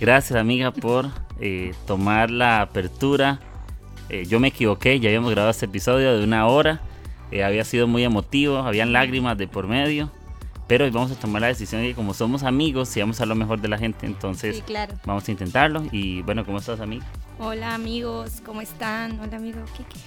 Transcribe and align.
Gracias 0.00 0.38
amiga 0.38 0.70
por 0.72 1.06
eh, 1.40 1.74
tomar 1.86 2.30
la 2.30 2.60
apertura. 2.60 3.40
Eh, 4.08 4.24
yo 4.26 4.38
me 4.40 4.48
equivoqué, 4.48 5.00
ya 5.00 5.08
habíamos 5.08 5.30
grabado 5.30 5.50
este 5.50 5.66
episodio 5.66 6.16
de 6.18 6.24
una 6.24 6.46
hora. 6.46 6.80
Eh, 7.30 7.42
había 7.42 7.64
sido 7.64 7.86
muy 7.86 8.04
emotivo, 8.04 8.58
habían 8.58 8.92
lágrimas 8.92 9.36
de 9.38 9.48
por 9.48 9.66
medio. 9.66 10.10
Pero 10.68 10.84
hoy 10.84 10.90
vamos 10.90 11.12
a 11.12 11.14
tomar 11.14 11.42
la 11.42 11.48
decisión 11.48 11.80
de 11.82 11.88
que 11.88 11.94
como 11.94 12.12
somos 12.12 12.42
amigos, 12.42 12.96
y 12.96 13.00
vamos 13.00 13.20
a 13.20 13.26
lo 13.26 13.36
mejor 13.36 13.60
de 13.60 13.68
la 13.68 13.78
gente, 13.78 14.04
entonces 14.04 14.56
Sí, 14.56 14.62
claro. 14.62 14.94
vamos 15.04 15.26
a 15.28 15.30
intentarlo. 15.30 15.84
Y 15.92 16.22
bueno, 16.22 16.44
¿cómo 16.44 16.58
estás 16.58 16.80
amiga? 16.80 17.06
Hola 17.38 17.74
amigos, 17.74 18.42
¿cómo 18.44 18.60
están? 18.60 19.18
Hola 19.20 19.36
amigo 19.36 19.60
Kike. 19.76 20.00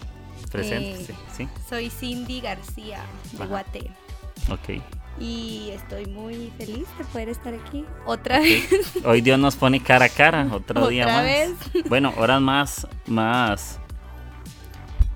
Presente, 0.52 1.12
Eh, 1.14 1.16
sí, 1.36 1.48
Soy 1.70 1.90
Cindy 1.90 2.42
García 2.42 3.00
de. 3.38 3.46
Guate 3.46 3.80
sí, 3.82 4.52
ok. 4.52 4.82
Y 5.20 5.72
estoy 5.72 6.06
muy 6.06 6.52
feliz 6.58 6.88
de 6.98 7.04
poder 7.06 7.30
estar 7.30 7.54
aquí 7.54 7.86
otra 8.06 8.40
vez. 8.40 8.70
Hoy 9.04 9.22
Dios 9.22 9.38
nos 9.38 9.56
pone 9.56 9.82
cara 9.82 10.06
a 10.06 10.10
cara, 10.10 10.48
otro 10.52 10.88
día 10.88 11.06
más. 11.06 11.24
vez. 11.24 11.52
Bueno, 11.90 12.14
horas 12.18 12.42
más, 12.42 12.88
más 13.06 13.80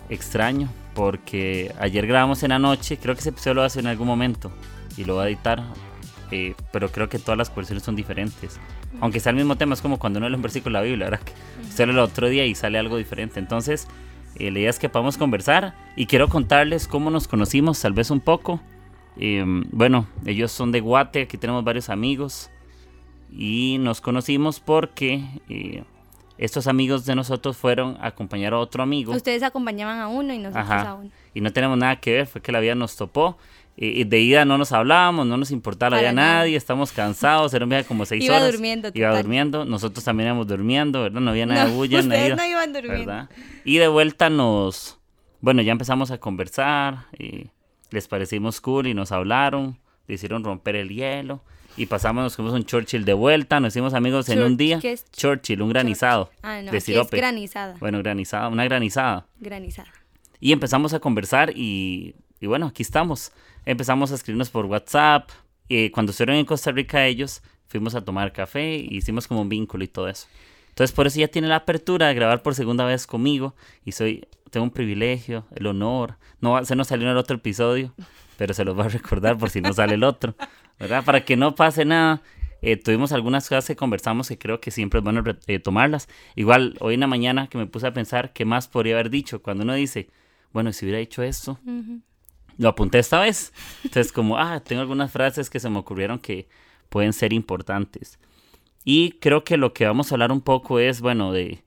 extraño, 0.09 0.69
porque 0.93 1.73
ayer 1.79 2.05
grabamos 2.05 2.43
en 2.43 2.49
la 2.49 2.59
noche, 2.59 2.97
creo 2.97 3.15
que 3.15 3.21
ese 3.21 3.29
episodio 3.29 3.55
lo 3.55 3.63
hacer 3.63 3.81
en 3.81 3.87
algún 3.87 4.07
momento 4.07 4.51
y 4.97 5.05
lo 5.05 5.15
voy 5.15 5.25
a 5.25 5.27
editar, 5.27 5.63
eh, 6.31 6.55
pero 6.71 6.91
creo 6.91 7.09
que 7.09 7.19
todas 7.19 7.37
las 7.37 7.53
versiones 7.55 7.83
son 7.83 7.95
diferentes. 7.95 8.59
Aunque 8.99 9.19
sea 9.19 9.31
el 9.31 9.37
mismo 9.37 9.55
tema, 9.55 9.73
es 9.73 9.81
como 9.81 9.99
cuando 9.99 10.19
uno 10.19 10.29
lee 10.29 10.35
un 10.35 10.41
versículo 10.41 10.77
de 10.77 10.83
la 10.83 10.87
Biblia, 10.87 11.09
¿verdad? 11.09 11.25
Usted 11.67 11.85
lee 11.85 11.91
el 11.91 11.99
otro 11.99 12.29
día 12.29 12.45
y 12.45 12.55
sale 12.55 12.77
algo 12.77 12.97
diferente. 12.97 13.39
Entonces, 13.39 13.87
eh, 14.35 14.51
la 14.51 14.59
idea 14.59 14.69
es 14.69 14.79
que 14.79 14.89
podamos 14.89 15.17
conversar 15.17 15.73
y 15.95 16.05
quiero 16.05 16.27
contarles 16.27 16.87
cómo 16.87 17.09
nos 17.09 17.27
conocimos, 17.27 17.81
tal 17.81 17.93
vez 17.93 18.11
un 18.11 18.19
poco. 18.19 18.61
Eh, 19.17 19.43
bueno, 19.71 20.07
ellos 20.25 20.51
son 20.51 20.71
de 20.71 20.79
Guate, 20.79 21.21
aquí 21.23 21.37
tenemos 21.37 21.63
varios 21.63 21.89
amigos 21.89 22.49
y 23.31 23.77
nos 23.79 24.01
conocimos 24.01 24.59
porque 24.59 25.23
eh, 25.49 25.83
estos 26.37 26.67
amigos 26.67 27.05
de 27.05 27.15
nosotros 27.15 27.57
fueron 27.57 27.97
a 28.01 28.07
acompañar 28.07 28.53
a 28.53 28.59
otro 28.59 28.81
amigo 28.83 29.13
Ustedes 29.13 29.43
acompañaban 29.43 29.99
a 29.99 30.07
uno 30.07 30.33
y 30.33 30.39
nosotros 30.39 30.65
Ajá. 30.65 30.89
a 30.89 30.93
uno. 30.95 31.11
y 31.33 31.41
no 31.41 31.51
tenemos 31.53 31.77
nada 31.77 31.95
que 31.97 32.11
ver, 32.13 32.27
fue 32.27 32.41
que 32.41 32.51
la 32.51 32.59
vida 32.59 32.75
nos 32.75 32.95
topó. 32.95 33.37
eh, 33.77 34.05
de 34.05 34.19
ida 34.19 34.45
no 34.45 34.57
nos 34.59 34.71
hablábamos, 34.71 35.25
no 35.25 35.37
nos 35.37 35.49
importaba 35.51 35.99
la 36.01 36.11
nada. 36.11 36.39
nadie, 36.39 36.55
estamos 36.55 36.91
cansados, 36.91 37.53
era 37.55 37.65
un 37.65 37.69
viaje 37.69 37.85
como 37.87 38.05
seis 38.05 38.23
Iba 38.23 38.37
horas. 38.37 38.51
durmiendo, 38.51 38.89
Iba 38.93 39.09
total. 39.09 39.23
durmiendo, 39.23 39.65
nosotros 39.65 40.03
también 40.05 40.27
íbamos 40.29 40.47
durmiendo, 40.47 41.01
¿verdad? 41.03 41.21
No 41.21 41.31
había 41.31 41.45
nada 41.47 41.65
de 41.65 41.71
No, 41.71 41.75
bulla, 41.77 41.97
no 42.01 42.07
ustedes 42.07 42.37
no 42.37 42.45
iban 42.45 42.73
durmiendo. 42.73 43.05
¿verdad? 43.11 43.29
Y 43.65 43.77
de 43.77 43.87
vuelta 43.87 44.29
nos, 44.29 44.99
bueno, 45.41 45.61
ya 45.63 45.71
empezamos 45.71 46.11
a 46.11 46.19
conversar, 46.19 47.05
y 47.17 47.49
les 47.93 48.07
parecimos 48.07 48.59
cool 48.61 48.87
y 48.87 48.93
nos 48.93 49.11
hablaron, 49.11 49.79
le 50.07 50.15
hicieron 50.15 50.43
romper 50.43 50.75
el 50.75 50.89
hielo 50.89 51.41
y 51.77 51.85
pasamos, 51.85 52.23
nos 52.23 52.35
comimos 52.35 52.55
un 52.59 52.65
Churchill 52.65 53.05
de 53.05 53.13
vuelta, 53.13 53.59
nos 53.59 53.73
hicimos 53.73 53.93
amigos 53.93 54.27
en 54.29 54.41
un 54.43 54.57
día. 54.57 54.79
¿qué 54.79 54.91
es 54.91 55.09
Churchill, 55.11 55.61
un 55.61 55.69
granizado 55.69 56.29
Ah, 56.41 56.57
no, 56.57 56.63
de 56.63 56.67
aquí 56.69 56.77
es 56.77 56.83
sirope. 56.83 57.17
granizada. 57.17 57.75
Bueno, 57.79 57.99
granizada, 57.99 58.47
una 58.49 58.63
granizada. 58.65 59.25
Granizada. 59.39 59.89
Y 60.39 60.51
empezamos 60.51 60.93
a 60.93 60.99
conversar 60.99 61.51
y, 61.55 62.15
y 62.41 62.47
bueno, 62.47 62.67
aquí 62.67 62.83
estamos. 62.83 63.31
Empezamos 63.65 64.11
a 64.11 64.15
escribirnos 64.15 64.49
por 64.49 64.65
WhatsApp. 64.65 65.29
eh, 65.69 65.89
cuando 65.91 66.11
estuvieron 66.11 66.35
en 66.35 66.45
Costa 66.45 66.71
Rica 66.71 67.05
ellos, 67.05 67.41
fuimos 67.67 67.95
a 67.95 68.03
tomar 68.03 68.33
café 68.33 68.75
y 68.75 68.97
hicimos 68.97 69.27
como 69.27 69.41
un 69.41 69.49
vínculo 69.49 69.83
y 69.83 69.87
todo 69.87 70.09
eso. 70.09 70.27
Entonces 70.69 70.93
por 70.93 71.07
eso 71.07 71.19
ya 71.19 71.27
tiene 71.27 71.47
la 71.47 71.55
apertura 71.57 72.07
de 72.07 72.13
grabar 72.15 72.41
por 72.43 72.53
segunda 72.55 72.83
vez 72.85 73.07
conmigo 73.07 73.55
y 73.85 73.93
soy, 73.93 74.27
tengo 74.53 74.63
un 74.65 74.69
privilegio, 74.71 75.45
el 75.55 75.65
honor. 75.65 76.17
No 76.39 76.51
va- 76.51 76.63
se 76.63 76.75
nos 76.75 76.87
salió 76.87 77.07
en 77.07 77.11
el 77.11 77.17
otro 77.17 77.37
episodio, 77.37 77.91
pero 78.37 78.53
se 78.53 78.63
los 78.63 78.75
voy 78.75 78.85
a 78.85 78.89
recordar 78.89 79.37
por 79.37 79.49
si 79.49 79.59
no 79.61 79.73
sale 79.73 79.95
el 79.95 80.03
otro, 80.03 80.35
¿verdad? 80.79 81.03
Para 81.03 81.25
que 81.25 81.35
no 81.35 81.55
pase 81.55 81.85
nada. 81.85 82.21
Eh, 82.61 82.77
tuvimos 82.77 83.11
algunas 83.11 83.49
cosas 83.49 83.65
que 83.67 83.75
conversamos 83.75 84.29
que 84.29 84.37
creo 84.37 84.61
que 84.61 84.71
siempre 84.71 84.99
es 84.99 85.03
bueno 85.03 85.23
eh, 85.47 85.59
tomarlas. 85.59 86.07
Igual 86.35 86.75
hoy 86.79 86.93
en 86.93 86.99
la 87.01 87.07
mañana 87.07 87.47
que 87.47 87.57
me 87.57 87.65
puse 87.65 87.87
a 87.87 87.93
pensar 87.93 88.31
qué 88.31 88.45
más 88.45 88.67
podría 88.67 88.93
haber 88.93 89.09
dicho 89.09 89.41
cuando 89.41 89.63
uno 89.63 89.73
dice, 89.73 90.07
bueno, 90.53 90.71
si 90.71 90.85
hubiera 90.85 90.99
dicho 90.99 91.23
esto, 91.23 91.59
lo 92.57 92.69
apunté 92.69 92.99
esta 92.99 93.19
vez. 93.19 93.51
Entonces 93.83 94.13
como, 94.13 94.37
ah, 94.37 94.59
tengo 94.61 94.81
algunas 94.81 95.11
frases 95.11 95.49
que 95.49 95.59
se 95.59 95.69
me 95.69 95.79
ocurrieron 95.79 96.19
que 96.19 96.47
pueden 96.89 97.11
ser 97.11 97.33
importantes. 97.33 98.19
Y 98.85 99.13
creo 99.19 99.43
que 99.43 99.57
lo 99.57 99.73
que 99.73 99.85
vamos 99.85 100.11
a 100.11 100.15
hablar 100.15 100.31
un 100.31 100.41
poco 100.41 100.77
es, 100.79 101.01
bueno, 101.01 101.31
de, 101.33 101.63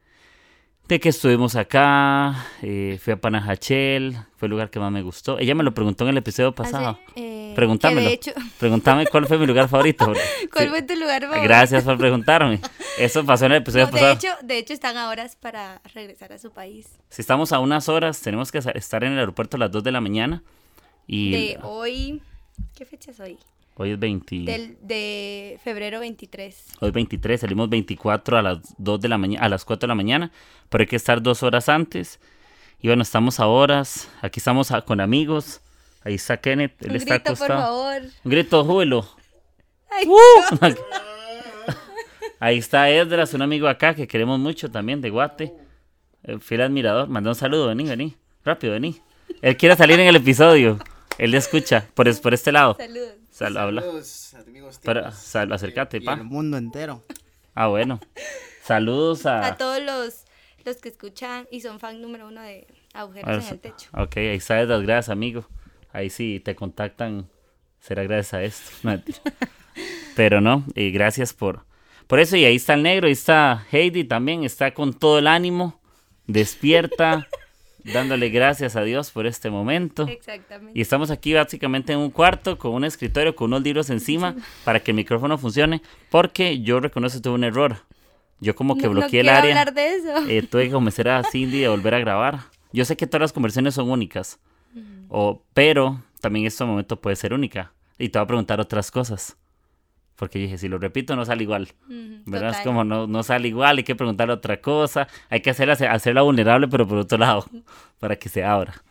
de 0.88 1.00
que 1.00 1.08
estuvimos 1.08 1.56
acá, 1.56 2.46
eh, 2.62 2.98
fui 3.02 3.12
a 3.12 3.20
Panajachel, 3.20 4.16
fue 4.36 4.46
el 4.46 4.50
lugar 4.50 4.70
que 4.70 4.78
más 4.78 4.92
me 4.92 5.02
gustó. 5.02 5.38
Ella 5.38 5.54
me 5.54 5.64
lo 5.64 5.74
preguntó 5.74 6.04
en 6.04 6.10
el 6.10 6.16
episodio 6.18 6.54
pasado. 6.54 6.90
Hace, 6.90 7.02
eh, 7.16 7.52
Preguntámelo. 7.56 8.08
hecho, 8.08 8.32
Pregúntame 8.60 9.06
cuál 9.06 9.26
fue 9.26 9.36
mi 9.38 9.46
lugar 9.46 9.68
favorito. 9.68 10.06
¿cuál 10.52 10.64
sí. 10.66 10.70
fue 10.70 10.82
tu 10.82 10.94
lugar 10.94 11.22
favorito? 11.22 11.42
Gracias 11.44 11.82
por 11.84 11.98
preguntarme. 11.98 12.60
Eso 12.98 13.24
pasó 13.24 13.46
en 13.46 13.52
el 13.52 13.58
episodio 13.58 13.86
No, 13.86 13.90
de 13.92 13.92
pasado. 13.92 14.12
hecho, 14.14 14.28
de 14.46 14.58
hecho 14.58 14.72
están 14.74 14.96
a 14.96 15.08
horas 15.08 15.34
para 15.36 15.80
regresar 15.92 16.32
a 16.32 16.38
su 16.38 16.52
país. 16.52 16.86
Si 17.08 17.20
estamos 17.20 17.52
a 17.52 17.58
unas 17.58 17.88
horas, 17.88 18.20
tenemos 18.20 18.52
que 18.52 18.58
estar 18.58 19.02
en 19.02 19.12
el 19.14 19.18
aeropuerto 19.18 19.56
a 19.56 19.60
las 19.60 19.72
2 19.72 19.82
de 19.82 19.92
la 19.92 20.00
mañana. 20.00 20.42
Y 21.08 21.30
De 21.32 21.58
hoy, 21.62 22.22
¿qué 22.76 22.84
fecha 22.84 23.10
es 23.10 23.18
hoy? 23.20 23.38
Hoy 23.76 23.90
es 23.92 23.98
20, 23.98 24.36
Del, 24.44 24.76
de 24.82 25.58
febrero 25.62 26.00
23. 26.00 26.66
hoy 26.80 26.88
es 26.88 26.94
23, 26.94 27.40
salimos 27.40 27.68
24 27.68 28.38
a 28.38 28.42
las 28.42 28.58
2 28.78 29.00
de 29.00 29.08
la 29.08 29.18
mañana, 29.18 29.44
a 29.44 29.48
las 29.48 29.64
4 29.64 29.86
de 29.86 29.88
la 29.88 29.94
mañana, 29.94 30.32
pero 30.68 30.82
hay 30.82 30.86
que 30.88 30.96
estar 30.96 31.22
dos 31.22 31.42
horas 31.42 31.68
antes. 31.68 32.18
Y 32.80 32.88
bueno, 32.88 33.02
estamos 33.02 33.40
a 33.40 33.46
horas, 33.46 34.08
aquí 34.22 34.40
estamos 34.40 34.70
a- 34.72 34.82
con 34.82 35.00
amigos. 35.00 35.60
Ahí 36.04 36.14
está 36.14 36.36
Kenneth, 36.36 36.80
él 36.82 36.90
Un 36.90 36.96
está 36.96 37.14
grito, 37.14 37.34
por 37.34 37.50
acostado. 37.52 37.60
favor. 37.62 38.02
Un 38.24 38.30
grito, 38.30 38.64
júbilo. 38.64 39.08
Ay, 39.90 40.06
Ahí 42.38 42.58
está 42.58 42.90
Esdras, 42.90 43.32
un 43.34 43.42
amigo 43.42 43.66
acá 43.66 43.94
que 43.94 44.06
queremos 44.06 44.38
mucho 44.38 44.70
también, 44.70 45.00
de 45.00 45.10
Guate. 45.10 45.54
Eh, 46.22 46.38
Fiel 46.38 46.60
admirador. 46.62 47.08
Manda 47.08 47.30
un 47.30 47.34
saludo, 47.36 47.68
vení, 47.68 47.84
vení. 47.84 48.14
Rápido, 48.44 48.74
vení. 48.74 49.00
Él 49.42 49.56
quiere 49.56 49.74
salir 49.74 49.98
en 49.98 50.06
el 50.08 50.16
episodio. 50.16 50.78
Él 51.18 51.30
le 51.30 51.38
escucha, 51.38 51.88
por, 51.94 52.20
por 52.20 52.34
este 52.34 52.52
lado. 52.52 52.76
Saludos. 52.78 53.14
Sal, 53.36 53.54
habla. 53.58 53.82
Saludos, 53.82 54.34
amigos 54.34 54.78
Para, 54.82 55.02
tíos. 55.10 55.14
sal, 55.16 55.52
acércate, 55.52 55.98
Y 55.98 56.00
pa. 56.00 56.14
el 56.14 56.24
mundo 56.24 56.56
entero. 56.56 57.04
Ah, 57.54 57.66
bueno. 57.66 58.00
Saludos 58.62 59.26
a... 59.26 59.46
A 59.46 59.56
todos 59.58 59.82
los, 59.82 60.24
los 60.64 60.76
que 60.78 60.88
escuchan 60.88 61.46
y 61.50 61.60
son 61.60 61.78
fan 61.78 62.00
número 62.00 62.28
uno 62.28 62.40
de 62.40 62.66
Agujeros 62.94 63.44
en 63.44 63.52
el 63.52 63.60
Techo. 63.60 63.90
Ok, 63.92 64.16
ahí 64.16 64.36
está 64.36 64.58
Esdras, 64.62 64.80
gracias, 64.80 65.10
amigo. 65.10 65.46
Ahí 65.92 66.08
sí 66.08 66.40
te 66.42 66.54
contactan, 66.56 67.28
será 67.78 68.04
gracias 68.04 68.32
a 68.32 68.42
esto. 68.42 68.70
Pero 70.16 70.40
no, 70.40 70.64
y 70.74 70.90
gracias 70.90 71.34
por, 71.34 71.66
por 72.06 72.20
eso. 72.20 72.36
Y 72.36 72.46
ahí 72.46 72.56
está 72.56 72.72
el 72.72 72.84
negro, 72.84 73.06
ahí 73.06 73.12
está 73.12 73.66
Heidi 73.70 74.04
también, 74.04 74.44
está 74.44 74.72
con 74.72 74.94
todo 74.94 75.18
el 75.18 75.26
ánimo, 75.26 75.78
despierta, 76.26 77.28
dándole 77.92 78.28
gracias 78.30 78.76
a 78.76 78.82
Dios 78.82 79.10
por 79.10 79.26
este 79.26 79.50
momento. 79.50 80.06
Exactamente. 80.08 80.78
Y 80.78 80.82
estamos 80.82 81.10
aquí 81.10 81.32
básicamente 81.34 81.92
en 81.92 81.98
un 82.00 82.10
cuarto 82.10 82.58
con 82.58 82.72
un 82.74 82.84
escritorio, 82.84 83.34
con 83.36 83.46
unos 83.48 83.62
libros 83.62 83.90
encima 83.90 84.34
para 84.64 84.80
que 84.80 84.90
el 84.90 84.96
micrófono 84.96 85.38
funcione, 85.38 85.82
porque 86.10 86.60
yo 86.60 86.80
reconozco 86.80 87.18
que 87.18 87.22
tuve 87.22 87.34
un 87.34 87.44
error. 87.44 87.76
Yo 88.40 88.54
como 88.54 88.76
que 88.76 88.82
No- 88.82 88.88
no 88.94 89.00
bloqueé 89.00 89.20
el 89.20 89.28
área. 89.30 89.50
hablar 89.60 89.74
de 89.74 89.94
eso. 89.94 90.28
Eh, 90.28 90.42
tuve 90.42 90.66
que 90.66 90.70
convencer 90.72 91.08
a 91.08 91.22
Cindy 91.24 91.60
de 91.60 91.68
volver 91.68 91.94
a 91.94 91.98
grabar. 92.00 92.40
Yo 92.72 92.84
sé 92.84 92.96
que 92.96 93.06
todas 93.06 93.22
las 93.22 93.32
conversaciones 93.32 93.74
son 93.74 93.90
únicas, 93.90 94.38
o, 95.08 95.42
pero 95.54 96.02
también 96.20 96.44
este 96.46 96.64
momento 96.64 97.00
puede 97.00 97.16
ser 97.16 97.32
única. 97.32 97.72
Y 97.98 98.10
te 98.10 98.18
voy 98.18 98.24
a 98.24 98.26
preguntar 98.26 98.60
otras 98.60 98.90
cosas. 98.90 99.36
Porque 100.16 100.38
dije, 100.38 100.58
si 100.58 100.68
lo 100.68 100.78
repito, 100.78 101.14
no 101.14 101.24
sale 101.24 101.42
igual. 101.42 101.68
Ujú, 101.84 102.22
¿Verdad? 102.26 102.50
Es 102.50 102.56
total. 102.58 102.64
como 102.64 102.84
no, 102.84 103.06
no 103.06 103.22
sale 103.22 103.48
igual, 103.48 103.78
hay 103.78 103.84
que 103.84 103.94
preguntar 103.94 104.30
otra 104.30 104.60
cosa. 104.60 105.08
Hay 105.28 105.40
que 105.40 105.50
hacer, 105.50 105.70
hacerla 105.70 106.22
vulnerable, 106.22 106.68
pero 106.68 106.86
por 106.88 106.98
otro 106.98 107.18
lado, 107.18 107.46
para 107.98 108.16
que 108.16 108.28
se 108.28 108.42
abra. 108.42 108.82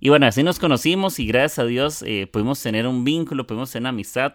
Y 0.00 0.08
bueno, 0.08 0.26
así 0.26 0.42
nos 0.42 0.58
conocimos 0.58 1.18
y 1.18 1.26
gracias 1.26 1.58
a 1.58 1.64
Dios 1.64 2.02
eh, 2.02 2.26
pudimos 2.26 2.60
tener 2.62 2.86
un 2.86 3.04
vínculo, 3.04 3.46
pudimos 3.46 3.70
tener 3.70 3.82
una 3.82 3.90
amistad 3.90 4.34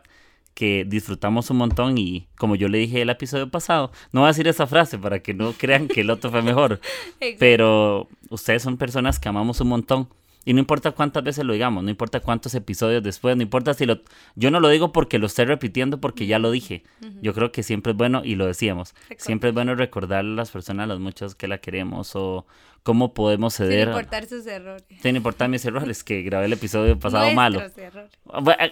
que 0.54 0.86
disfrutamos 0.88 1.50
un 1.50 1.58
montón 1.58 1.98
y 1.98 2.28
como 2.38 2.56
yo 2.56 2.70
le 2.70 2.78
dije 2.78 3.02
el 3.02 3.10
episodio 3.10 3.50
pasado, 3.50 3.92
no 4.12 4.22
voy 4.22 4.28
a 4.28 4.30
decir 4.30 4.48
esa 4.48 4.68
frase 4.68 4.98
para 4.98 5.20
que 5.20 5.34
no 5.34 5.52
crean 5.52 5.88
que 5.88 6.02
el 6.02 6.10
otro 6.10 6.32
fue 6.32 6.42
mejor, 6.42 6.80
pero 7.40 8.08
ustedes 8.30 8.64
son 8.64 8.78
personas 8.78 9.20
que 9.20 9.28
amamos 9.28 9.60
un 9.60 9.68
montón 9.68 10.08
Y 10.46 10.54
no 10.54 10.60
importa 10.60 10.92
cuántas 10.92 11.24
veces 11.24 11.44
lo 11.44 11.54
digamos, 11.54 11.84
no 11.84 11.90
importa 11.90 12.20
cuántos 12.20 12.54
episodios 12.54 13.02
después, 13.04 13.36
no 13.36 13.42
importa 13.42 13.74
si 13.74 13.86
lo... 13.88 14.00
Yo 14.36 14.52
no 14.52 14.60
lo 14.60 14.70
digo 14.70 14.92
porque 14.92 15.18
lo 15.18 15.26
esté 15.26 15.44
repitiendo, 15.44 16.00
porque 16.00 16.28
ya 16.28 16.38
lo 16.38 16.52
dije. 16.52 16.84
Yo 17.22 17.34
creo 17.34 17.52
que 17.52 17.64
siempre 17.64 17.94
es 17.94 17.98
bueno, 17.98 18.22
y 18.24 18.36
lo 18.36 18.46
decíamos, 18.46 18.94
siempre 19.18 19.50
es 19.50 19.56
bueno 19.56 19.74
recordarle 19.74 20.34
a 20.34 20.36
las 20.36 20.52
personas, 20.52 20.88
las 20.88 21.00
muchas 21.00 21.34
que 21.34 21.48
la 21.48 21.58
queremos, 21.58 22.16
o 22.16 22.46
cómo 22.84 23.16
podemos 23.16 23.56
ceder... 23.56 23.88
Sin 23.88 23.96
importar 23.96 24.26
sus 24.28 24.46
errores. 24.46 24.86
Sin 25.02 25.16
importar 25.16 25.50
mis 25.50 25.66
errores, 25.66 26.04
que 26.04 26.22
grabé 26.22 26.46
el 26.46 26.54
episodio 26.54 27.00
pasado 27.00 27.32
malo. 27.32 27.62
Errores. 27.62 28.12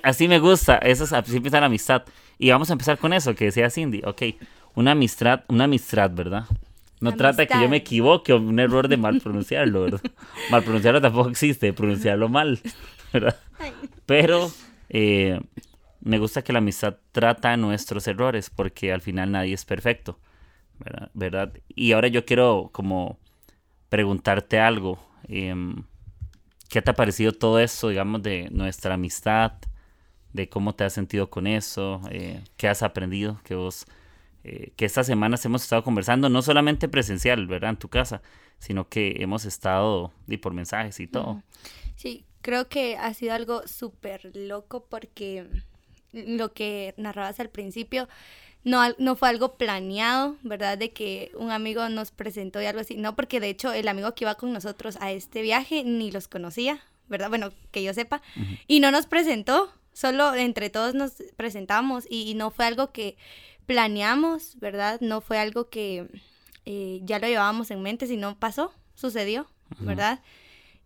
así 0.03 0.27
me 0.27 0.37
gusta, 0.37 0.77
eso 0.77 1.05
es, 1.05 1.13
así 1.13 1.35
empieza 1.35 1.59
la 1.59 1.65
amistad. 1.65 2.03
Y 2.37 2.51
vamos 2.51 2.69
a 2.69 2.73
empezar 2.73 2.99
con 2.99 3.13
eso, 3.13 3.33
que 3.33 3.45
decía 3.45 3.71
Cindy, 3.71 4.03
ok, 4.05 4.21
una 4.75 4.91
amistad, 4.91 5.41
una 5.47 5.63
amistad, 5.63 6.11
¿verdad? 6.13 6.45
No 7.03 7.15
trata 7.17 7.45
que 7.45 7.59
yo 7.59 7.67
me 7.67 7.77
equivoque 7.77 8.31
o 8.31 8.37
un 8.37 8.59
error 8.59 8.87
de 8.87 8.97
mal 8.97 9.19
pronunciarlo, 9.19 9.83
¿verdad? 9.83 10.01
mal 10.49 10.63
pronunciarlo 10.63 11.01
tampoco 11.01 11.29
existe, 11.29 11.73
pronunciarlo 11.73 12.29
mal, 12.29 12.61
¿verdad? 13.11 13.37
Pero 14.05 14.49
eh, 14.89 15.41
me 15.99 16.17
gusta 16.17 16.43
que 16.43 16.53
la 16.53 16.59
amistad 16.59 16.97
trata 17.11 17.57
nuestros 17.57 18.07
errores 18.07 18.49
porque 18.49 18.93
al 18.93 19.01
final 19.01 19.31
nadie 19.31 19.53
es 19.53 19.65
perfecto, 19.65 20.17
¿verdad? 21.13 21.51
Y 21.75 21.91
ahora 21.91 22.07
yo 22.07 22.25
quiero 22.25 22.69
como 22.71 23.19
preguntarte 23.89 24.59
algo. 24.59 24.97
Em, 25.27 25.83
¿Qué 26.69 26.81
te 26.81 26.91
ha 26.91 26.95
parecido 26.95 27.33
todo 27.33 27.59
eso, 27.59 27.89
digamos, 27.89 28.23
de 28.23 28.49
nuestra 28.49 28.95
amistad? 28.95 29.53
De 30.31 30.49
cómo 30.49 30.73
te 30.73 30.83
has 30.83 30.93
sentido 30.93 31.29
con 31.29 31.47
eso, 31.47 32.01
eh, 32.09 32.41
qué 32.57 32.67
has 32.67 32.81
aprendido, 32.81 33.39
que 33.43 33.55
vos 33.55 33.85
eh, 34.43 34.71
que 34.75 34.85
estas 34.85 35.07
semanas 35.07 35.45
hemos 35.45 35.63
estado 35.63 35.83
conversando, 35.83 36.29
no 36.29 36.41
solamente 36.41 36.89
presencial, 36.89 37.47
¿verdad? 37.47 37.71
En 37.71 37.77
tu 37.77 37.89
casa, 37.89 38.21
sino 38.59 38.89
que 38.89 39.17
hemos 39.19 39.45
estado 39.45 40.11
y 40.27 40.37
por 40.37 40.53
mensajes 40.53 40.99
y 40.99 41.07
todo. 41.07 41.41
Sí, 41.95 42.25
creo 42.41 42.67
que 42.67 42.97
ha 42.97 43.13
sido 43.13 43.33
algo 43.33 43.67
súper 43.67 44.35
loco 44.35 44.85
porque 44.89 45.47
lo 46.11 46.53
que 46.53 46.93
narrabas 46.97 47.39
al 47.39 47.49
principio 47.49 48.07
no, 48.63 48.81
no 48.97 49.15
fue 49.15 49.29
algo 49.29 49.55
planeado, 49.57 50.37
¿verdad? 50.43 50.77
De 50.77 50.91
que 50.91 51.31
un 51.35 51.51
amigo 51.51 51.87
nos 51.89 52.11
presentó 52.11 52.61
y 52.61 52.65
algo 52.65 52.81
así. 52.81 52.95
No, 52.95 53.15
porque 53.15 53.39
de 53.39 53.49
hecho 53.49 53.73
el 53.73 53.87
amigo 53.87 54.13
que 54.15 54.23
iba 54.23 54.35
con 54.35 54.53
nosotros 54.53 54.97
a 55.01 55.11
este 55.11 55.41
viaje 55.41 55.83
ni 55.83 56.11
los 56.11 56.27
conocía, 56.27 56.81
¿verdad? 57.07 57.29
Bueno, 57.29 57.51
que 57.71 57.83
yo 57.83 57.93
sepa. 57.93 58.21
Y 58.67 58.79
no 58.79 58.91
nos 58.91 59.05
presentó, 59.05 59.73
solo 59.91 60.33
entre 60.33 60.69
todos 60.69 60.95
nos 60.95 61.13
presentamos 61.35 62.05
y 62.09 62.35
no 62.35 62.51
fue 62.51 62.65
algo 62.65 62.91
que 62.91 63.17
planeamos, 63.65 64.57
¿verdad? 64.59 64.99
No 65.01 65.21
fue 65.21 65.37
algo 65.37 65.69
que 65.69 66.07
eh, 66.65 67.01
ya 67.03 67.19
lo 67.19 67.27
llevábamos 67.27 67.71
en 67.71 67.81
mente, 67.81 68.07
sino 68.07 68.37
pasó, 68.37 68.73
sucedió, 68.95 69.47
¿verdad? 69.79 70.21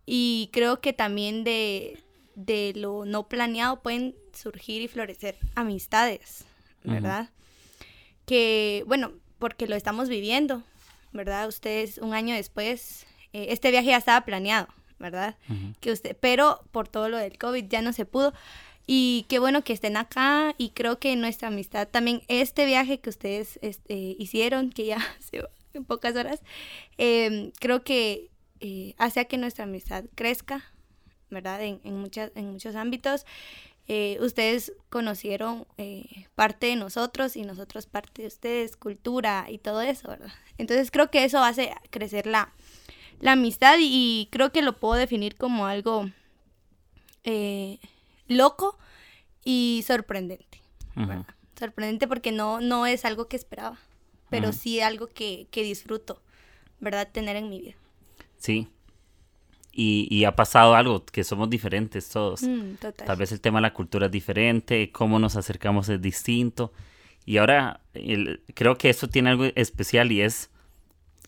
Y 0.06 0.50
creo 0.52 0.80
que 0.80 0.92
también 0.92 1.44
de, 1.44 2.02
de, 2.34 2.72
lo 2.74 3.04
no 3.04 3.28
planeado 3.28 3.82
pueden 3.82 4.14
surgir 4.32 4.82
y 4.82 4.88
florecer 4.88 5.38
amistades, 5.54 6.46
¿verdad? 6.82 7.30
Que, 8.24 8.84
bueno, 8.86 9.12
porque 9.38 9.66
lo 9.66 9.76
estamos 9.76 10.08
viviendo, 10.08 10.62
¿verdad? 11.12 11.48
Ustedes 11.48 11.98
un 11.98 12.14
año 12.14 12.34
después, 12.34 13.06
eh, 13.32 13.46
este 13.50 13.70
viaje 13.70 13.88
ya 13.88 13.98
estaba 13.98 14.24
planeado, 14.24 14.68
¿verdad? 14.98 15.36
Que 15.80 15.92
usted, 15.92 16.16
pero 16.18 16.62
por 16.72 16.88
todo 16.88 17.08
lo 17.08 17.18
del 17.18 17.38
COVID 17.38 17.66
ya 17.68 17.82
no 17.82 17.92
se 17.92 18.04
pudo. 18.04 18.32
Y 18.90 19.26
qué 19.28 19.38
bueno 19.38 19.62
que 19.64 19.74
estén 19.74 19.98
acá 19.98 20.54
y 20.56 20.70
creo 20.70 20.98
que 20.98 21.14
nuestra 21.14 21.48
amistad 21.48 21.86
también, 21.86 22.22
este 22.26 22.64
viaje 22.64 23.00
que 23.00 23.10
ustedes 23.10 23.58
este, 23.60 24.16
hicieron, 24.18 24.70
que 24.70 24.86
ya 24.86 24.96
hace 25.18 25.42
en 25.74 25.84
pocas 25.84 26.16
horas, 26.16 26.40
em, 26.96 27.52
creo 27.60 27.84
que 27.84 28.30
eh, 28.60 28.94
hace 28.96 29.26
que 29.26 29.36
nuestra 29.36 29.64
amistad 29.64 30.04
crezca, 30.14 30.64
¿verdad? 31.28 31.62
En, 31.62 31.82
en, 31.84 32.00
muchas, 32.00 32.32
en 32.34 32.50
muchos 32.50 32.76
ámbitos. 32.76 33.26
Eh, 33.88 34.16
ustedes 34.22 34.72
conocieron 34.88 35.66
eh, 35.76 36.26
parte 36.34 36.68
de 36.68 36.76
nosotros 36.76 37.36
y 37.36 37.42
nosotros 37.42 37.84
parte 37.84 38.22
de 38.22 38.28
ustedes, 38.28 38.78
cultura 38.78 39.48
y 39.50 39.58
todo 39.58 39.82
eso, 39.82 40.08
¿verdad? 40.08 40.32
Entonces 40.56 40.90
creo 40.90 41.10
que 41.10 41.24
eso 41.24 41.44
hace 41.44 41.74
crecer 41.90 42.26
la, 42.26 42.54
la 43.20 43.32
amistad 43.32 43.76
y, 43.78 44.28
creo 44.32 44.50
que 44.50 44.62
lo 44.62 44.78
puedo 44.78 44.94
definir 44.94 45.36
como 45.36 45.66
algo 45.66 46.10
loco 48.28 48.78
y 49.44 49.82
sorprendente. 49.86 50.60
Sorprendente 51.58 52.06
porque 52.06 52.32
no, 52.32 52.60
no 52.60 52.86
es 52.86 53.04
algo 53.04 53.28
que 53.28 53.36
esperaba, 53.36 53.78
pero 54.30 54.52
sí 54.52 54.80
algo 54.80 55.08
que, 55.08 55.48
disfruto, 55.52 56.22
¿verdad? 56.80 57.08
Tener 57.10 57.36
en 57.36 57.48
mi 57.48 57.60
vida. 57.60 57.74
Sí. 58.38 58.68
Y, 59.72 60.24
ha 60.24 60.34
pasado 60.34 60.74
algo, 60.74 61.04
que 61.04 61.22
somos 61.22 61.48
diferentes 61.50 62.08
todos. 62.08 62.42
Mm, 62.42 62.74
Tal 62.96 63.16
vez 63.16 63.30
el 63.30 63.40
tema 63.40 63.58
de 63.58 63.62
la 63.62 63.74
cultura 63.74 64.06
es 64.06 64.12
diferente, 64.12 64.90
cómo 64.90 65.20
nos 65.20 65.36
acercamos 65.36 65.88
es 65.88 66.02
distinto. 66.02 66.72
Y 67.24 67.36
ahora 67.36 67.80
creo 68.54 68.76
que 68.76 68.90
esto 68.90 69.08
tiene 69.08 69.30
algo 69.30 69.44
especial 69.54 70.10
y 70.10 70.22
es 70.22 70.50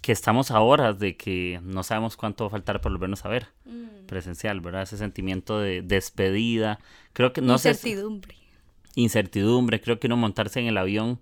que 0.00 0.12
estamos 0.12 0.50
a 0.50 0.60
horas 0.60 0.98
de 0.98 1.16
que 1.16 1.60
no 1.62 1.82
sabemos 1.82 2.16
cuánto 2.16 2.44
va 2.44 2.48
a 2.48 2.50
faltar 2.50 2.80
para 2.80 2.92
volvernos 2.92 3.24
a 3.24 3.28
ver 3.28 3.48
mm. 3.66 4.06
presencial, 4.06 4.60
¿verdad? 4.60 4.82
Ese 4.82 4.96
sentimiento 4.96 5.60
de 5.60 5.82
despedida, 5.82 6.78
creo 7.12 7.32
que 7.32 7.42
no 7.42 7.54
incertidumbre. 7.54 8.34
incertidumbre, 8.94 9.80
creo 9.80 10.00
que 10.00 10.06
uno 10.06 10.16
montarse 10.16 10.60
en 10.60 10.66
el 10.66 10.78
avión 10.78 11.18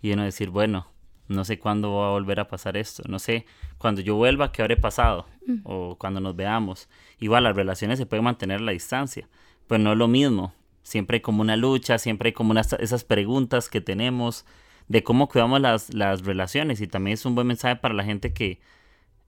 y 0.00 0.12
uno 0.12 0.22
decir, 0.22 0.50
bueno, 0.50 0.86
no 1.26 1.44
sé 1.44 1.58
cuándo 1.58 1.94
va 1.94 2.08
a 2.08 2.10
volver 2.10 2.38
a 2.38 2.48
pasar 2.48 2.76
esto, 2.76 3.02
no 3.08 3.18
sé 3.18 3.46
cuando 3.78 4.00
yo 4.00 4.14
vuelva 4.14 4.52
qué 4.52 4.62
habré 4.62 4.76
pasado 4.76 5.26
mm. 5.46 5.60
o 5.64 5.96
cuando 5.98 6.20
nos 6.20 6.36
veamos. 6.36 6.88
Igual 7.18 7.44
las 7.44 7.56
relaciones 7.56 7.98
se 7.98 8.06
pueden 8.06 8.24
mantener 8.24 8.58
a 8.58 8.62
la 8.62 8.72
distancia, 8.72 9.28
pero 9.66 9.82
no 9.82 9.92
es 9.92 9.98
lo 9.98 10.08
mismo. 10.08 10.54
Siempre 10.82 11.16
hay 11.16 11.20
como 11.20 11.40
una 11.40 11.56
lucha, 11.56 11.98
siempre 11.98 12.28
hay 12.28 12.32
como 12.34 12.50
unas, 12.50 12.74
esas 12.74 13.04
preguntas 13.04 13.68
que 13.70 13.80
tenemos, 13.80 14.44
de 14.88 15.02
cómo 15.02 15.28
cuidamos 15.28 15.60
las, 15.60 15.94
las 15.94 16.24
relaciones 16.24 16.80
y 16.80 16.86
también 16.86 17.14
es 17.14 17.24
un 17.24 17.34
buen 17.34 17.46
mensaje 17.46 17.76
para 17.76 17.94
la 17.94 18.04
gente 18.04 18.32
que, 18.32 18.60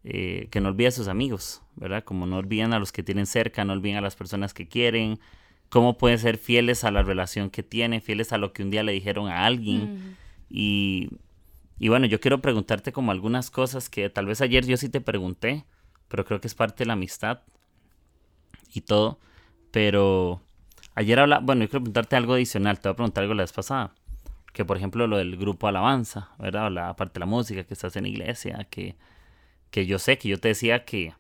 eh, 0.05 0.49
que 0.51 0.61
no 0.61 0.69
olvida 0.69 0.89
a 0.89 0.93
sus 0.93 1.09
amigos, 1.09 1.63
¿verdad? 1.77 2.05
Como 2.05 2.27
no 2.27 2.39
olviden 2.39 2.73
a 2.73 2.79
los 2.79 2.93
que 2.93 3.03
tienen 3.03 3.27
cerca, 3.27 3.65
no 3.65 3.73
olviden 3.73 3.97
a 3.97 4.01
las 4.01 4.17
personas 4.17 4.53
que 4.53 4.69
quieren, 4.69 5.19
cómo 5.69 5.97
pueden 5.97 6.19
ser 6.19 6.37
fieles 6.37 6.85
a 6.85 6.91
la 6.91 7.03
relación 7.03 7.51
que 7.51 7.63
tienen, 7.63 8.03
fieles 8.03 8.33
a 8.33 8.39
lo 8.39 8.53
que 8.53 8.63
un 8.63 8.71
día 8.71 8.83
le 8.83 8.93
dijeron 8.93 9.29
a 9.29 9.47
alguien. 9.47 10.17
y, 10.51 11.09
y 11.79 11.89
bueno, 11.89 12.07
yo 12.07 12.21
quiero 12.21 12.41
preguntarte 12.41 12.93
como 12.93 13.11
algunas 13.13 13.51
cosas 13.51 13.89
que 13.89 14.09
tal 14.11 14.27
vez 14.27 14.41
ayer 14.41 14.67
yo 14.67 14.77
sí 14.77 14.89
te 14.89 15.01
pregunté, 15.01 15.65
pero 16.09 16.25
creo 16.25 16.41
que 16.41 16.47
es 16.47 16.55
parte 16.55 16.85
de 16.85 16.87
la 16.87 16.95
amistad 16.95 17.41
y 18.73 18.83
todo. 18.83 19.19
Pero 19.73 20.41
ayer 20.95 21.19
habla, 21.19 21.41
bueno, 21.41 21.63
yo 21.63 21.69
quiero 21.69 21.83
preguntarte 21.83 22.17
algo 22.17 22.35
adicional, 22.35 22.81
te 22.81 22.89
voy 22.89 22.93
a 22.93 22.97
preguntar 22.97 23.23
algo 23.23 23.35
la 23.35 23.43
vez 23.43 23.53
pasada 23.53 23.95
que 24.57 24.65
por 24.65 24.79
ejemplo 24.79 25.07
lo 25.07 25.19
del 25.19 25.37
grupo 25.37 25.69
alabanza, 25.69 26.31
¿verdad? 26.39 26.71
la 26.73 26.97
parte 26.97 27.15
de 27.15 27.21
la 27.21 27.27
música 27.27 27.65
que 27.65 27.75
estás 27.75 27.95
en 27.97 28.07
iglesia, 28.07 28.67
que, 28.71 28.97
que 29.71 29.85
yo 29.85 29.99
sé, 29.99 30.17
que 30.17 30.31
yo 30.31 30.41
te 30.41 30.49
decía 30.49 30.87
que 30.87 31.13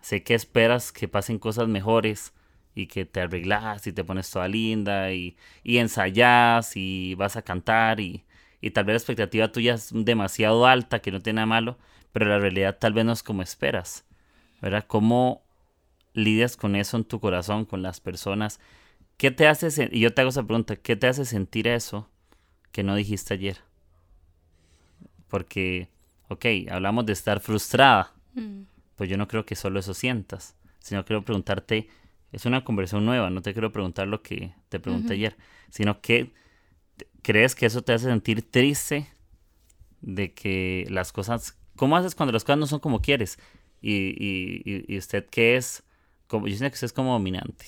sé 0.00 0.22
que 0.22 0.32
esperas 0.34 0.90
que 0.90 1.06
pasen 1.06 1.38
cosas 1.38 1.68
mejores 1.68 2.32
y 2.74 2.86
que 2.86 3.04
te 3.04 3.20
arreglas 3.20 3.86
y 3.86 3.92
te 3.92 4.02
pones 4.02 4.30
toda 4.30 4.48
linda 4.48 5.12
y, 5.12 5.36
y 5.62 5.76
ensayas 5.76 6.74
y 6.74 7.14
vas 7.16 7.36
a 7.36 7.42
cantar 7.42 8.00
y, 8.00 8.24
y 8.62 8.70
tal 8.70 8.86
vez 8.86 8.94
la 8.94 8.98
expectativa 8.98 9.52
tuya 9.52 9.74
es 9.74 9.90
demasiado 9.92 10.66
alta, 10.66 11.00
que 11.00 11.12
no 11.12 11.20
tiene 11.20 11.36
nada 11.36 11.46
malo, 11.46 11.78
pero 12.12 12.30
la 12.30 12.38
realidad 12.38 12.78
tal 12.78 12.94
vez 12.94 13.04
no 13.04 13.12
es 13.12 13.22
como 13.22 13.42
esperas, 13.42 14.06
¿verdad? 14.62 14.86
¿Cómo 14.86 15.42
lidias 16.14 16.56
con 16.56 16.76
eso 16.76 16.96
en 16.96 17.04
tu 17.04 17.20
corazón, 17.20 17.66
con 17.66 17.82
las 17.82 18.00
personas? 18.00 18.58
¿Qué 19.18 19.30
te 19.30 19.46
hace, 19.48 19.90
y 19.92 20.00
yo 20.00 20.14
te 20.14 20.22
hago 20.22 20.30
esa 20.30 20.44
pregunta, 20.44 20.76
¿qué 20.76 20.96
te 20.96 21.08
hace 21.08 21.26
sentir 21.26 21.68
eso? 21.68 22.09
Que 22.72 22.82
no 22.82 22.94
dijiste 22.94 23.34
ayer? 23.34 23.58
Porque, 25.28 25.88
ok, 26.28 26.46
hablamos 26.70 27.06
de 27.06 27.12
estar 27.12 27.40
frustrada. 27.40 28.12
Mm. 28.34 28.62
Pues 28.96 29.08
yo 29.08 29.16
no 29.16 29.28
creo 29.28 29.46
que 29.46 29.56
solo 29.56 29.80
eso 29.80 29.94
sientas, 29.94 30.56
sino 30.78 31.04
quiero 31.04 31.24
preguntarte, 31.24 31.88
es 32.32 32.44
una 32.44 32.64
conversación 32.64 33.06
nueva, 33.06 33.30
no 33.30 33.42
te 33.42 33.52
quiero 33.52 33.72
preguntar 33.72 34.06
lo 34.06 34.22
que 34.22 34.52
te 34.68 34.78
pregunté 34.78 35.14
ayer, 35.14 35.36
sino 35.70 36.00
que 36.00 36.32
crees 37.22 37.54
que 37.54 37.66
eso 37.66 37.82
te 37.82 37.92
hace 37.92 38.06
sentir 38.06 38.42
triste 38.50 39.08
de 40.02 40.32
que 40.32 40.86
las 40.90 41.12
cosas, 41.12 41.58
¿cómo 41.76 41.96
haces 41.96 42.14
cuando 42.14 42.32
las 42.32 42.44
cosas 42.44 42.58
no 42.58 42.66
son 42.66 42.80
como 42.80 43.00
quieres? 43.00 43.38
Y, 43.80 44.14
y, 44.22 44.84
y 44.86 44.98
usted 44.98 45.26
qué 45.30 45.56
es, 45.56 45.82
como, 46.26 46.46
yo 46.46 46.54
siento 46.54 46.70
que 46.70 46.74
usted 46.74 46.86
es 46.86 46.92
como 46.92 47.12
dominante, 47.12 47.66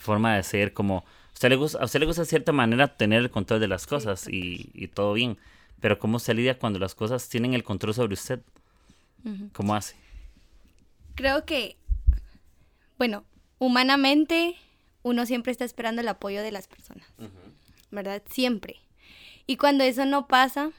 forma 0.00 0.34
de 0.34 0.42
ser 0.42 0.72
como 0.72 1.04
usted 1.32 1.48
le 1.48 1.56
gusta, 1.56 1.78
a 1.78 1.84
usted 1.84 2.00
le 2.00 2.06
gusta 2.06 2.22
de 2.22 2.26
cierta 2.26 2.52
manera 2.52 2.96
tener 2.96 3.20
el 3.20 3.30
control 3.30 3.60
de 3.60 3.68
las 3.68 3.86
cosas 3.86 4.26
y, 4.28 4.88
todo 4.94 5.14
bien, 5.14 5.38
pero 5.80 5.98
¿cómo 5.98 6.18
se 6.18 6.34
lidia 6.34 6.58
cuando 6.58 6.78
las 6.78 6.94
cosas 6.94 7.28
tienen 7.28 7.54
el 7.54 7.64
control 7.64 7.94
sobre 7.94 8.14
usted? 8.14 8.40
¿Cómo 9.52 9.74
hace? 9.74 9.94
Creo 11.14 11.44
que, 11.44 11.76
bueno, 12.98 13.24
humanamente 13.58 14.56
uno 15.02 15.26
siempre 15.26 15.52
está 15.52 15.64
esperando 15.64 16.00
el 16.00 16.08
apoyo 16.08 16.42
de 16.42 16.52
las 16.52 16.66
personas, 16.66 17.06
¿verdad? 17.90 18.22
Siempre. 18.30 18.76
Y 19.46 19.56
cuando 19.56 19.84
eso 19.84 20.04
no 20.06 20.26
pasa, 20.26 20.70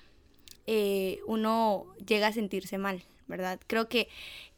eh, 0.66 1.20
uno 1.28 1.86
llega 2.06 2.28
a 2.28 2.34
sentirse 2.34 2.78
mal, 2.78 3.04
¿verdad? 3.28 3.60
Creo 3.68 3.90
que 3.90 4.08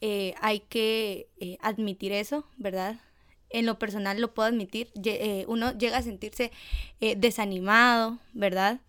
eh, 0.01 0.35
hay 0.41 0.59
que 0.59 1.27
eh, 1.39 1.57
admitir 1.61 2.11
eso, 2.11 2.45
¿verdad? 2.57 2.99
En 3.55 3.65
lo 3.65 3.79
personal 3.79 4.19
lo 4.19 4.33
puedo 4.33 4.49
admitir, 4.49 4.89
eh, 5.03 5.45
uno 5.47 5.71
llega 5.77 5.97
a 5.97 6.01
sentirse 6.01 6.51
eh, 6.99 7.15
desanimado, 7.15 8.19
¿verdad? 8.33 8.81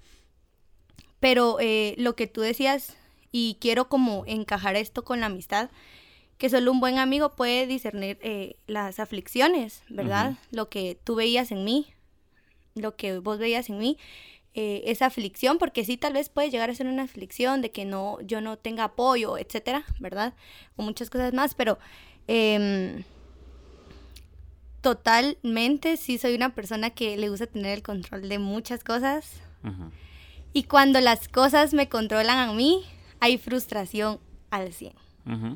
Pero 1.20 1.58
eh, 1.60 1.94
lo 1.98 2.16
que 2.16 2.26
tú 2.26 2.40
decías, 2.40 2.96
y 3.30 3.58
quiero 3.60 3.88
como 3.88 4.24
encajar 4.26 4.74
esto 4.74 5.04
con 5.04 5.20
la 5.20 5.26
amistad, 5.26 5.70
que 6.36 6.50
solo 6.50 6.72
un 6.72 6.80
buen 6.80 6.98
amigo 6.98 7.36
puede 7.36 7.66
discernir 7.66 8.18
las 8.66 9.00
aflicciones, 9.00 9.82
¿verdad? 9.88 10.36
Lo 10.50 10.68
que 10.68 10.98
tú 11.02 11.14
veías 11.14 11.50
en 11.50 11.64
mí, 11.64 11.86
lo 12.74 12.94
que 12.94 13.20
vos 13.20 13.38
veías 13.38 13.70
en 13.70 13.78
mí, 13.78 13.96
esa 14.52 15.06
aflicción, 15.06 15.56
porque 15.56 15.82
sí, 15.84 15.96
tal 15.96 16.12
vez 16.12 16.28
puede 16.28 16.50
llegar 16.50 16.68
a 16.68 16.74
ser 16.74 16.88
una 16.88 17.04
aflicción 17.04 17.62
de 17.62 17.70
que 17.70 17.86
no, 17.86 18.20
yo 18.20 18.42
no 18.42 18.58
tenga 18.58 18.84
apoyo, 18.84 19.38
etcétera, 19.38 19.84
¿verdad? 19.98 20.34
O 20.76 20.82
muchas 20.82 21.08
cosas 21.08 21.32
más, 21.32 21.54
pero 21.54 21.78
em, 22.26 23.02
totalmente 24.86 25.96
sí 25.96 26.16
soy 26.16 26.36
una 26.36 26.54
persona 26.54 26.90
que 26.90 27.16
le 27.16 27.28
gusta 27.28 27.48
tener 27.48 27.72
el 27.72 27.82
control 27.82 28.28
de 28.28 28.38
muchas 28.38 28.84
cosas. 28.84 29.32
Y 30.52 30.62
cuando 30.62 31.00
las 31.00 31.26
cosas 31.26 31.74
me 31.74 31.88
controlan 31.88 32.38
a 32.38 32.52
mí, 32.52 32.84
hay 33.18 33.36
frustración 33.36 34.20
al 34.48 34.72
100, 34.72 34.92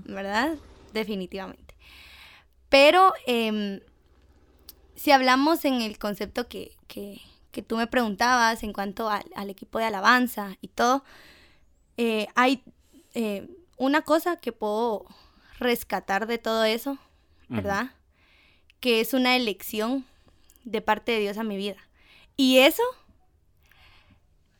¿verdad? 0.06 0.56
Definitivamente. 0.92 1.76
Pero 2.68 3.12
em, 3.24 3.78
si 4.96 5.12
hablamos 5.12 5.64
en 5.64 5.80
el 5.80 5.96
concepto 6.00 6.48
que, 6.48 6.72
tú 7.68 7.76
me 7.76 7.86
preguntabas 7.86 8.64
en 8.64 8.72
cuanto 8.72 9.08
al 9.08 9.48
equipo 9.48 9.78
de 9.78 9.84
alabanza 9.84 10.56
y 10.60 10.66
todo, 10.66 11.04
eh, 11.98 12.26
hay 12.34 12.64
eh, 13.14 13.48
una 13.76 14.02
cosa 14.02 14.38
que 14.38 14.50
puedo 14.50 15.06
rescatar 15.60 16.26
de 16.26 16.38
todo 16.38 16.64
eso, 16.64 16.98
¿verdad? 17.48 17.92
Que 18.80 19.00
es 19.00 19.14
una 19.14 19.36
elección 19.36 20.04
de 20.64 20.80
parte 20.80 21.12
de 21.12 21.20
Dios 21.20 21.38
a 21.38 21.44
mi 21.44 21.56
vida. 21.56 21.76
Y 22.36 22.58
eso, 22.58 22.82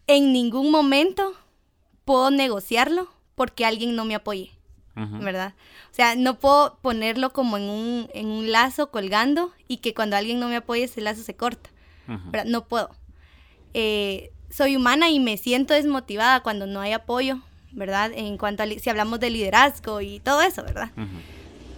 en 0.06 0.32
ningún 0.32 0.70
momento 0.70 1.34
puedo 2.04 2.30
negociarlo 2.30 3.08
porque 3.34 3.64
alguien 3.64 3.96
no 3.96 4.04
me 4.04 4.14
apoye, 4.14 4.50
¿verdad? 4.94 5.54
O 5.90 5.94
sea, 5.94 6.14
no 6.14 6.38
puedo 6.38 6.78
ponerlo 6.82 7.32
como 7.32 7.56
en 7.56 7.70
un, 7.70 8.10
en 8.12 8.26
un 8.26 8.52
lazo 8.52 8.90
colgando 8.90 9.52
y 9.66 9.78
que 9.78 9.94
cuando 9.94 10.16
alguien 10.16 10.38
no 10.38 10.48
me 10.48 10.56
apoye 10.56 10.84
ese 10.84 11.00
lazo 11.00 11.22
se 11.22 11.36
corta, 11.36 11.70
¿verdad? 12.06 12.44
No 12.44 12.66
puedo. 12.68 12.90
Eh, 13.72 14.32
soy 14.50 14.76
humana 14.76 15.10
y 15.10 15.20
me 15.20 15.36
siento 15.38 15.74
desmotivada 15.74 16.42
cuando 16.42 16.66
no 16.66 16.80
hay 16.80 16.92
apoyo, 16.92 17.40
¿verdad? 17.72 18.10
En 18.14 18.36
cuanto 18.36 18.62
a, 18.64 18.66
si 18.66 18.90
hablamos 18.90 19.20
de 19.20 19.30
liderazgo 19.30 20.00
y 20.00 20.20
todo 20.20 20.42
eso, 20.42 20.62
¿verdad? 20.62 20.90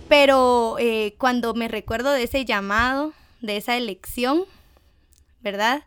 Pero 0.08 0.76
eh, 0.78 1.14
cuando 1.18 1.54
me 1.54 1.68
recuerdo 1.68 2.12
de 2.12 2.24
ese 2.24 2.44
llamado, 2.44 3.12
de 3.40 3.56
esa 3.56 3.76
elección, 3.76 4.44
¿verdad? 5.40 5.84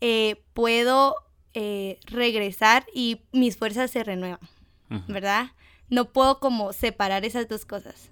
Eh, 0.00 0.42
puedo 0.54 1.16
eh, 1.54 1.98
regresar 2.04 2.86
y 2.94 3.22
mis 3.32 3.56
fuerzas 3.56 3.90
se 3.90 4.04
renuevan, 4.04 4.40
¿verdad? 5.08 5.52
No 5.88 6.12
puedo 6.12 6.40
como 6.40 6.72
separar 6.72 7.24
esas 7.24 7.48
dos 7.48 7.64
cosas. 7.64 8.10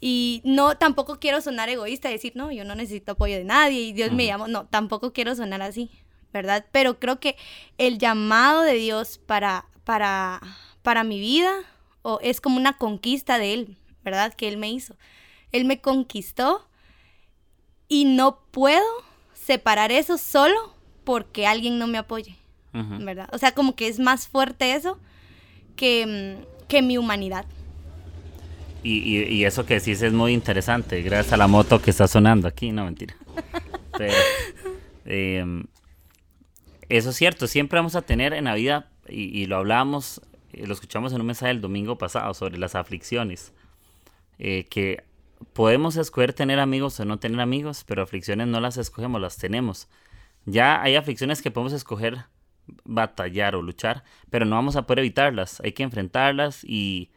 Y 0.00 0.40
no, 0.44 0.76
tampoco 0.78 1.20
quiero 1.20 1.40
sonar 1.40 1.68
egoísta, 1.68 2.08
decir, 2.08 2.32
no, 2.34 2.50
yo 2.50 2.64
no 2.64 2.74
necesito 2.74 3.12
apoyo 3.12 3.36
de 3.36 3.44
nadie 3.44 3.80
y 3.80 3.92
Dios 3.92 4.12
me 4.12 4.26
llama. 4.26 4.48
No, 4.48 4.66
tampoco 4.66 5.12
quiero 5.12 5.34
sonar 5.34 5.60
así, 5.60 5.90
¿verdad? 6.32 6.64
Pero 6.72 6.98
creo 6.98 7.20
que 7.20 7.36
el 7.76 7.98
llamado 7.98 8.62
de 8.62 8.74
Dios 8.74 9.18
para, 9.18 9.66
para, 9.84 10.40
para 10.82 11.04
mi 11.04 11.20
vida 11.20 11.52
o 12.02 12.18
es 12.22 12.40
como 12.40 12.56
una 12.56 12.78
conquista 12.78 13.36
de 13.38 13.52
Él, 13.52 13.76
¿verdad? 14.04 14.34
Que 14.34 14.48
Él 14.48 14.56
me 14.56 14.70
hizo. 14.70 14.96
Él 15.52 15.64
me 15.64 15.80
conquistó 15.80 16.66
y 17.88 18.04
no 18.04 18.38
puedo 18.50 18.84
separar 19.34 19.90
eso 19.90 20.16
solo 20.16 20.74
porque 21.04 21.46
alguien 21.46 21.78
no 21.78 21.88
me 21.88 21.98
apoye, 21.98 22.36
¿verdad? 22.72 23.28
O 23.32 23.38
sea, 23.38 23.52
como 23.52 23.74
que 23.74 23.88
es 23.88 23.98
más 23.98 24.28
fuerte 24.28 24.74
eso 24.74 24.98
que, 25.74 26.36
mm, 26.38 26.66
que 26.68 26.82
mi 26.82 26.98
humanidad. 26.98 27.44
Y, 28.82 29.24
y, 29.24 29.44
eso 29.44 29.66
que 29.66 29.74
decís 29.74 30.00
es 30.00 30.12
muy 30.12 30.32
interesante, 30.32 31.02
gracias 31.02 31.34
a 31.34 31.36
la 31.36 31.48
moto 31.48 31.82
que 31.82 31.90
está 31.90 32.08
sonando 32.08 32.48
aquí, 32.48 32.70
no 32.70 32.84
mentira. 32.84 33.14
Em, 35.04 35.64
eso 36.88 37.10
es 37.10 37.16
cierto, 37.16 37.48
siempre 37.48 37.78
vamos 37.78 37.96
a 37.96 38.02
tener 38.02 38.32
en 38.32 38.44
la 38.44 38.54
vida, 38.54 38.88
y, 39.08 39.24
y 39.36 39.46
lo 39.46 39.56
hablábamos, 39.56 40.20
eh, 40.52 40.66
lo 40.66 40.72
escuchamos 40.72 41.12
en 41.12 41.20
un 41.20 41.26
mensaje 41.26 41.48
del 41.48 41.60
domingo 41.60 41.98
pasado 41.98 42.32
sobre 42.32 42.58
las 42.58 42.76
aflicciones. 42.76 43.52
Eh, 44.42 44.64
que 44.70 45.04
podemos 45.52 45.96
escoger 45.96 46.32
tener 46.32 46.60
amigos 46.60 46.98
o 46.98 47.04
no 47.04 47.18
tener 47.18 47.40
amigos, 47.40 47.84
pero 47.86 48.02
aflicciones 48.02 48.48
no 48.48 48.58
las 48.58 48.78
escogemos, 48.78 49.20
las 49.20 49.36
tenemos. 49.36 49.86
Ya 50.46 50.80
hay 50.80 50.96
aflicciones 50.96 51.42
que 51.42 51.50
podemos 51.50 51.74
escoger 51.74 52.24
batallar 52.84 53.54
o 53.54 53.60
luchar, 53.60 54.02
pero 54.30 54.46
no 54.46 54.56
vamos 54.56 54.76
a 54.76 54.86
poder 54.86 55.00
evitarlas, 55.00 55.60
hay 55.60 55.72
que 55.72 55.82
enfrentarlas 55.82 56.64
y, 56.64 57.10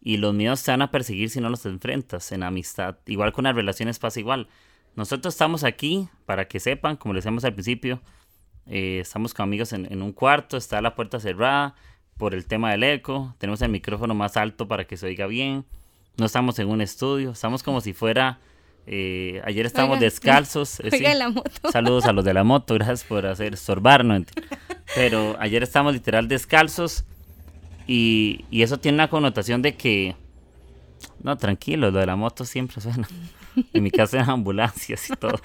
y 0.00 0.16
los 0.16 0.32
miedos 0.32 0.62
te 0.62 0.70
van 0.70 0.80
a 0.80 0.90
perseguir 0.90 1.28
si 1.28 1.42
no 1.42 1.50
los 1.50 1.66
enfrentas 1.66 2.32
en 2.32 2.42
amistad. 2.42 2.96
Igual 3.04 3.32
con 3.32 3.44
las 3.44 3.54
relaciones 3.54 3.98
pasa 3.98 4.20
igual. 4.20 4.48
Nosotros 4.96 5.34
estamos 5.34 5.64
aquí 5.64 6.08
para 6.24 6.48
que 6.48 6.58
sepan, 6.58 6.96
como 6.96 7.12
les 7.12 7.24
decíamos 7.24 7.44
al 7.44 7.52
principio, 7.52 8.00
eh, 8.64 9.00
estamos 9.00 9.34
con 9.34 9.44
amigos 9.44 9.74
en, 9.74 9.92
en, 9.92 10.00
un 10.00 10.12
cuarto, 10.12 10.56
está 10.56 10.80
la 10.80 10.94
puerta 10.94 11.20
cerrada 11.20 11.74
por 12.16 12.34
el 12.34 12.46
tema 12.46 12.70
del 12.70 12.84
eco, 12.84 13.34
tenemos 13.36 13.60
el 13.60 13.70
micrófono 13.70 14.14
más 14.14 14.38
alto 14.38 14.68
para 14.68 14.86
que 14.86 14.96
se 14.96 15.04
oiga 15.04 15.26
bien. 15.26 15.66
No 16.16 16.26
estamos 16.26 16.58
en 16.58 16.68
un 16.68 16.80
estudio, 16.80 17.32
estamos 17.32 17.62
como 17.62 17.80
si 17.80 17.92
fuera... 17.92 18.38
Eh, 18.84 19.40
ayer 19.44 19.64
estábamos 19.64 20.00
descalzos. 20.00 20.80
Eh, 20.84 21.14
la 21.14 21.28
moto. 21.28 21.70
Saludos 21.70 22.06
a 22.06 22.12
los 22.12 22.24
de 22.24 22.34
la 22.34 22.42
moto, 22.42 22.74
gracias 22.74 23.04
por 23.04 23.26
hacer 23.26 23.54
estorbarnos. 23.54 24.24
Pero 24.94 25.36
ayer 25.38 25.62
estábamos 25.62 25.94
literal 25.94 26.26
descalzos 26.26 27.04
y, 27.86 28.44
y, 28.50 28.62
eso 28.62 28.78
tiene 28.78 28.96
una 28.96 29.08
connotación 29.08 29.62
de 29.62 29.76
que... 29.76 30.16
No, 31.22 31.36
tranquilo, 31.36 31.90
lo 31.90 32.00
de 32.00 32.06
la 32.06 32.16
moto 32.16 32.44
siempre 32.44 32.80
suena. 32.80 33.08
En 33.72 33.82
mi 33.82 33.90
casa 33.90 34.20
en 34.20 34.30
ambulancias 34.30 35.10
y 35.10 35.16
todo. 35.16 35.40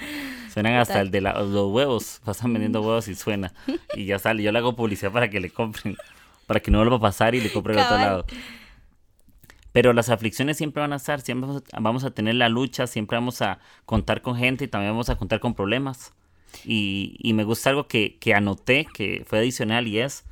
Suenan 0.54 0.76
hasta 0.76 1.02
el 1.02 1.12
de 1.12 1.22
los 1.22 1.72
huevos. 1.72 2.22
Pasan 2.24 2.54
vendiendo 2.54 2.82
huevos 2.82 3.08
y 3.08 3.16
suena. 3.16 3.54
Y 3.96 4.06
ya 4.06 4.20
sale. 4.20 4.44
Yo 4.44 4.52
le 4.52 4.60
hago 4.60 4.76
publicidad 4.76 5.12
para 5.12 5.30
que 5.30 5.40
le 5.40 5.50
compren. 5.50 5.98
Para 6.46 6.60
que 6.60 6.72
no 6.72 6.78
vuelva 6.78 6.98
a 6.98 7.00
pasar 7.02 7.36
y 7.36 7.42
le 7.42 7.52
compren 7.52 7.78
al 7.78 7.86
otro 7.86 7.98
lado. 7.98 8.26
Pero 9.72 9.94
las 9.94 10.10
aflicciones 10.10 10.58
siempre 10.58 10.82
van 10.82 10.94
a 10.94 10.98
estar, 10.98 11.22
siempre 11.22 11.50
vamos 11.80 12.04
a, 12.04 12.12
tener 12.12 12.36
la 12.36 12.50
lucha, 12.50 12.88
siempre 12.88 13.18
vamos 13.18 13.42
a 13.42 13.60
contar 13.86 14.22
con 14.22 14.36
gente 14.36 14.66
y 14.66 14.68
también 14.68 14.94
vamos 14.94 15.10
a 15.10 15.18
contar 15.18 15.40
con 15.40 15.54
problemas. 15.54 16.14
Y, 16.64 17.32
me 17.36 17.44
gusta 17.44 17.70
algo 17.70 17.88
que, 17.88 18.18
anoté, 18.36 18.88
que 18.94 19.24
fue 19.28 19.40
adicional, 19.40 19.88
y 19.88 20.00
es 20.00 20.26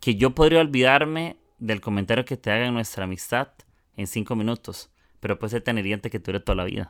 que 0.00 0.14
yo 0.14 0.34
podría 0.34 0.60
olvidarme 0.60 1.36
del 1.58 1.80
comentario 1.80 2.24
que 2.24 2.36
te 2.36 2.50
haga 2.50 2.66
en 2.66 2.74
nuestra 2.74 3.04
amistad 3.04 3.48
en 3.96 4.06
cinco 4.06 4.36
minutos, 4.36 4.90
pero 5.20 5.38
puede 5.38 5.50
ser 5.50 5.62
tan 5.62 5.76
hiriente 5.76 6.08
que 6.08 6.20
dure 6.20 6.40
toda 6.40 6.56
la 6.56 6.64
vida. 6.64 6.88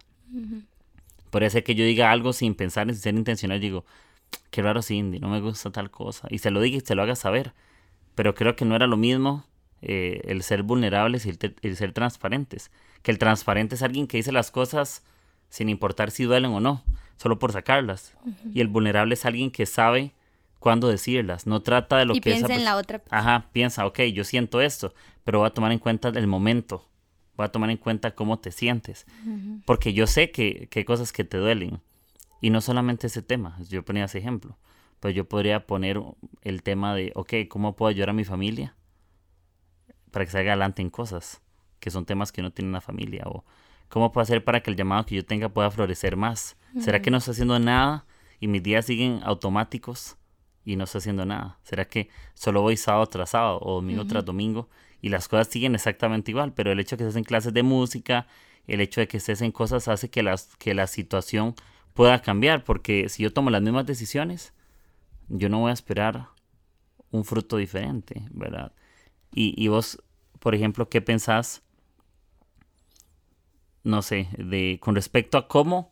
Puede 1.30 1.50
ser 1.50 1.64
que 1.64 1.74
yo 1.74 1.84
diga 1.84 2.12
algo 2.12 2.32
sin 2.32 2.54
pensar, 2.54 2.86
sin 2.88 2.96
ser 2.96 3.14
intencional, 3.14 3.60
digo, 3.60 3.84
qué 4.50 4.62
raro 4.62 4.82
Cindy, 4.82 5.18
no 5.18 5.28
me 5.28 5.40
gusta 5.40 5.70
tal 5.70 5.90
cosa, 5.90 6.28
y 6.30 6.38
se 6.38 6.50
lo 6.50 6.60
diga 6.60 6.76
y 6.76 6.80
se 6.80 6.94
lo 6.94 7.02
haga 7.02 7.16
saber. 7.16 7.54
Pero 8.14 8.34
creo 8.34 8.56
que 8.56 8.64
no 8.64 8.76
era 8.76 8.86
lo 8.86 8.96
mismo 8.96 9.46
eh, 9.82 10.22
el 10.24 10.42
ser 10.42 10.62
vulnerables 10.62 11.26
y 11.26 11.30
el, 11.62 11.76
ser 11.76 11.92
transparentes. 11.92 12.70
Que 13.02 13.10
el 13.10 13.18
transparente 13.18 13.76
es 13.76 13.82
alguien 13.82 14.06
que 14.06 14.16
dice 14.16 14.32
las 14.32 14.50
cosas 14.50 15.02
sin 15.50 15.68
importar 15.68 16.10
si 16.10 16.24
duelen 16.24 16.50
o 16.50 16.60
no, 16.60 16.82
solo 17.16 17.38
por 17.38 17.52
sacarlas. 17.52 18.14
Y 18.52 18.60
el 18.60 18.68
vulnerable 18.68 19.14
es 19.14 19.24
alguien 19.24 19.50
que 19.50 19.66
sabe 19.66 20.12
cuándo 20.58 20.88
decirlas, 20.88 21.46
no 21.46 21.62
trata 21.62 21.96
de 21.98 22.04
lo 22.04 22.14
y 22.14 22.20
que 22.20 22.32
piensa 22.32 22.54
en 22.54 22.64
la 22.64 22.76
otra. 22.76 23.02
Ajá, 23.10 23.48
piensa, 23.52 23.86
ok, 23.86 24.00
yo 24.12 24.24
siento 24.24 24.60
esto, 24.60 24.92
pero 25.24 25.38
voy 25.38 25.46
a 25.46 25.50
tomar 25.50 25.72
en 25.72 25.78
cuenta 25.78 26.08
el 26.08 26.26
momento, 26.26 26.88
voy 27.36 27.46
a 27.46 27.48
tomar 27.48 27.70
en 27.70 27.76
cuenta 27.76 28.14
cómo 28.14 28.38
te 28.38 28.50
sientes, 28.50 29.06
porque 29.64 29.92
yo 29.92 30.06
sé 30.06 30.30
que, 30.30 30.68
que, 30.70 30.80
hay 30.80 30.84
cosas 30.84 31.12
que 31.12 31.24
te 31.24 31.38
duelen, 31.38 31.80
y 32.40 32.50
no 32.50 32.60
solamente 32.60 33.06
ese 33.06 33.22
tema, 33.22 33.56
yo 33.68 33.84
ponía 33.84 34.04
ese 34.04 34.18
ejemplo, 34.18 34.58
pues 35.00 35.14
yo 35.14 35.28
podría 35.28 35.66
poner 35.66 36.00
el 36.42 36.62
tema 36.62 36.94
de, 36.94 37.12
ok, 37.14 37.34
¿cómo 37.48 37.76
puedo 37.76 37.90
ayudar 37.90 38.10
a 38.10 38.14
mi 38.14 38.24
familia? 38.24 38.74
Para 40.18 40.26
que 40.26 40.32
salga 40.32 40.50
adelante 40.50 40.82
en 40.82 40.90
cosas 40.90 41.40
que 41.78 41.92
son 41.92 42.04
temas 42.04 42.32
que 42.32 42.42
no 42.42 42.50
tienen 42.50 42.70
una 42.70 42.80
familia 42.80 43.22
o 43.26 43.44
cómo 43.88 44.10
puedo 44.10 44.24
hacer 44.24 44.42
para 44.42 44.64
que 44.64 44.68
el 44.72 44.76
llamado 44.76 45.06
que 45.06 45.14
yo 45.14 45.24
tenga 45.24 45.48
pueda 45.48 45.70
florecer 45.70 46.16
más. 46.16 46.56
¿Será 46.80 47.00
que 47.00 47.12
no 47.12 47.18
estoy 47.18 47.34
haciendo 47.34 47.56
nada 47.60 48.04
y 48.40 48.48
mis 48.48 48.60
días 48.60 48.84
siguen 48.84 49.20
automáticos 49.22 50.16
y 50.64 50.74
no 50.74 50.82
estoy 50.82 50.98
haciendo 50.98 51.24
nada? 51.24 51.60
¿Será 51.62 51.84
que 51.84 52.08
solo 52.34 52.62
voy 52.62 52.76
sábado 52.76 53.06
tras 53.06 53.30
sábado 53.30 53.60
o 53.62 53.74
domingo 53.76 54.08
tras 54.08 54.24
domingo 54.24 54.68
y 55.00 55.08
las 55.10 55.28
cosas 55.28 55.46
siguen 55.46 55.76
exactamente 55.76 56.32
igual? 56.32 56.52
Pero 56.52 56.72
el 56.72 56.80
hecho 56.80 56.96
de 56.96 56.98
que 56.98 57.04
estés 57.04 57.16
en 57.16 57.22
clases 57.22 57.54
de 57.54 57.62
música, 57.62 58.26
el 58.66 58.80
hecho 58.80 59.00
de 59.00 59.06
que 59.06 59.18
estés 59.18 59.40
en 59.40 59.52
cosas 59.52 59.86
hace 59.86 60.10
que, 60.10 60.24
las, 60.24 60.56
que 60.56 60.74
la 60.74 60.88
situación 60.88 61.54
pueda 61.94 62.22
cambiar 62.22 62.64
porque 62.64 63.08
si 63.08 63.22
yo 63.22 63.32
tomo 63.32 63.50
las 63.50 63.62
mismas 63.62 63.86
decisiones, 63.86 64.52
yo 65.28 65.48
no 65.48 65.60
voy 65.60 65.70
a 65.70 65.74
esperar 65.74 66.30
un 67.12 67.24
fruto 67.24 67.56
diferente, 67.56 68.24
¿verdad? 68.32 68.72
Y, 69.32 69.68
vos, 69.68 70.02
por 70.38 70.54
ejemplo, 70.54 70.88
¿qué 70.88 71.00
pensás? 71.00 71.62
no 73.88 74.02
sé, 74.02 74.28
de 74.36 74.78
con 74.80 74.94
respecto 74.94 75.38
a 75.38 75.48
cómo 75.48 75.90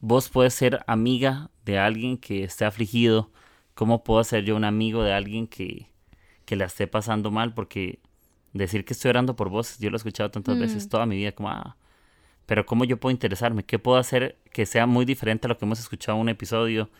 vos 0.00 0.28
puedes 0.28 0.52
ser 0.52 0.82
amiga 0.86 1.50
de 1.64 1.78
alguien 1.78 2.18
que 2.18 2.42
esté 2.42 2.64
afligido, 2.64 3.30
cómo 3.74 4.02
puedo 4.02 4.22
ser 4.24 4.44
yo 4.44 4.56
un 4.56 4.64
amigo 4.64 5.04
de 5.04 5.12
alguien 5.12 5.46
que, 5.46 5.86
que 6.44 6.56
la 6.56 6.64
esté 6.64 6.88
pasando 6.88 7.30
mal, 7.30 7.54
porque 7.54 8.00
decir 8.52 8.84
que 8.84 8.94
estoy 8.94 9.10
orando 9.10 9.36
por 9.36 9.48
vos, 9.48 9.78
yo 9.78 9.90
lo 9.90 9.96
he 9.96 9.98
escuchado 9.98 10.30
tantas 10.30 10.58
veces 10.58 10.88
toda 10.88 11.06
mi 11.06 11.16
vida, 11.16 11.32
como, 11.32 11.50
ah, 11.50 11.76
pero 12.46 12.66
cómo 12.66 12.84
yo 12.84 12.98
puedo 12.98 13.12
interesarme, 13.12 13.64
qué 13.64 13.78
puedo 13.78 13.96
hacer 13.96 14.36
que 14.52 14.66
sea 14.66 14.86
muy 14.86 15.04
diferente 15.04 15.46
a 15.46 15.48
lo 15.48 15.58
que 15.58 15.64
hemos 15.64 15.78
escuchado 15.78 16.16
en 16.16 16.22
un 16.22 16.28
episodio, 16.30 16.90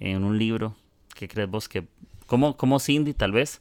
en 0.00 0.24
un 0.24 0.38
libro, 0.38 0.74
¿qué 1.14 1.28
crees 1.28 1.50
vos 1.50 1.68
que, 1.68 1.86
cómo, 2.26 2.56
cómo 2.56 2.80
Cindy 2.80 3.12
tal 3.12 3.32
vez 3.32 3.60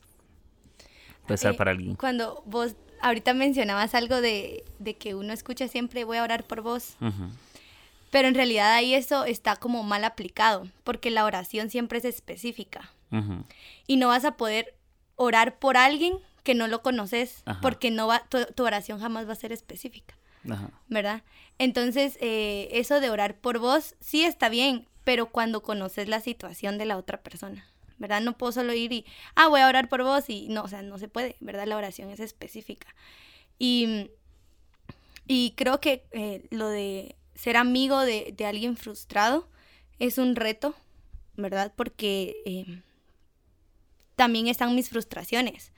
Eh, 1.27 1.53
para 1.53 1.71
alguien? 1.71 1.95
Cuando 1.95 2.43
vos 2.45 2.75
ahorita 3.01 3.33
mencionabas 3.33 3.93
algo 3.95 4.21
de, 4.21 4.63
de 4.79 4.95
que 4.95 5.15
uno 5.15 5.33
escucha 5.33 5.67
siempre 5.67 6.03
voy 6.03 6.17
a 6.17 6.23
orar 6.23 6.43
por 6.43 6.61
vos, 6.61 6.95
pero 8.11 8.27
en 8.27 8.35
realidad 8.35 8.73
ahí 8.73 8.93
eso 8.93 9.25
está 9.25 9.55
como 9.55 9.83
mal 9.83 10.03
aplicado, 10.05 10.67
porque 10.83 11.11
la 11.11 11.25
oración 11.25 11.69
siempre 11.69 11.99
es 11.99 12.05
específica 12.05 12.91
y 13.87 13.97
no 13.97 14.07
vas 14.09 14.25
a 14.25 14.35
poder 14.37 14.75
orar 15.15 15.57
por 15.59 15.77
alguien 15.77 16.17
que 16.43 16.53
no 16.55 16.67
lo 16.67 16.81
conoces, 16.81 17.41
Ajá. 17.45 17.59
porque 17.61 17.91
no 17.91 18.07
va, 18.07 18.23
tu, 18.29 18.45
tu 18.45 18.63
oración 18.65 18.99
jamás 18.99 19.27
va 19.27 19.33
a 19.33 19.35
ser 19.35 19.51
específica, 19.51 20.15
ajá, 20.49 20.69
¿verdad? 20.89 21.23
Entonces, 21.57 22.17
eh, 22.21 22.67
eso 22.71 22.99
de 22.99 23.09
orar 23.09 23.37
por 23.37 23.59
vos 23.59 23.95
sí 23.99 24.23
está 24.25 24.49
bien, 24.49 24.87
pero 25.03 25.27
cuando 25.27 25.63
conoces 25.63 26.07
la 26.07 26.19
situación 26.19 26.77
de 26.77 26.85
la 26.85 26.97
otra 26.97 27.21
persona, 27.21 27.65
¿verdad? 27.97 28.21
No 28.21 28.37
puedo 28.37 28.51
solo 28.51 28.73
ir 28.73 28.91
y, 28.91 29.05
ah, 29.35 29.47
voy 29.47 29.61
a 29.61 29.67
orar 29.67 29.89
por 29.89 30.03
vos 30.03 30.29
y 30.29 30.47
no, 30.49 30.63
o 30.63 30.67
sea, 30.67 30.81
no 30.81 30.97
se 30.97 31.07
puede, 31.07 31.35
¿verdad? 31.39 31.67
La 31.67 31.77
oración 31.77 32.09
es 32.09 32.19
específica. 32.19 32.87
Y, 33.59 34.09
y 35.27 35.51
creo 35.51 35.79
que 35.79 36.05
eh, 36.11 36.45
lo 36.51 36.67
de 36.67 37.15
ser 37.35 37.57
amigo 37.57 37.99
de, 38.01 38.33
de 38.35 38.45
alguien 38.45 38.77
frustrado 38.77 39.47
es 39.99 40.17
un 40.17 40.35
reto, 40.35 40.75
¿verdad? 41.35 41.73
Porque 41.75 42.35
eh, 42.45 42.81
también 44.15 44.47
están 44.47 44.75
mis 44.75 44.89
frustraciones, 44.89 45.71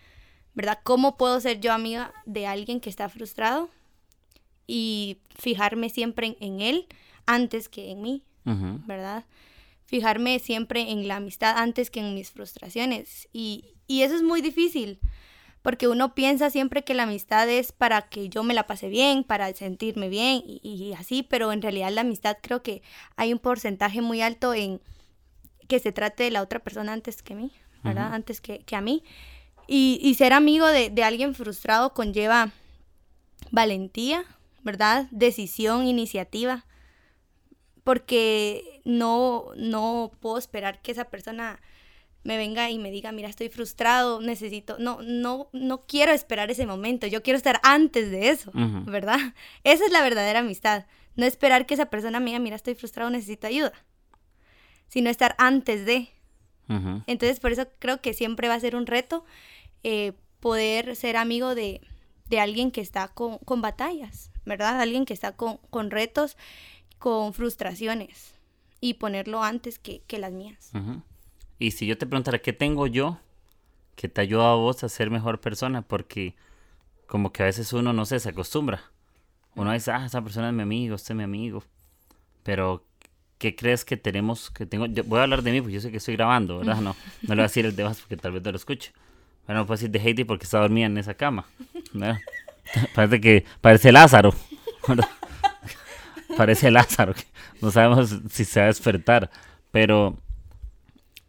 ¿verdad? 0.53 0.79
¿Cómo 0.83 1.17
puedo 1.17 1.39
ser 1.39 1.59
yo 1.59 1.73
amiga 1.73 2.13
de 2.25 2.47
alguien 2.47 2.79
que 2.79 2.89
está 2.89 3.09
frustrado 3.09 3.69
y 4.65 5.17
fijarme 5.35 5.89
siempre 5.89 6.27
en, 6.27 6.37
en 6.39 6.61
él 6.61 6.87
antes 7.25 7.69
que 7.69 7.91
en 7.91 8.01
mí, 8.01 8.23
¿verdad? 8.85 9.25
Fijarme 9.87 10.37
siempre 10.39 10.91
en 10.91 11.07
la 11.07 11.15
amistad 11.15 11.57
antes 11.57 11.89
que 11.89 12.01
en 12.01 12.13
mis 12.13 12.29
frustraciones. 12.29 13.27
Y, 13.33 13.77
y 13.87 14.03
eso 14.03 14.15
es 14.15 14.21
muy 14.21 14.41
difícil, 14.41 14.99
porque 15.61 15.87
uno 15.87 16.13
piensa 16.13 16.49
siempre 16.49 16.83
que 16.83 16.93
la 16.93 17.03
amistad 17.03 17.49
es 17.49 17.71
para 17.71 18.03
que 18.03 18.29
yo 18.29 18.43
me 18.43 18.53
la 18.53 18.67
pase 18.67 18.89
bien, 18.89 19.23
para 19.23 19.51
sentirme 19.53 20.09
bien 20.09 20.43
y, 20.45 20.59
y 20.61 20.93
así, 20.93 21.23
pero 21.23 21.51
en 21.51 21.61
realidad 21.61 21.91
la 21.91 22.01
amistad 22.01 22.37
creo 22.41 22.61
que 22.61 22.81
hay 23.15 23.31
un 23.33 23.39
porcentaje 23.39 24.01
muy 24.01 24.21
alto 24.21 24.53
en 24.53 24.81
que 25.67 25.79
se 25.79 25.91
trate 25.91 26.23
de 26.23 26.31
la 26.31 26.41
otra 26.41 26.59
persona 26.59 26.93
antes 26.93 27.23
que 27.23 27.33
mí, 27.33 27.51
¿verdad? 27.83 28.13
Antes 28.13 28.41
que, 28.41 28.59
que 28.59 28.75
a 28.75 28.81
mí. 28.81 29.03
Y, 29.67 29.99
y 30.01 30.13
ser 30.15 30.33
amigo 30.33 30.67
de, 30.67 30.89
de 30.89 31.03
alguien 31.03 31.33
frustrado 31.33 31.93
conlleva 31.93 32.51
valentía, 33.51 34.25
¿verdad? 34.63 35.07
Decisión, 35.11 35.87
iniciativa 35.87 36.65
porque 37.87 38.76
no, 38.87 39.47
no 39.57 40.11
puedo 40.21 40.37
esperar 40.37 40.81
que 40.81 40.93
esa 40.93 41.03
persona 41.09 41.59
me 42.23 42.37
venga 42.37 42.69
y 42.69 42.79
me 42.79 42.89
diga, 42.89 43.11
mira, 43.11 43.27
estoy 43.27 43.49
frustrado, 43.49 44.21
necesito, 44.21 44.77
no, 44.79 44.99
no, 45.01 45.49
no 45.51 45.85
quiero 45.85 46.13
esperar 46.13 46.49
ese 46.49 46.65
momento, 46.65 47.05
yo 47.05 47.21
quiero 47.21 47.35
estar 47.35 47.59
antes 47.63 48.09
de 48.09 48.29
eso. 48.29 48.49
¿verdad? 48.53 49.19
Esa 49.65 49.85
es 49.85 49.91
la 49.91 50.01
verdadera 50.01 50.39
amistad, 50.39 50.85
no 51.15 51.25
esperar 51.25 51.65
que 51.65 51.73
esa 51.73 51.87
persona 51.87 52.19
me 52.21 52.27
diga, 52.27 52.39
mira, 52.39 52.55
estoy 52.55 52.75
frustrado, 52.75 53.09
necesito 53.09 53.47
ayuda, 53.47 53.73
sino 54.87 55.09
estar 55.09 55.35
antes 55.37 55.85
de. 55.85 56.09
Entonces, 57.07 57.39
por 57.39 57.51
eso 57.53 57.65
creo 57.79 58.01
que 58.01 58.13
siempre 58.13 58.49
va 58.49 58.55
a 58.55 58.59
ser 58.59 58.75
un 58.75 58.85
reto 58.85 59.23
eh, 59.83 60.13
poder 60.41 60.97
ser 60.97 61.15
amigo 61.15 61.55
de, 61.55 61.81
de 62.29 62.39
alguien 62.41 62.71
que 62.71 62.81
está 62.81 63.07
con, 63.07 63.37
con 63.39 63.61
batallas, 63.61 64.31
¿verdad? 64.45 64.81
Alguien 64.81 65.05
que 65.05 65.13
está 65.13 65.31
con, 65.31 65.57
con 65.69 65.91
retos, 65.91 66.35
con 66.99 67.33
frustraciones 67.33 68.36
y 68.79 68.95
ponerlo 68.95 69.43
antes 69.43 69.79
que, 69.79 70.01
que 70.07 70.19
las 70.19 70.31
mías. 70.31 70.71
Y 71.59 71.71
si 71.71 71.87
yo 71.87 71.97
te 71.97 72.05
preguntara 72.05 72.39
qué 72.39 72.53
tengo 72.53 72.87
yo 72.87 73.19
que 73.95 74.07
te 74.07 74.21
ayuda 74.21 74.51
a 74.51 74.55
vos 74.55 74.83
a 74.83 74.89
ser 74.89 75.09
mejor 75.09 75.39
persona, 75.41 75.81
porque 75.81 76.35
como 77.07 77.31
que 77.31 77.43
a 77.43 77.47
veces 77.47 77.73
uno 77.73 77.93
no 77.93 78.05
sé, 78.05 78.19
se 78.19 78.29
acostumbra. 78.29 78.81
Uno 79.55 79.71
dice, 79.71 79.91
ah, 79.91 80.05
esa 80.05 80.21
persona 80.21 80.49
es 80.49 80.53
mi 80.53 80.61
amigo, 80.61 80.95
este 80.95 81.13
es 81.13 81.17
mi 81.17 81.23
amigo. 81.23 81.63
Pero, 82.43 82.85
¿qué 83.39 83.55
crees 83.55 83.83
que 83.83 83.97
tenemos? 83.97 84.51
que 84.51 84.67
tengo 84.67 84.85
yo 84.85 85.03
Voy 85.03 85.19
a 85.19 85.23
hablar 85.23 85.41
de 85.41 85.51
mí, 85.51 85.61
porque 85.61 85.73
yo 85.73 85.81
sé 85.81 85.89
que 85.89 85.97
estoy 85.97 86.15
grabando, 86.15 86.59
¿verdad? 86.59 86.75
No, 86.75 86.95
no 87.23 87.29
le 87.29 87.35
voy 87.35 87.39
a 87.39 87.43
decir 87.43 87.65
el 87.65 87.75
de 87.75 87.83
porque 87.83 88.17
tal 88.17 88.33
vez 88.33 88.43
no 88.43 88.51
lo 88.51 88.57
escuche. 88.57 88.93
Bueno, 89.47 89.61
no 89.61 89.65
puedo 89.65 89.77
decir 89.77 89.89
de 89.89 89.99
Heidi 89.99 90.25
porque 90.25 90.43
está 90.43 90.59
dormida 90.59 90.85
en 90.85 90.97
esa 90.99 91.15
cama. 91.15 91.45
¿verdad? 91.93 92.19
Parece 92.95 93.19
que 93.19 93.45
parece 93.61 93.91
Lázaro. 93.91 94.33
¿verdad? 94.87 95.07
Parece 96.35 96.71
Lázaro. 96.71 97.13
que 97.13 97.23
No 97.61 97.71
sabemos 97.71 98.15
si 98.29 98.45
se 98.45 98.59
va 98.59 98.65
a 98.65 98.67
despertar. 98.67 99.29
Pero 99.71 100.17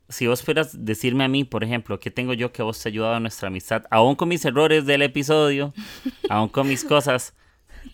si 0.08 0.26
vos 0.26 0.42
pudieras 0.42 0.84
decirme 0.84 1.24
a 1.24 1.28
mí, 1.28 1.44
por 1.44 1.64
ejemplo, 1.64 2.00
¿qué 2.00 2.10
tengo 2.10 2.32
yo 2.32 2.52
que 2.52 2.62
vos 2.62 2.80
te 2.80 2.88
ha 2.88 2.90
ayudado 2.90 3.14
a 3.14 3.20
nuestra 3.20 3.48
amistad? 3.48 3.84
Aún 3.90 4.14
con 4.16 4.28
mis 4.28 4.44
errores 4.44 4.86
del 4.86 5.02
episodio, 5.02 5.74
aún 6.30 6.48
con 6.48 6.66
mis 6.66 6.84
cosas, 6.84 7.34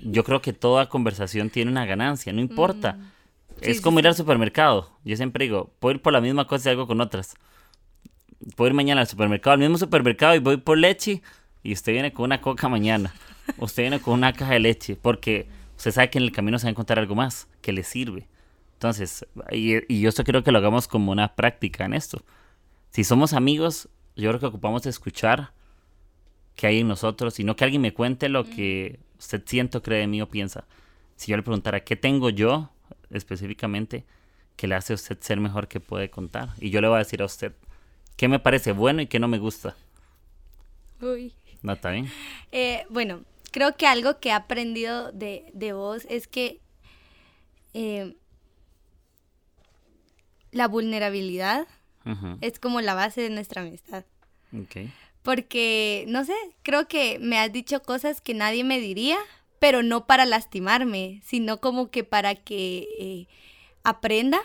yo 0.01 0.23
creo 0.25 0.41
que 0.41 0.53
toda 0.53 0.89
conversación 0.89 1.51
tiene 1.51 1.71
una 1.71 1.87
ganancia, 1.87 2.33
no 2.33 2.41
importa. 2.41 2.99
Sí, 3.61 3.71
es 3.71 3.77
sí, 3.79 3.83
como 3.83 3.99
ir 3.99 4.05
sí. 4.05 4.09
al 4.09 4.15
supermercado. 4.15 4.91
Yo 5.05 5.17
siempre 5.17 5.45
digo, 5.45 5.73
puedo 5.81 5.97
ir 5.97 6.03
por 6.03 6.13
la 6.13 6.21
misma 6.21 6.47
cosa 6.47 6.69
y 6.69 6.73
algo 6.73 6.87
con 6.87 7.01
otras. 7.01 7.35
Puedo 8.57 8.69
ir 8.69 8.75
mañana 8.75 9.01
al 9.01 9.07
supermercado, 9.09 9.55
al 9.55 9.61
mismo 9.61 9.79
supermercado 9.79 10.35
y 10.35 10.39
voy 10.39 10.59
por 10.59 10.79
leche 10.79 11.23
y 11.63 11.73
usted 11.73 11.93
viene 11.93 12.13
con 12.13 12.27
una 12.27 12.41
coca 12.41 12.69
mañana. 12.69 13.13
Usted 13.59 13.85
viene 13.85 14.01
con 14.01 14.15
una 14.15 14.33
caja 14.33 14.53
de 14.53 14.61
leche 14.61 14.97
porque 14.97 15.49
usted 15.85 15.93
sabe 15.93 16.09
que 16.09 16.17
en 16.17 16.25
el 16.25 16.33
camino 16.33 16.59
se 16.59 16.65
va 16.65 16.69
a 16.69 16.71
encontrar 16.71 16.99
algo 16.99 17.15
más 17.15 17.47
que 17.61 17.71
le 17.71 17.83
sirve. 17.83 18.27
Entonces, 18.73 19.27
y, 19.53 19.93
y 19.93 20.01
yo 20.01 20.09
esto 20.09 20.25
creo 20.25 20.43
que 20.43 20.51
lo 20.51 20.57
hagamos 20.57 20.89
como 20.89 21.13
una 21.13 21.35
práctica 21.35 21.85
en 21.85 21.93
esto. 21.93 22.23
Si 22.89 23.05
somos 23.05 23.35
amigos, 23.35 23.91
yo 24.17 24.31
creo 24.31 24.41
que 24.41 24.47
ocupamos 24.47 24.87
escuchar 24.87 25.53
qué 26.57 26.69
hay 26.69 26.81
en 26.81 26.89
nosotros 26.89 27.39
y 27.39 27.45
no 27.45 27.55
que 27.55 27.65
alguien 27.65 27.83
me 27.83 27.93
cuente 27.93 28.31
lo 28.31 28.45
que 28.45 28.99
usted 29.19 29.43
siente 29.45 29.83
cree 29.83 30.01
de 30.01 30.07
mí 30.07 30.23
o 30.23 30.29
piensa. 30.31 30.65
Si 31.17 31.31
yo 31.31 31.37
le 31.37 31.43
preguntara 31.43 31.81
qué 31.81 31.97
tengo 31.97 32.31
yo 32.31 32.71
específicamente 33.11 34.07
que 34.57 34.67
le 34.67 34.77
hace 34.77 34.95
a 34.95 34.97
usted 34.97 35.19
ser 35.21 35.39
mejor 35.39 35.69
que 35.69 35.81
puede 35.81 36.09
contar. 36.09 36.51
Y 36.61 36.71
yo 36.71 36.81
le 36.81 36.89
voy 36.89 36.97
a 36.97 37.01
decir 37.01 37.21
a 37.21 37.27
usted 37.27 37.53
qué 38.17 38.27
me 38.29 38.39
parece 38.39 38.73
bueno 38.73 39.03
y 39.03 39.07
qué 39.07 39.19
no 39.19 39.29
me 39.29 39.39
gusta. 39.39 39.77
Uy. 41.03 41.35
¿No 41.61 41.75
está 41.75 41.91
bien? 41.91 42.11
Eh, 42.53 42.87
bueno, 42.89 43.21
creo 43.55 43.77
que 43.77 43.87
algo 43.87 44.19
que 44.19 44.31
he 44.31 44.33
aprendido 44.33 45.13
de, 45.13 45.49
de 45.55 45.73
vos 45.73 46.09
es 46.11 46.27
que 46.27 46.61
eh, 47.73 48.17
la 50.51 50.67
vulnerabilidad 50.67 51.69
es 52.41 52.59
como 52.59 52.81
la 52.81 52.95
base 52.95 53.21
de 53.23 53.31
nuestra 53.31 53.63
amistad. 53.63 54.05
ok. 54.53 54.91
Porque, 55.23 56.05
no 56.09 56.25
sé, 56.25 56.35
creo 56.65 56.89
que 56.89 57.21
me 57.21 57.39
has 57.39 57.53
dicho 57.53 57.81
cosas 57.81 58.21
que 58.21 58.35
nadie 58.35 58.65
me 58.65 58.81
diría, 58.81 59.19
pero 59.61 59.85
no 59.85 60.05
para 60.05 60.27
lastimarme, 60.27 61.23
sino 61.25 61.61
como 61.61 61.93
que 61.93 62.03
para 62.03 62.35
que 62.35 62.89
eh, 62.99 63.29
aprenda, 63.85 64.41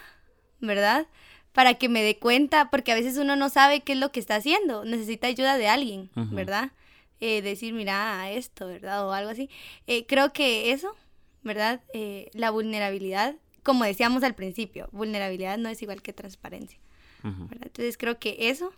¿verdad? 0.61 1.07
Para 1.51 1.73
que 1.73 1.89
me 1.89 2.03
dé 2.03 2.19
cuenta, 2.19 2.69
porque 2.69 2.91
a 2.91 2.95
veces 2.95 3.17
uno 3.17 3.35
no 3.35 3.49
sabe 3.49 3.81
qué 3.81 3.93
es 3.93 3.99
lo 3.99 4.11
que 4.11 4.19
está 4.19 4.35
haciendo, 4.35 4.85
necesita 4.85 5.25
ayuda 5.25 5.57
de 5.57 5.67
alguien. 5.67 6.11
¿verdad? 6.13 6.71
Eh, 7.21 7.41
decir, 7.41 7.73
mira, 7.73 8.31
esto, 8.31 8.67
¿verdad? 8.67 9.07
O 9.07 9.11
algo 9.11 9.29
así. 9.29 9.49
Eh, 9.87 10.05
creo 10.05 10.31
que 10.31 10.71
eso, 10.71 10.95
¿verdad? 11.43 11.81
Eh, 11.93 12.29
la 12.33 12.49
vulnerabilidad, 12.49 13.35
como 13.63 13.83
decíamos 13.83 14.23
al 14.23 14.35
principio, 14.35 14.89
vulnerabilidad 14.91 15.57
no 15.57 15.69
es 15.69 15.81
igual 15.81 16.01
que 16.01 16.13
transparencia. 16.13 16.79
Entonces 17.21 17.97
creo 17.97 18.17
que 18.17 18.49
eso, 18.49 18.71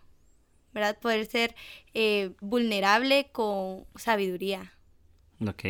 ¿verdad? 0.73 0.97
Poder 0.97 1.27
ser 1.27 1.55
vulnerable 2.39 3.29
con 3.31 3.85
sabiduría. 3.95 4.73
Ok. 5.47 5.63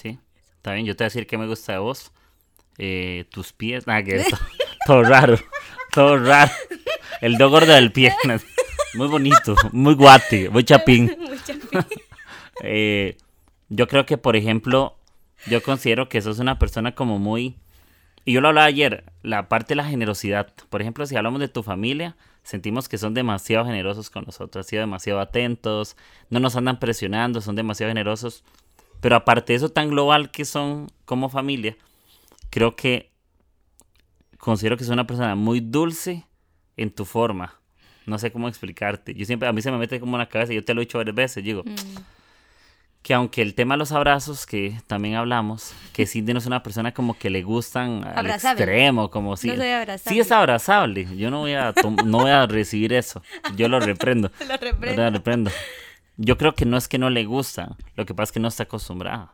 Sí. 0.00 0.18
Está 0.56 0.74
bien. 0.74 0.86
Yo 0.86 0.96
te 0.96 1.04
voy 1.04 1.06
a 1.06 1.10
decir 1.10 1.26
qué 1.26 1.38
me 1.38 1.46
gusta 1.46 1.72
de 1.72 1.78
vos. 1.78 2.12
Eh, 2.78 3.24
tus 3.30 3.52
pies. 3.52 3.86
Nada 3.86 4.02
que 4.02 4.16
esto. 4.16 4.38
todo 4.86 5.02
raro. 5.02 5.38
Todo 5.92 6.18
raro. 6.18 6.52
El 7.20 7.36
do 7.36 7.50
gordo 7.50 7.72
del 7.72 7.92
pie. 7.92 8.14
Muy 8.94 9.08
bonito. 9.08 9.54
Muy 9.72 9.94
guate. 9.94 10.50
Muy 10.50 10.64
chapín. 10.64 11.16
Mucha 11.18 11.54
Eh, 12.62 13.16
yo 13.68 13.88
creo 13.88 14.04
que, 14.04 14.18
por 14.18 14.36
ejemplo, 14.36 14.96
yo 15.46 15.62
considero 15.62 16.08
que 16.08 16.20
sos 16.20 16.38
una 16.38 16.58
persona 16.58 16.94
como 16.94 17.18
muy... 17.18 17.56
Y 18.24 18.32
yo 18.32 18.42
lo 18.42 18.48
hablaba 18.48 18.66
ayer, 18.66 19.04
la 19.22 19.48
parte 19.48 19.68
de 19.68 19.76
la 19.76 19.84
generosidad. 19.84 20.52
Por 20.68 20.82
ejemplo, 20.82 21.06
si 21.06 21.16
hablamos 21.16 21.40
de 21.40 21.48
tu 21.48 21.62
familia, 21.62 22.16
sentimos 22.42 22.88
que 22.88 22.98
son 22.98 23.14
demasiado 23.14 23.64
generosos 23.64 24.10
con 24.10 24.24
nosotros, 24.26 24.66
han 24.66 24.68
sido 24.68 24.80
demasiado 24.80 25.20
atentos, 25.20 25.96
no 26.28 26.38
nos 26.38 26.54
andan 26.54 26.78
presionando, 26.78 27.40
son 27.40 27.56
demasiado 27.56 27.90
generosos. 27.90 28.44
Pero 29.00 29.16
aparte 29.16 29.54
de 29.54 29.56
eso 29.56 29.70
tan 29.70 29.88
global 29.88 30.30
que 30.30 30.44
son 30.44 30.88
como 31.06 31.30
familia, 31.30 31.78
creo 32.50 32.76
que 32.76 33.10
considero 34.36 34.76
que 34.76 34.84
es 34.84 34.90
una 34.90 35.06
persona 35.06 35.34
muy 35.34 35.60
dulce 35.60 36.26
en 36.76 36.90
tu 36.90 37.06
forma. 37.06 37.59
No 38.10 38.18
sé 38.18 38.30
cómo 38.30 38.48
explicarte. 38.48 39.14
Yo 39.14 39.24
siempre, 39.24 39.48
a 39.48 39.52
mí 39.52 39.62
se 39.62 39.70
me 39.70 39.78
mete 39.78 39.98
como 40.00 40.16
en 40.16 40.18
la 40.20 40.28
cabeza, 40.28 40.52
yo 40.52 40.64
te 40.64 40.74
lo 40.74 40.82
he 40.82 40.84
dicho 40.84 40.98
varias 40.98 41.14
veces, 41.16 41.42
digo, 41.44 41.62
Mm. 41.64 41.74
que 43.02 43.14
aunque 43.14 43.40
el 43.40 43.54
tema 43.54 43.74
de 43.74 43.78
los 43.78 43.92
abrazos, 43.92 44.44
que 44.44 44.78
también 44.86 45.14
hablamos, 45.14 45.72
que 45.94 46.04
Cindy 46.06 46.34
no 46.34 46.38
es 46.38 46.44
una 46.46 46.62
persona 46.62 46.92
como 46.92 47.16
que 47.18 47.30
le 47.30 47.42
gustan 47.42 48.04
al 48.04 48.18
Abrazable. 48.18 48.62
extremo, 48.64 49.10
como 49.10 49.36
si... 49.38 49.48
No 49.48 49.56
soy 49.56 49.68
abrazable. 49.70 50.14
Sí 50.14 50.20
es 50.20 50.30
abrazable, 50.30 51.06
yo 51.16 51.30
no 51.30 51.38
voy 51.40 51.54
a, 51.54 51.72
no 52.04 52.18
voy 52.18 52.30
a 52.30 52.46
recibir 52.46 52.92
eso, 52.92 53.22
yo 53.56 53.68
lo 53.68 53.80
reprendo. 53.80 54.30
Lo 54.46 54.56
reprendo. 54.58 55.02
Lo 55.02 55.10
reprendo. 55.10 55.50
Yo 56.18 56.36
creo 56.36 56.54
que 56.54 56.66
no 56.66 56.76
es 56.76 56.88
que 56.88 56.98
no 56.98 57.08
le 57.08 57.24
gusta, 57.24 57.74
lo 57.96 58.04
que 58.04 58.12
pasa 58.12 58.24
es 58.24 58.32
que 58.32 58.40
no 58.40 58.48
está 58.48 58.64
acostumbrada. 58.64 59.32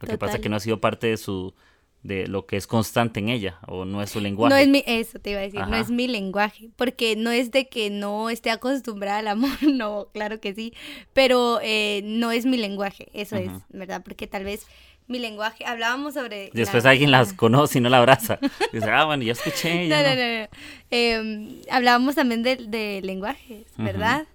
Lo 0.00 0.06
que 0.06 0.16
pasa 0.16 0.36
es 0.36 0.40
que 0.40 0.48
no 0.48 0.54
ha 0.54 0.60
sido 0.60 0.80
parte 0.80 1.08
de 1.08 1.16
su 1.16 1.52
de 2.02 2.26
lo 2.28 2.46
que 2.46 2.56
es 2.56 2.66
constante 2.66 3.20
en 3.20 3.28
ella 3.28 3.58
o 3.66 3.84
no 3.84 4.02
es 4.02 4.10
su 4.10 4.20
lenguaje. 4.20 4.54
No 4.54 4.56
es 4.60 4.68
mi, 4.68 4.82
eso 4.86 5.18
te 5.18 5.30
iba 5.30 5.40
a 5.40 5.42
decir, 5.42 5.60
no 5.66 5.76
es 5.76 5.90
mi 5.90 6.06
lenguaje, 6.06 6.70
porque 6.76 7.16
no 7.16 7.30
es 7.30 7.50
de 7.50 7.68
que 7.68 7.90
no 7.90 8.30
esté 8.30 8.50
acostumbrada 8.50 9.18
al 9.18 9.28
amor, 9.28 9.50
no, 9.62 10.08
claro 10.12 10.40
que 10.40 10.54
sí, 10.54 10.72
pero 11.12 11.58
eh, 11.62 12.00
no 12.04 12.30
es 12.30 12.46
mi 12.46 12.56
lenguaje, 12.56 13.08
eso 13.12 13.36
es. 13.36 13.50
¿verdad? 13.68 14.02
Porque 14.04 14.26
tal 14.26 14.44
vez 14.44 14.66
mi 15.08 15.18
lenguaje, 15.18 15.64
hablábamos 15.64 16.14
sobre... 16.14 16.50
Después 16.52 16.84
la- 16.84 16.90
alguien 16.90 17.10
las 17.10 17.32
conoce 17.32 17.78
y 17.78 17.80
no 17.80 17.88
la 17.88 17.98
abraza. 17.98 18.38
Dice, 18.72 18.90
ah, 18.90 19.04
bueno, 19.06 19.22
ya 19.24 19.32
escuché. 19.32 19.88
No, 19.88 19.96
ya 19.96 20.02
no, 20.02 20.08
no". 20.20 20.34
no, 20.34 20.40
no. 20.42 20.48
Eh, 20.90 21.62
hablábamos 21.70 22.14
también 22.14 22.42
de, 22.42 22.56
de 22.56 23.00
lenguajes. 23.02 23.64
¿verdad? 23.78 24.26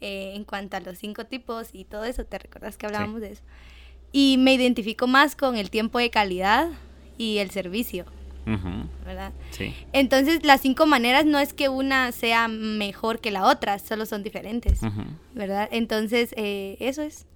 Eh, 0.00 0.32
en 0.36 0.44
cuanto 0.44 0.76
a 0.76 0.80
los 0.80 0.96
cinco 0.98 1.26
tipos 1.26 1.70
y 1.74 1.84
todo 1.84 2.04
eso, 2.04 2.24
¿te 2.24 2.38
recuerdas 2.38 2.76
que 2.78 2.86
hablábamos 2.86 3.20
de 3.20 3.32
eso? 3.32 3.42
Y 4.12 4.36
me 4.38 4.54
identifico 4.54 5.06
más 5.06 5.34
con 5.36 5.56
el 5.56 5.68
tiempo 5.70 5.98
de 5.98 6.10
calidad 6.10 6.68
y 7.20 7.36
el 7.36 7.50
servicio, 7.50 8.06
¿verdad? 9.04 9.32
Sí. 9.50 9.74
Entonces, 9.92 10.42
las 10.42 10.62
cinco 10.62 10.86
maneras 10.86 11.26
no 11.26 11.38
es 11.38 11.52
que 11.52 11.68
una 11.68 12.12
sea 12.12 12.48
mejor 12.48 13.20
que 13.20 13.30
la 13.30 13.44
otra, 13.44 13.78
solo 13.78 14.06
son 14.06 14.22
diferentes. 14.22 14.80
¿verdad? 15.34 15.68
Entonces, 15.70 16.32
eh, 16.38 16.78
eso 16.80 17.02
es. 17.02 17.26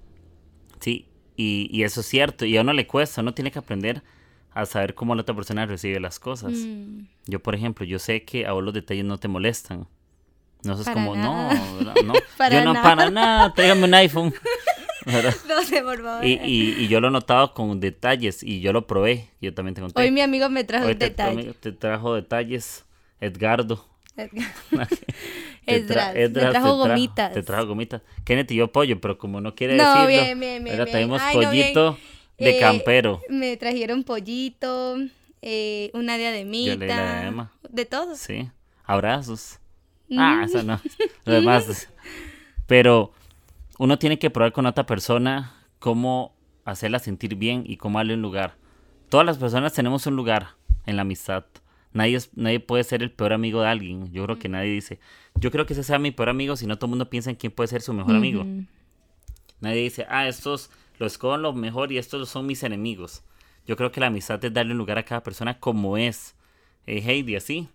Sí, 0.80 1.06
y, 1.36 1.68
y 1.70 1.82
eso 1.82 2.00
es 2.00 2.06
cierto. 2.06 2.46
Y 2.46 2.56
a 2.56 2.62
uno 2.62 2.72
le 2.72 2.86
cuesta, 2.86 3.20
uno 3.20 3.34
tiene 3.34 3.50
que 3.50 3.58
aprender 3.58 4.02
a 4.54 4.64
saber 4.64 4.94
cómo 4.94 5.14
la 5.14 5.20
otra 5.20 5.34
persona 5.34 5.66
recibe 5.66 6.00
las 6.00 6.18
cosas. 6.18 6.52
Mm, 6.52 7.06
Yo, 7.26 7.40
por 7.40 7.54
ejemplo, 7.54 7.84
yo 7.84 7.98
sé 7.98 8.24
que 8.24 8.46
a 8.46 8.52
vos 8.52 8.64
los 8.64 8.72
detalles 8.72 9.04
no 9.04 9.18
te 9.18 9.28
molestan. 9.28 9.86
No 10.62 10.80
es 10.80 10.88
como, 10.88 11.14
nada. 11.14 11.52
no, 11.52 11.76
¿verdad? 11.76 11.94
no. 12.06 12.14
Para 12.38 12.58
yo 12.60 12.64
no, 12.64 12.72
nada. 12.72 12.82
para 12.82 13.10
nada, 13.10 13.52
tráigame 13.52 13.84
un 13.84 13.94
iPhone. 13.94 14.34
¿verdad? 15.06 15.34
No 15.48 15.62
sé, 15.62 15.82
por 15.82 16.02
favor. 16.02 16.24
Y, 16.24 16.32
y, 16.44 16.76
y 16.84 16.88
yo 16.88 17.00
lo 17.00 17.08
he 17.08 17.10
notado 17.10 17.54
con 17.54 17.80
detalles 17.80 18.42
y 18.42 18.60
yo 18.60 18.72
lo 18.72 18.86
probé. 18.86 19.28
Yo 19.40 19.52
también 19.54 19.74
te 19.74 19.80
conté. 19.80 20.00
Hoy 20.00 20.10
mi 20.10 20.20
amigo 20.20 20.48
me 20.50 20.64
trajo 20.64 20.86
Hoy 20.86 20.92
un 20.92 20.98
te, 20.98 21.10
detalle. 21.10 21.54
te 21.54 21.72
trajo 21.72 22.14
detalles, 22.14 22.84
Edgardo. 23.20 23.86
Te 24.16 25.76
Esdras, 25.76 26.14
tra- 26.14 26.32
trajo 26.32 26.32
te 26.32 26.50
trajo- 26.50 26.76
gomitas. 26.76 27.32
Te 27.32 27.42
trajo 27.42 27.66
gomitas. 27.66 28.02
Kenneth 28.24 28.50
y 28.50 28.56
yo 28.56 28.70
pollo, 28.70 29.00
pero 29.00 29.18
como 29.18 29.40
no 29.40 29.54
quiere 29.54 29.76
No, 29.76 29.84
decirlo, 30.06 30.08
bien, 30.08 30.38
bien, 30.40 30.64
bien, 30.64 30.84
traemos 30.84 31.20
Ay, 31.22 31.36
no, 31.36 31.42
pollito 31.42 31.98
de 32.38 32.56
Eh, 32.56 32.60
campero. 32.60 33.20
Me 33.28 33.56
trajeron 33.56 34.04
pollito, 34.04 34.96
eh, 35.42 35.90
una 35.94 36.12
Yo 36.16 36.18
le 36.18 36.18
diademita, 36.18 36.76
diadema. 36.84 37.52
de 37.68 37.84
todo. 37.86 38.14
Sí, 38.16 38.50
abrazos. 38.84 39.58
Mm. 40.08 40.18
Ah, 40.18 40.42
eso 40.44 40.62
no. 40.62 40.80
Lo 41.24 41.32
demás. 41.32 41.88
Pero 42.66 43.12
uno 43.78 43.98
tiene 43.98 44.18
que 44.18 44.30
probar 44.30 44.52
con 44.52 44.66
otra 44.66 44.86
persona 44.86 45.54
cómo 45.78 46.34
hacerla 46.64 46.98
sentir 46.98 47.34
bien 47.36 47.64
y 47.66 47.76
cómo 47.76 47.98
darle 47.98 48.14
un 48.14 48.22
lugar. 48.22 48.56
Todas 49.08 49.26
las 49.26 49.38
personas 49.38 49.72
tenemos 49.72 50.06
un 50.06 50.16
lugar 50.16 50.48
en 50.86 50.96
la 50.96 51.02
amistad. 51.02 51.44
Nadie, 51.92 52.16
es- 52.16 52.30
nadie 52.34 52.60
puede 52.60 52.84
ser 52.84 53.02
el 53.02 53.10
peor 53.10 53.32
amigo 53.32 53.60
de 53.62 53.68
alguien. 53.68 54.10
Yo 54.12 54.24
creo 54.24 54.38
que 54.38 54.48
nadie 54.48 54.70
dice, 54.70 54.98
yo 55.36 55.50
creo 55.50 55.66
que 55.66 55.74
ese 55.74 55.84
sea 55.84 55.98
mi 55.98 56.10
peor 56.10 56.28
amigo, 56.30 56.56
si 56.56 56.66
no 56.66 56.76
todo 56.76 56.86
el 56.86 56.90
mundo 56.90 57.10
piensa 57.10 57.30
en 57.30 57.36
quién 57.36 57.52
puede 57.52 57.68
ser 57.68 57.82
su 57.82 57.92
mejor 57.92 58.16
amigo. 58.16 58.44
Nadie 59.60 59.82
dice, 59.82 60.06
ah, 60.08 60.26
estos 60.28 60.70
los 60.98 61.12
escogen 61.12 61.42
lo 61.42 61.52
mejor 61.52 61.92
y 61.92 61.98
estos 61.98 62.28
son 62.28 62.46
mis 62.46 62.62
enemigos. 62.62 63.22
Yo 63.66 63.76
creo 63.76 63.90
que 63.92 64.00
la 64.00 64.08
amistad 64.08 64.44
es 64.44 64.52
darle 64.52 64.72
un 64.72 64.78
lugar 64.78 64.98
a 64.98 65.04
cada 65.04 65.22
persona 65.22 65.58
como 65.58 65.96
es. 65.96 66.34
Eh, 66.86 67.02
Heidi, 67.04 67.36
así. 67.36 67.68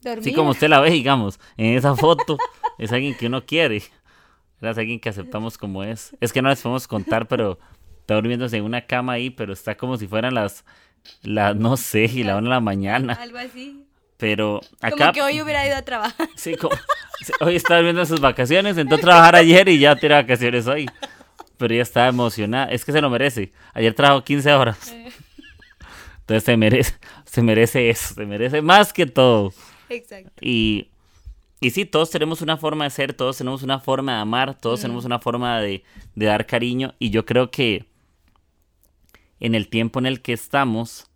Así 0.00 0.08
Dormida. 0.08 0.34
como 0.36 0.50
usted 0.50 0.68
la 0.68 0.80
ve, 0.80 0.90
digamos, 0.90 1.38
en 1.56 1.76
esa 1.76 1.94
foto, 1.96 2.36
es 2.78 2.92
alguien 2.92 3.14
que 3.16 3.26
uno 3.26 3.44
quiere. 3.46 3.82
Es 4.60 4.76
alguien 4.78 5.00
que 5.00 5.08
aceptamos 5.08 5.56
como 5.56 5.82
es. 5.84 6.14
Es 6.20 6.32
que 6.32 6.42
no 6.42 6.48
les 6.50 6.60
podemos 6.60 6.86
contar, 6.86 7.26
pero 7.28 7.58
está 8.00 8.14
durmiéndose 8.14 8.56
en 8.58 8.64
una 8.64 8.82
cama 8.86 9.12
ahí, 9.14 9.30
pero 9.30 9.52
está 9.52 9.76
como 9.76 9.96
si 9.96 10.06
fueran 10.06 10.34
las, 10.34 10.64
las 11.22 11.56
no 11.56 11.76
sé, 11.76 12.04
y 12.04 12.22
la 12.24 12.36
una 12.36 12.44
de 12.44 12.50
la 12.50 12.60
mañana. 12.60 13.14
Algo 13.14 13.38
así. 13.38 13.84
Pero 14.18 14.60
acá, 14.82 14.96
Como 14.96 15.12
que 15.12 15.22
hoy 15.22 15.40
hubiera 15.40 15.66
ido 15.66 15.76
a 15.76 15.82
trabajar. 15.82 16.28
sí, 16.36 16.54
como- 16.56 16.76
hoy 17.40 17.56
está 17.56 17.76
durmiendo 17.76 18.02
en 18.02 18.06
sus 18.06 18.20
vacaciones, 18.20 18.76
entró 18.76 18.96
a 18.98 19.00
trabajar 19.00 19.36
ayer 19.36 19.66
y 19.68 19.78
ya 19.78 19.96
tiene 19.96 20.16
vacaciones 20.16 20.66
hoy. 20.66 20.86
Pero 21.56 21.72
ella 21.74 21.82
está 21.82 22.06
emocionada, 22.08 22.66
es 22.70 22.84
que 22.84 22.92
se 22.92 23.00
lo 23.00 23.08
merece. 23.08 23.52
Ayer 23.72 23.94
trabajó 23.94 24.22
15 24.24 24.52
horas. 24.52 24.94
Entonces 26.20 26.44
se 26.44 26.56
merece, 26.56 26.94
se 27.24 27.42
merece 27.42 27.90
eso, 27.90 28.14
se 28.14 28.26
merece 28.26 28.62
más 28.62 28.92
que 28.92 29.06
todo. 29.06 29.52
Exacto. 29.88 30.32
Y, 30.40 30.89
y 31.60 31.70
sí, 31.70 31.84
todos 31.84 32.10
tenemos 32.10 32.40
una 32.40 32.56
forma 32.56 32.84
de 32.84 32.90
ser, 32.90 33.12
todos 33.12 33.36
tenemos 33.36 33.62
una 33.62 33.80
forma 33.80 34.14
de 34.14 34.20
amar, 34.20 34.58
todos 34.58 34.80
tenemos 34.80 35.04
una 35.04 35.18
forma 35.18 35.60
de, 35.60 35.84
de 36.14 36.26
dar 36.26 36.46
cariño. 36.46 36.94
Y 36.98 37.10
yo 37.10 37.26
creo 37.26 37.50
que 37.50 37.84
en 39.40 39.54
el 39.54 39.68
tiempo 39.68 39.98
en 39.98 40.06
el 40.06 40.22
que 40.22 40.32
estamos, 40.32 41.10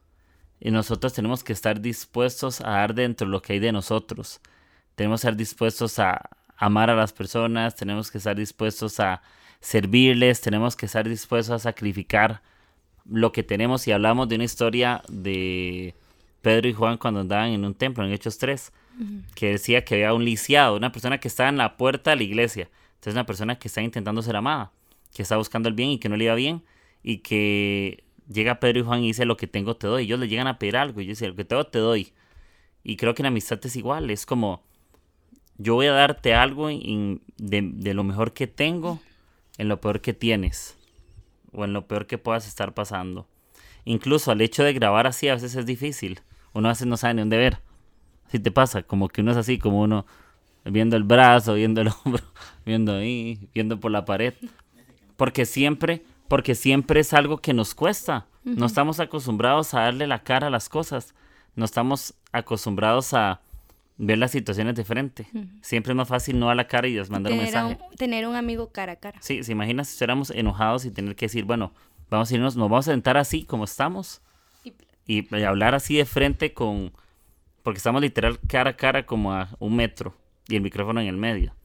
eh, 0.60 0.70
nosotros 0.70 1.14
tenemos 1.14 1.42
que 1.42 1.54
estar 1.54 1.80
dispuestos 1.80 2.60
a 2.60 2.72
dar 2.72 2.94
dentro 2.94 3.26
lo 3.26 3.40
que 3.40 3.54
hay 3.54 3.58
de 3.58 3.72
nosotros. 3.72 4.42
Tenemos 4.96 5.22
que 5.22 5.28
estar 5.28 5.36
dispuestos 5.36 5.98
a 5.98 6.28
amar 6.58 6.90
a 6.90 6.94
las 6.94 7.14
personas, 7.14 7.74
tenemos 7.74 8.10
que 8.10 8.18
estar 8.18 8.36
dispuestos 8.36 9.00
a 9.00 9.22
servirles, 9.60 10.42
tenemos 10.42 10.76
que 10.76 10.84
estar 10.84 11.08
dispuestos 11.08 11.54
a 11.54 11.58
sacrificar 11.58 12.42
lo 13.08 13.32
que 13.32 13.42
tenemos. 13.44 13.88
Y 13.88 13.92
hablamos 13.92 14.28
de 14.28 14.34
una 14.34 14.44
historia 14.44 15.02
de 15.08 15.94
Pedro 16.42 16.68
y 16.68 16.74
Juan 16.74 16.98
cuando 16.98 17.20
andaban 17.20 17.48
en 17.48 17.64
un 17.64 17.74
templo, 17.74 18.04
en 18.04 18.12
Hechos 18.12 18.36
3 18.36 18.72
que 19.34 19.50
decía 19.50 19.84
que 19.84 19.94
había 19.94 20.14
un 20.14 20.24
lisiado, 20.24 20.76
una 20.76 20.92
persona 20.92 21.18
que 21.18 21.28
estaba 21.28 21.48
en 21.48 21.56
la 21.56 21.76
puerta 21.76 22.10
de 22.10 22.16
la 22.16 22.22
iglesia. 22.22 22.68
Entonces, 22.94 23.14
una 23.14 23.26
persona 23.26 23.58
que 23.58 23.68
está 23.68 23.82
intentando 23.82 24.22
ser 24.22 24.36
amada, 24.36 24.72
que 25.12 25.22
está 25.22 25.36
buscando 25.36 25.68
el 25.68 25.74
bien 25.74 25.90
y 25.90 25.98
que 25.98 26.08
no 26.08 26.16
le 26.16 26.24
iba 26.24 26.34
bien, 26.34 26.62
y 27.02 27.18
que 27.18 28.04
llega 28.28 28.60
Pedro 28.60 28.80
y 28.80 28.82
Juan 28.82 29.02
y 29.02 29.08
dice: 29.08 29.24
Lo 29.24 29.36
que 29.36 29.46
tengo 29.46 29.76
te 29.76 29.86
doy. 29.86 30.04
Ellos 30.04 30.18
le 30.18 30.28
llegan 30.28 30.46
a 30.46 30.58
pedir 30.58 30.76
algo, 30.76 31.00
y 31.00 31.06
yo 31.06 31.10
dice: 31.10 31.28
Lo 31.28 31.34
que 31.36 31.44
tengo 31.44 31.64
te 31.64 31.78
doy. 31.78 32.12
Y 32.82 32.96
creo 32.96 33.14
que 33.14 33.22
en 33.22 33.26
amistad 33.26 33.58
es 33.62 33.76
igual, 33.76 34.10
es 34.10 34.26
como: 34.26 34.62
Yo 35.58 35.74
voy 35.74 35.86
a 35.86 35.92
darte 35.92 36.34
algo 36.34 36.68
de 36.68 37.94
lo 37.94 38.04
mejor 38.04 38.32
que 38.32 38.46
tengo, 38.46 39.00
en 39.58 39.68
lo 39.68 39.80
peor 39.80 40.00
que 40.00 40.14
tienes, 40.14 40.76
o 41.52 41.64
en 41.64 41.72
lo 41.72 41.86
peor 41.86 42.06
que 42.06 42.18
puedas 42.18 42.46
estar 42.48 42.74
pasando. 42.74 43.26
Incluso 43.84 44.30
al 44.30 44.40
hecho 44.40 44.64
de 44.64 44.72
grabar 44.72 45.06
así 45.06 45.28
a 45.28 45.34
veces 45.34 45.54
es 45.56 45.66
difícil. 45.66 46.20
Uno 46.54 46.68
a 46.68 46.72
veces 46.72 46.86
no 46.86 46.96
sabe 46.96 47.14
ni 47.14 47.20
dónde 47.20 47.36
ver. 47.36 47.58
Si 48.34 48.40
te 48.40 48.50
pasa, 48.50 48.82
como 48.82 49.08
que 49.08 49.20
uno 49.20 49.30
es 49.30 49.36
así, 49.36 49.60
como 49.60 49.80
uno 49.80 50.06
viendo 50.64 50.96
el 50.96 51.04
brazo, 51.04 51.54
viendo 51.54 51.82
el 51.82 51.90
hombro, 52.04 52.24
viendo 52.66 52.96
ahí, 52.96 53.48
viendo 53.54 53.78
por 53.78 53.92
la 53.92 54.04
pared. 54.04 54.34
Porque 55.16 55.46
siempre, 55.46 56.02
porque 56.26 56.56
siempre 56.56 56.98
es 56.98 57.14
algo 57.14 57.38
que 57.38 57.54
nos 57.54 57.76
cuesta. 57.76 58.26
No 58.42 58.66
estamos 58.66 58.98
acostumbrados 58.98 59.72
a 59.74 59.82
darle 59.82 60.08
la 60.08 60.24
cara 60.24 60.48
a 60.48 60.50
las 60.50 60.68
cosas. 60.68 61.14
No 61.54 61.64
estamos 61.64 62.14
acostumbrados 62.32 63.14
a 63.14 63.40
ver 63.98 64.18
las 64.18 64.32
situaciones 64.32 64.74
de 64.74 64.82
frente. 64.82 65.28
Siempre 65.62 65.92
es 65.92 65.96
más 65.96 66.08
fácil 66.08 66.36
no 66.40 66.48
dar 66.48 66.56
la 66.56 66.66
cara 66.66 66.88
y 66.88 66.96
mandar 67.08 67.32
un 67.32 67.38
Tener, 67.38 67.56
a 67.56 67.64
mensaje. 67.66 67.88
un, 67.88 67.96
tener 67.96 68.26
un 68.26 68.34
amigo 68.34 68.72
cara 68.72 68.94
a 68.94 68.96
cara. 68.96 69.20
Sí, 69.22 69.44
se 69.44 69.52
imagina 69.52 69.84
si 69.84 69.92
estuviéramos 69.92 70.30
enojados 70.30 70.84
y 70.86 70.90
tener 70.90 71.14
que 71.14 71.26
decir, 71.26 71.44
bueno, 71.44 71.72
vamos 72.10 72.32
a 72.32 72.34
irnos, 72.34 72.56
nos 72.56 72.68
vamos 72.68 72.88
a 72.88 72.90
sentar 72.90 73.16
así 73.16 73.44
como 73.44 73.62
estamos 73.62 74.22
y, 75.06 75.24
y 75.32 75.42
hablar 75.44 75.76
así 75.76 75.98
de 75.98 76.04
frente 76.04 76.52
con, 76.52 76.90
porque 77.64 77.78
estamos 77.78 78.02
literal 78.02 78.38
cara 78.46 78.70
a 78.70 78.76
cara 78.76 79.06
como 79.06 79.32
a 79.32 79.48
un 79.58 79.74
metro 79.74 80.14
y 80.46 80.54
el 80.54 80.62
micrófono 80.62 81.00
en 81.00 81.08
el 81.08 81.16
medio. 81.16 81.56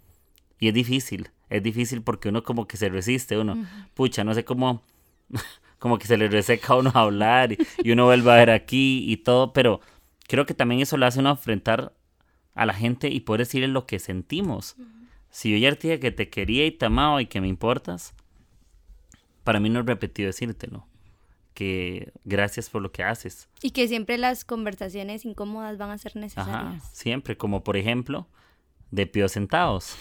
Y 0.57 0.69
es 0.69 0.73
difícil, 0.73 1.29
es 1.49 1.61
difícil 1.61 2.01
porque 2.01 2.29
uno 2.29 2.41
como 2.41 2.67
que 2.67 2.77
se 2.77 2.89
resiste, 2.89 3.37
uno, 3.37 3.67
pucha, 3.93 4.23
no 4.23 4.33
sé 4.33 4.43
cómo, 4.43 4.81
como 5.77 5.99
que 5.99 6.07
se 6.07 6.17
le 6.17 6.27
reseca 6.29 6.73
a 6.73 6.77
uno 6.77 6.91
a 6.95 7.01
hablar 7.01 7.51
y, 7.51 7.59
y 7.83 7.91
uno 7.91 8.05
vuelve 8.05 8.31
a 8.31 8.35
ver 8.35 8.49
aquí 8.49 9.03
y 9.11 9.17
todo, 9.17 9.53
pero 9.53 9.81
creo 10.27 10.45
que 10.45 10.53
también 10.53 10.81
eso 10.81 10.97
lo 10.97 11.05
hace 11.05 11.19
uno 11.19 11.31
enfrentar 11.31 11.93
a 12.55 12.65
la 12.65 12.73
gente 12.73 13.09
y 13.09 13.19
poder 13.19 13.39
decirle 13.39 13.67
lo 13.67 13.85
que 13.85 13.99
sentimos. 13.99 14.77
Si 15.29 15.51
yo 15.51 15.57
ya 15.57 15.75
te 15.75 15.89
dije 15.89 15.99
que 15.99 16.11
te 16.11 16.29
quería 16.29 16.65
y 16.65 16.71
te 16.71 16.85
amaba 16.85 17.21
y 17.21 17.27
que 17.27 17.41
me 17.41 17.47
importas, 17.47 18.15
para 19.43 19.59
mí 19.59 19.69
no 19.69 19.81
es 19.81 19.85
repetido 19.85 20.27
decírtelo. 20.27 20.88
Que 21.59 22.13
gracias 22.23 22.69
por 22.69 22.81
lo 22.81 22.93
que 22.93 23.03
haces. 23.03 23.49
Y 23.61 23.71
que 23.71 23.85
siempre 23.89 24.17
las 24.17 24.45
conversaciones 24.45 25.25
incómodas 25.25 25.77
van 25.77 25.89
a 25.91 25.97
ser 25.97 26.11
Ajá, 26.13 26.19
necesarias. 26.21 26.89
siempre. 26.93 27.35
Como 27.35 27.65
por 27.65 27.75
ejemplo, 27.75 28.27
de 28.91 29.05
pío 29.07 29.27
sentados. 29.27 29.97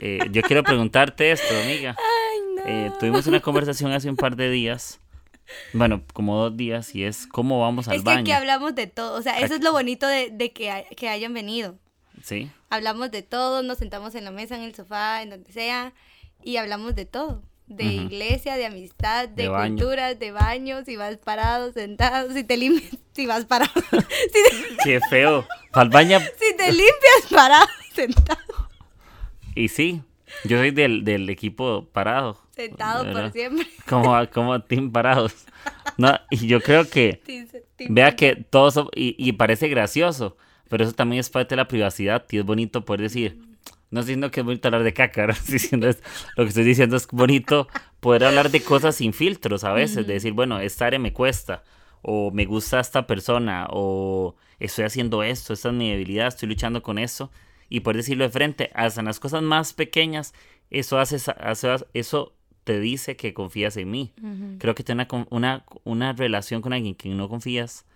Eh, 0.00 0.20
yo 0.32 0.40
quiero 0.42 0.62
preguntarte 0.62 1.32
esto, 1.32 1.54
amiga. 1.62 1.94
Ay, 2.64 2.64
Eh, 2.66 2.92
tuvimos 2.98 3.26
una 3.26 3.40
conversación 3.40 3.92
hace 3.92 4.08
un 4.08 4.16
par 4.16 4.36
de 4.36 4.50
días. 4.50 5.00
Bueno, 5.74 6.02
como 6.14 6.36
dos 6.38 6.56
días, 6.56 6.94
y 6.94 7.04
es 7.04 7.26
cómo 7.26 7.60
vamos 7.60 7.88
al 7.88 7.96
es 7.96 8.00
que 8.00 8.06
baño. 8.06 8.20
aquí 8.22 8.32
hablamos 8.32 8.74
de 8.74 8.86
todo. 8.86 9.18
O 9.18 9.22
sea, 9.22 9.38
eso 9.40 9.54
es 9.54 9.62
lo 9.62 9.72
bonito 9.72 10.06
de, 10.06 10.30
de 10.30 10.52
que, 10.52 10.70
hay- 10.70 10.84
que 10.96 11.08
hayan 11.10 11.34
venido. 11.34 11.76
Sí, 12.22 12.50
Hablamos 12.70 13.10
de 13.10 13.22
todo, 13.22 13.62
nos 13.62 13.78
sentamos 13.78 14.14
en 14.14 14.24
la 14.24 14.30
mesa, 14.30 14.56
en 14.56 14.62
el 14.62 14.74
sofá, 14.74 15.22
en 15.22 15.30
donde 15.30 15.52
sea, 15.52 15.92
y 16.42 16.56
hablamos 16.56 16.94
de 16.94 17.04
todo. 17.06 17.42
De 17.68 17.84
iglesia, 17.84 18.56
de 18.56 18.66
amistad, 18.66 19.28
de, 19.28 19.48
culturas, 19.48 20.18
de 20.18 20.32
baños, 20.32 20.84
si 20.86 20.96
vas 20.96 21.16
parado, 21.18 21.72
sentado, 21.72 22.32
si 22.32 22.42
te 22.42 22.56
limpias, 22.56 22.96
si 23.12 23.26
vas 23.26 23.44
parado, 23.44 23.70
si 23.90 23.96
te, 23.96 24.76
qué 24.84 25.00
feo. 25.10 25.46
Al 25.72 25.90
baño, 25.90 26.18
si 26.18 26.56
te 26.56 26.72
limpias 26.72 27.26
parado, 27.30 27.66
sentado, 27.94 28.40
y 29.54 29.68
sí, 29.68 30.02
yo 30.44 30.58
soy 30.58 30.70
del, 30.70 31.04
del 31.04 31.28
equipo 31.28 31.86
parado. 31.92 32.40
sentado 32.54 33.10
por 33.12 33.32
siempre. 33.32 33.66
Como, 33.86 34.14
como 34.30 34.60
team 34.62 34.90
parados. 34.90 35.34
No, 35.96 36.18
y 36.30 36.46
yo 36.46 36.60
creo 36.60 36.88
que, 36.88 37.20
sí. 37.26 37.46
vea 37.90 38.16
que 38.16 38.36
todos, 38.36 38.88
y, 38.94 39.14
y 39.18 39.32
parece 39.32 39.68
gracioso, 39.68 40.36
pero 40.68 40.84
eso 40.84 40.92
también 40.92 41.20
es 41.20 41.28
parte 41.28 41.50
de 41.50 41.56
la 41.56 41.68
privacidad 41.68 42.24
y 42.30 42.38
es 42.38 42.44
bonito 42.44 42.84
poder 42.84 43.02
decir, 43.02 43.47
no 43.90 44.00
estoy 44.00 44.14
diciendo 44.14 44.30
que 44.30 44.40
es 44.40 44.46
bonito 44.46 44.68
hablar 44.68 44.82
de 44.84 44.92
caca. 44.92 45.24
Estoy 45.30 45.54
diciendo 45.54 45.88
es- 45.88 46.02
lo 46.36 46.44
que 46.44 46.48
estoy 46.48 46.64
diciendo 46.64 46.96
es 46.96 47.06
bonito 47.08 47.68
poder 48.00 48.24
hablar 48.24 48.50
de 48.50 48.60
cosas 48.62 48.96
sin 48.96 49.12
filtros 49.12 49.64
a 49.64 49.72
veces, 49.72 50.06
de 50.06 50.14
decir, 50.14 50.32
bueno, 50.32 50.60
esta 50.60 50.86
área 50.86 50.98
me 50.98 51.12
cuesta, 51.12 51.62
o 52.02 52.30
me 52.30 52.44
gusta 52.44 52.80
esta 52.80 53.06
persona, 53.06 53.66
o 53.70 54.36
estoy 54.60 54.84
haciendo 54.84 55.22
esto, 55.22 55.52
esta 55.52 55.68
es 55.68 55.74
mi 55.74 55.90
debilidad, 55.90 56.28
estoy 56.28 56.48
luchando 56.48 56.82
con 56.82 56.98
eso, 56.98 57.30
y 57.68 57.80
poder 57.80 57.96
decirlo 57.98 58.24
de 58.24 58.30
frente, 58.30 58.70
hasta 58.74 59.00
en 59.00 59.06
las 59.06 59.18
cosas 59.20 59.42
más 59.42 59.72
pequeñas, 59.72 60.32
eso 60.70 60.98
hace, 60.98 61.16
hace- 61.40 61.86
eso 61.94 62.34
te 62.64 62.78
dice 62.80 63.16
que 63.16 63.32
confías 63.34 63.76
en 63.78 63.90
mí. 63.90 64.12
Creo 64.58 64.74
que 64.74 64.84
tener 64.84 65.06
una, 65.10 65.26
una, 65.30 65.64
una 65.84 66.12
relación 66.12 66.60
con 66.62 66.72
alguien 66.74 66.94
que 66.94 67.08
no 67.08 67.28
confías 67.28 67.86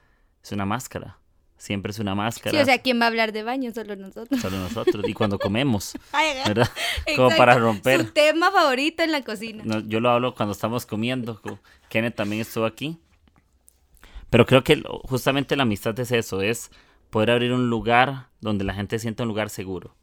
es 0.43 0.53
una 0.53 0.65
máscara. 0.67 1.19
Siempre 1.63 1.93
es 1.93 2.01
una 2.01 2.17
máscara. 2.17 2.51
Sí, 2.51 2.61
o 2.61 2.65
sea, 2.65 2.79
¿quién 2.79 3.01
va 3.01 3.05
a 3.05 3.07
hablar 3.07 3.31
de 3.31 3.45
baño? 3.45 3.71
Solo 3.73 3.95
nosotros. 3.95 4.41
Solo 4.41 4.59
nosotros. 4.59 5.07
Y 5.07 5.15
cuando 5.15 5.39
comemos. 5.39 5.93
¿verdad? 6.49 6.69
Como 7.15 7.29
para 7.37 7.57
romper. 7.57 8.01
Su 8.01 8.11
tema 8.13 8.51
favorito 8.51 9.05
en 9.05 9.13
la 9.13 9.23
cocina. 9.23 9.63
No, 9.65 9.79
yo 9.79 10.01
lo 10.01 10.11
hablo 10.11 10.35
cuando 10.35 10.55
estamos 10.55 10.87
comiendo. 10.87 11.41
co- 11.41 11.61
Kenneth 11.89 12.17
también 12.17 12.43
estuvo 12.43 12.65
aquí. 12.65 12.99
Pero 14.29 14.45
creo 14.45 14.65
que 14.65 14.83
justamente 15.05 15.55
la 15.55 15.63
amistad 15.63 15.97
es 16.01 16.11
eso, 16.11 16.43
es 16.43 16.73
poder 17.11 17.31
abrir 17.31 17.53
un 17.53 17.71
lugar 17.71 18.27
donde 18.41 18.65
la 18.65 18.75
gente 18.75 18.99
sienta 18.99 19.23
un 19.23 19.29
lugar 19.29 19.49
seguro. 19.49 19.95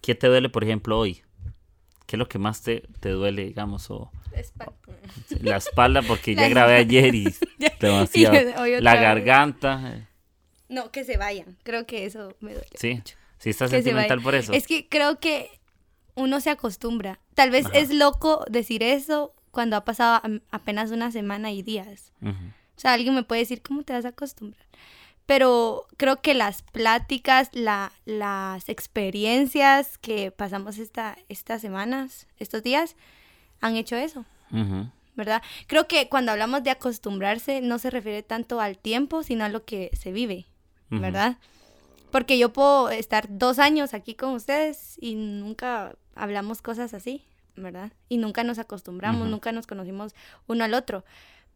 ¿Qué 0.00 0.14
te 0.14 0.28
duele, 0.28 0.48
por 0.48 0.64
ejemplo, 0.64 0.98
hoy? 0.98 1.20
¿Qué 2.06 2.16
es 2.16 2.18
lo 2.18 2.26
que 2.26 2.38
más 2.38 2.62
te, 2.62 2.84
te 3.00 3.10
duele, 3.10 3.44
digamos? 3.44 3.90
O 3.90 4.10
La 5.40 5.56
espalda, 5.56 6.02
porque 6.02 6.34
ya 6.36 6.48
grabé 6.48 6.76
ayer 6.76 7.14
y 7.14 7.34
demasiado. 7.80 8.66
Y 8.66 8.80
La 8.80 8.96
garganta. 8.96 10.08
No, 10.68 10.90
que 10.90 11.04
se 11.04 11.16
vayan. 11.16 11.56
Creo 11.62 11.86
que 11.86 12.04
eso 12.04 12.36
me 12.40 12.52
duele. 12.52 12.68
Sí, 12.74 12.94
mucho. 12.94 13.16
sí 13.38 13.50
estás 13.50 13.70
Que 13.70 13.78
se 13.78 13.82
sentimental 13.82 14.20
por 14.20 14.34
eso. 14.34 14.52
Es 14.52 14.66
que 14.66 14.88
creo 14.88 15.18
que 15.18 15.50
uno 16.14 16.40
se 16.40 16.50
acostumbra. 16.50 17.20
Tal 17.34 17.50
vez 17.50 17.66
Ajá. 17.66 17.78
es 17.78 17.90
loco 17.90 18.44
decir 18.50 18.82
eso 18.82 19.34
cuando 19.50 19.76
ha 19.76 19.84
pasado 19.84 20.20
apenas 20.50 20.90
una 20.90 21.10
semana 21.10 21.52
y 21.52 21.62
días. 21.62 22.12
Ujú. 22.20 22.32
O 22.76 22.80
sea, 22.80 22.92
alguien 22.92 23.14
me 23.14 23.22
puede 23.22 23.40
decir, 23.40 23.62
¿cómo 23.62 23.82
te 23.82 23.92
vas 23.92 24.04
a 24.04 24.08
acostumbrar? 24.08 24.66
Pero 25.26 25.86
creo 25.96 26.22
que 26.22 26.32
las 26.32 26.62
pláticas, 26.62 27.50
la, 27.52 27.92
las 28.04 28.68
experiencias 28.68 29.98
que 29.98 30.30
pasamos 30.30 30.78
esta, 30.78 31.18
estas 31.28 31.60
semanas, 31.60 32.26
estos 32.38 32.62
días, 32.62 32.96
han 33.60 33.76
hecho 33.76 33.96
eso, 33.96 34.24
Ujú. 34.52 34.88
¿verdad? 35.16 35.42
Creo 35.66 35.88
que 35.88 36.08
cuando 36.08 36.32
hablamos 36.32 36.62
de 36.62 36.70
acostumbrarse 36.70 37.60
no 37.60 37.78
se 37.78 37.90
refiere 37.90 38.22
tanto 38.22 38.60
al 38.60 38.78
tiempo, 38.78 39.22
sino 39.22 39.44
a 39.44 39.48
lo 39.48 39.64
que 39.64 39.90
se 39.94 40.12
vive, 40.12 40.46
Ujú. 40.90 41.00
¿verdad? 41.00 41.38
Porque 42.10 42.38
yo 42.38 42.52
puedo 42.52 42.88
estar 42.90 43.26
dos 43.28 43.58
años 43.58 43.92
aquí 43.94 44.14
con 44.14 44.30
ustedes 44.32 44.96
y 45.00 45.14
nunca 45.14 45.94
hablamos 46.14 46.62
cosas 46.62 46.94
así, 46.94 47.22
¿verdad? 47.56 47.92
Y 48.08 48.16
nunca 48.18 48.44
nos 48.44 48.58
acostumbramos, 48.58 49.22
Ujú. 49.22 49.30
nunca 49.30 49.52
nos 49.52 49.66
conocimos 49.66 50.14
uno 50.46 50.64
al 50.64 50.74
otro. 50.74 51.04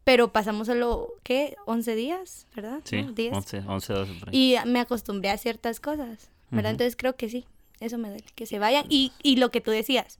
Pero 0.04 0.32
pasamos 0.32 0.66
solo, 0.66 1.14
¿qué? 1.22 1.56
11 1.64 1.94
días, 1.94 2.48
¿verdad? 2.56 2.80
Sí, 2.82 3.02
¿No? 3.02 3.12
10. 3.12 3.32
11, 3.34 3.58
11, 3.66 3.92
12 3.92 4.12
por 4.14 4.28
ahí. 4.30 4.56
Y 4.56 4.68
me 4.68 4.80
acostumbré 4.80 5.30
a 5.30 5.38
ciertas 5.38 5.78
cosas, 5.78 6.28
¿verdad? 6.50 6.72
Ujú. 6.72 6.82
Entonces 6.82 6.96
creo 6.96 7.14
que 7.16 7.30
sí, 7.30 7.46
eso 7.78 7.98
me 7.98 8.08
duele, 8.08 8.24
que 8.34 8.44
se 8.46 8.58
vayan. 8.58 8.84
Y, 8.88 9.12
y 9.22 9.36
lo 9.36 9.50
que 9.52 9.60
tú 9.60 9.70
decías, 9.70 10.18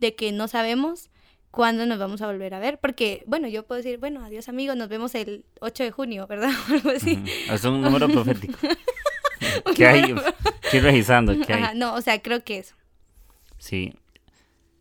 de 0.00 0.16
que 0.16 0.32
no 0.32 0.48
sabemos 0.48 1.10
cuándo 1.50 1.86
nos 1.86 1.98
vamos 1.98 2.22
a 2.22 2.26
volver 2.26 2.54
a 2.54 2.58
ver, 2.58 2.78
porque, 2.78 3.24
bueno, 3.26 3.48
yo 3.48 3.66
puedo 3.66 3.82
decir, 3.82 3.98
bueno, 3.98 4.24
adiós 4.24 4.48
amigos, 4.48 4.76
nos 4.76 4.88
vemos 4.88 5.14
el 5.14 5.44
8 5.60 5.84
de 5.84 5.90
junio, 5.90 6.26
¿verdad? 6.26 6.50
O 6.70 6.72
algo 6.74 6.90
así. 6.90 7.12
Ujú. 7.14 7.54
Es 7.54 7.64
un 7.64 7.80
número 7.80 8.08
profético. 8.08 8.58
¿Qué 9.76 9.86
hay? 9.86 10.14
Estoy 10.62 10.80
revisando, 10.80 11.34
¿qué 11.46 11.52
hay? 11.52 11.62
Ajá, 11.62 11.74
no, 11.74 11.94
o 11.94 12.00
sea, 12.00 12.20
creo 12.20 12.44
que 12.44 12.58
eso. 12.58 12.74
Sí. 13.58 13.94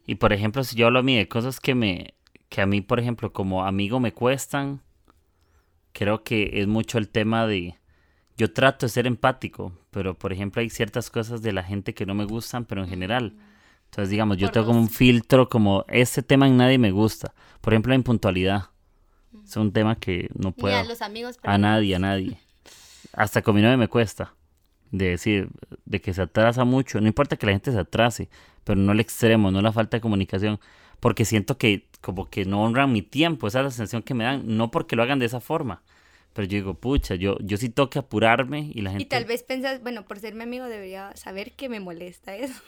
Y 0.05 0.15
por 0.15 0.33
ejemplo, 0.33 0.63
si 0.63 0.75
yo 0.75 0.87
hablo 0.87 0.99
a 0.99 1.03
mí 1.03 1.15
de 1.15 1.27
cosas 1.27 1.59
que 1.59 1.75
me 1.75 2.13
que 2.49 2.61
a 2.61 2.65
mí, 2.65 2.81
por 2.81 2.99
ejemplo, 2.99 3.31
como 3.31 3.63
amigo 3.63 3.99
me 3.99 4.11
cuestan, 4.11 4.81
creo 5.93 6.23
que 6.23 6.49
es 6.61 6.67
mucho 6.67 6.97
el 6.97 7.07
tema 7.07 7.45
de 7.45 7.75
yo 8.37 8.51
trato 8.51 8.87
de 8.87 8.89
ser 8.89 9.05
empático, 9.05 9.77
pero 9.91 10.17
por 10.17 10.33
ejemplo 10.33 10.61
hay 10.61 10.69
ciertas 10.69 11.11
cosas 11.11 11.41
de 11.41 11.53
la 11.53 11.63
gente 11.63 11.93
que 11.93 12.05
no 12.05 12.15
me 12.15 12.25
gustan, 12.25 12.65
pero 12.65 12.83
en 12.83 12.89
general. 12.89 13.35
Entonces, 13.89 14.11
digamos, 14.11 14.37
yo 14.37 14.51
tengo 14.51 14.67
como 14.67 14.79
un 14.79 14.89
filtro 14.89 15.49
como 15.49 15.83
este 15.87 16.21
tema 16.21 16.47
en 16.47 16.57
nadie 16.57 16.77
me 16.77 16.91
gusta. 16.91 17.33
Por 17.59 17.73
ejemplo, 17.73 17.89
la 17.89 17.95
impuntualidad. 17.95 18.65
Es 19.43 19.57
un 19.57 19.73
tema 19.73 19.95
que 19.95 20.29
no 20.35 20.49
Ni 20.49 20.61
puedo. 20.61 20.77
a 20.77 20.83
los 20.83 21.01
amigos. 21.01 21.39
A 21.41 21.57
nadie, 21.57 21.95
a 21.95 21.99
nadie. 21.99 22.39
Hasta 23.13 23.41
con 23.41 23.55
mi 23.55 23.61
novia 23.61 23.77
me 23.77 23.87
cuesta. 23.87 24.35
De 24.91 25.09
decir, 25.09 25.49
de 25.85 26.01
que 26.01 26.13
se 26.13 26.21
atrasa 26.21 26.65
mucho. 26.65 27.01
No 27.01 27.07
importa 27.07 27.35
que 27.35 27.47
la 27.47 27.53
gente 27.53 27.71
se 27.71 27.79
atrase, 27.79 28.29
pero 28.63 28.79
no 28.79 28.91
el 28.91 28.99
extremo, 28.99 29.49
no 29.49 29.61
la 29.61 29.71
falta 29.71 29.97
de 29.97 30.01
comunicación. 30.01 30.59
Porque 30.99 31.25
siento 31.25 31.57
que 31.57 31.87
como 32.01 32.29
que 32.29 32.45
no 32.45 32.63
honran 32.63 32.91
mi 32.91 33.01
tiempo. 33.01 33.47
Esa 33.47 33.59
es 33.59 33.65
la 33.65 33.71
sensación 33.71 34.03
que 34.03 34.13
me 34.13 34.23
dan. 34.23 34.43
No 34.45 34.69
porque 34.69 34.95
lo 34.95 35.01
hagan 35.01 35.17
de 35.17 35.25
esa 35.25 35.39
forma. 35.39 35.81
Pero 36.33 36.47
yo 36.47 36.57
digo, 36.57 36.73
pucha, 36.75 37.15
yo, 37.15 37.37
yo 37.39 37.57
sí 37.57 37.69
tengo 37.69 37.89
que 37.89 37.97
apurarme 37.97 38.71
y 38.73 38.81
la 38.81 38.91
gente... 38.91 39.03
Y 39.03 39.07
tal 39.07 39.25
vez 39.25 39.41
pensas, 39.41 39.81
bueno, 39.81 40.05
por 40.05 40.19
ser 40.19 40.35
mi 40.35 40.43
amigo 40.43 40.65
debería 40.65 41.15
saber 41.15 41.53
que 41.53 41.69
me 41.69 41.79
molesta 41.79 42.35
eso. 42.35 42.61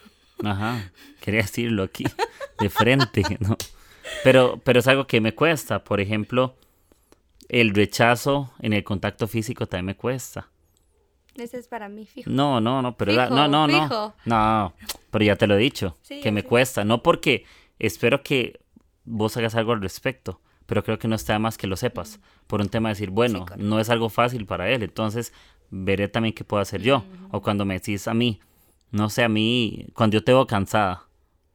Ajá, 0.43 0.91
quería 1.21 1.41
decirlo 1.41 1.83
aquí, 1.83 2.05
de 2.59 2.69
frente, 2.69 3.37
¿no? 3.39 3.57
Pero, 4.23 4.59
pero 4.63 4.79
es 4.79 4.87
algo 4.87 5.07
que 5.07 5.21
me 5.21 5.33
cuesta. 5.35 5.83
Por 5.83 5.99
ejemplo, 6.01 6.55
el 7.49 7.73
rechazo 7.73 8.51
en 8.59 8.73
el 8.73 8.83
contacto 8.83 9.27
físico 9.27 9.67
también 9.67 9.85
me 9.87 9.95
cuesta. 9.95 10.47
Ese 11.35 11.57
es 11.57 11.67
para 11.67 11.87
mí, 11.89 12.05
fijo. 12.05 12.29
No, 12.29 12.59
no, 12.59 12.81
no, 12.81 12.95
pero 12.97 13.13
la- 13.13 13.25
Fijo, 13.27 13.35
no, 13.35 13.47
no, 13.47 13.67
no. 13.67 13.83
fijo. 13.83 14.13
No, 14.25 14.73
pero 15.11 15.25
ya 15.25 15.35
te 15.37 15.47
lo 15.47 15.55
he 15.55 15.59
dicho, 15.59 15.97
Sí, 16.01 16.19
que 16.21 16.31
me 16.31 16.43
cuesta. 16.43 16.83
No 16.83 17.01
porque 17.03 17.45
espero 17.79 18.21
que 18.21 18.59
vos 19.05 19.37
hagas 19.37 19.55
algo 19.55 19.71
al 19.71 19.81
respecto, 19.81 20.41
pero 20.65 20.83
creo 20.83 20.99
que 20.99 21.07
no 21.07 21.15
está 21.15 21.39
más 21.39 21.57
que 21.57 21.67
lo 21.67 21.77
sepas. 21.77 22.19
Por 22.47 22.59
un 22.61 22.67
tema 22.69 22.89
de 22.89 22.95
decir, 22.95 23.09
bueno, 23.11 23.45
no 23.57 23.79
es 23.79 23.89
algo 23.89 24.09
fácil 24.09 24.45
para 24.45 24.69
él, 24.69 24.83
entonces 24.83 25.31
veré 25.69 26.09
también 26.09 26.35
qué 26.35 26.43
puedo 26.43 26.61
hacer 26.61 26.81
yo. 26.81 27.05
O 27.31 27.41
cuando 27.41 27.63
me 27.65 27.75
decís 27.75 28.07
a 28.09 28.13
mí, 28.13 28.41
no 28.91 29.09
sé, 29.09 29.23
a 29.23 29.29
mí, 29.29 29.87
cuando 29.93 30.15
yo 30.15 30.23
te 30.23 30.33
veo 30.33 30.45
cansada, 30.47 31.07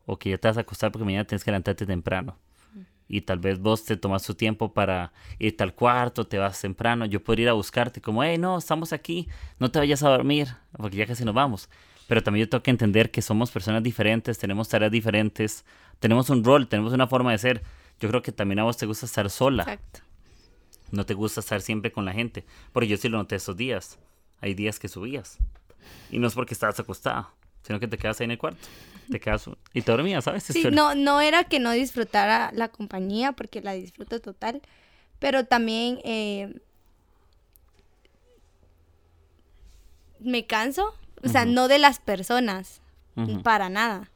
o 0.07 0.18
que 0.18 0.31
ya 0.31 0.38
te 0.38 0.49
vas 0.49 0.57
a 0.57 0.61
acostar 0.61 0.92
porque 0.92 1.05
mañana 1.05 1.27
tienes 1.27 1.44
que 1.44 1.51
levantarte 1.51 1.87
temprano. 1.87 2.38
Y 3.09 3.20
tal 3.20 3.38
vez 3.38 3.61
vos 3.61 3.85
te 3.85 3.96
tomas 3.96 4.25
tu 4.25 4.35
tiempo 4.35 4.72
para 4.72 5.12
irte 5.38 5.62
al 5.62 5.75
cuarto, 5.75 6.27
te 6.27 6.38
vas 6.38 6.61
temprano. 6.61 7.07
Yo 7.07 7.22
puedo 7.22 7.40
ir 7.40 7.49
a 7.49 7.53
buscarte 7.53 8.01
como, 8.01 8.25
hey, 8.25 8.37
no, 8.37 8.59
estamos 8.59 8.92
aquí, 8.92 9.29
no 9.61 9.70
te 9.70 9.79
vayas 9.79 10.03
a 10.03 10.09
dormir, 10.09 10.49
porque 10.77 10.96
ya 10.96 11.07
casi 11.07 11.25
nos 11.25 11.35
vamos. 11.35 11.68
Pero 12.09 12.22
también 12.22 12.46
yo 12.46 12.51
tengo 12.51 12.62
que 12.62 12.70
entender 12.70 13.11
que 13.11 13.22
somos 13.22 13.51
personas 13.51 13.83
diferentes, 13.83 14.38
tenemos 14.38 14.68
tareas 14.68 14.90
diferentes, 14.90 15.64
tenemos 16.01 16.31
un 16.31 16.42
rol, 16.42 16.66
tenemos 16.66 16.92
una 16.92 17.07
forma 17.07 17.31
de 17.33 17.38
ser. 17.38 17.62
Yo 18.01 18.09
creo 18.09 18.22
que 18.22 18.33
también 18.33 18.59
a 18.59 18.64
vos 18.64 18.77
te 18.77 18.87
gusta 18.87 19.07
estar 19.07 19.31
sola, 19.31 19.62
Exacto. 19.62 20.01
no 20.90 21.07
te 21.07 21.14
gusta 21.14 21.40
estar 21.40 21.61
siempre 21.61 21.92
con 21.92 22.05
la 22.05 22.12
gente. 22.12 22.44
Porque 22.72 22.88
yo 22.88 22.96
sí 22.96 23.09
lo 23.09 23.18
noté 23.18 23.37
estos 23.37 23.57
días. 23.57 23.99
Hay 24.40 24.55
días 24.55 24.79
que 24.79 24.88
subías. 24.88 25.38
Y 26.11 26.18
no 26.18 26.27
es 26.29 26.35
porque 26.35 26.55
estabas 26.55 26.79
acostada, 26.81 27.31
sino 27.62 27.81
que 27.81 27.88
te 27.88 27.99
quedas 27.99 28.20
ahí 28.20 28.25
en 28.27 28.31
el 28.33 28.38
cuarto. 28.38 28.66
Te 29.11 29.20
quedas 29.20 29.49
y 29.72 29.83
te 29.83 29.92
dormías, 29.92 30.25
¿sabes? 30.25 30.42
Sí, 30.44 30.62
no, 30.75 30.94
no 30.94 31.20
era 31.20 31.44
que 31.44 31.61
no 31.61 31.70
disfrutara 31.72 32.51
la 32.55 32.68
compañía, 32.68 33.33
porque 33.33 33.61
la 33.61 33.72
disfruto 33.72 34.20
total, 34.20 34.61
pero 35.20 35.44
también 35.44 36.01
eh, 36.05 36.55
me 40.18 40.46
canso, 40.46 40.94
o 41.22 41.29
sea, 41.29 41.44
no 41.55 41.68
de 41.68 41.79
las 41.79 41.99
personas, 42.01 42.81
para 43.42 43.68
nada, 43.68 44.11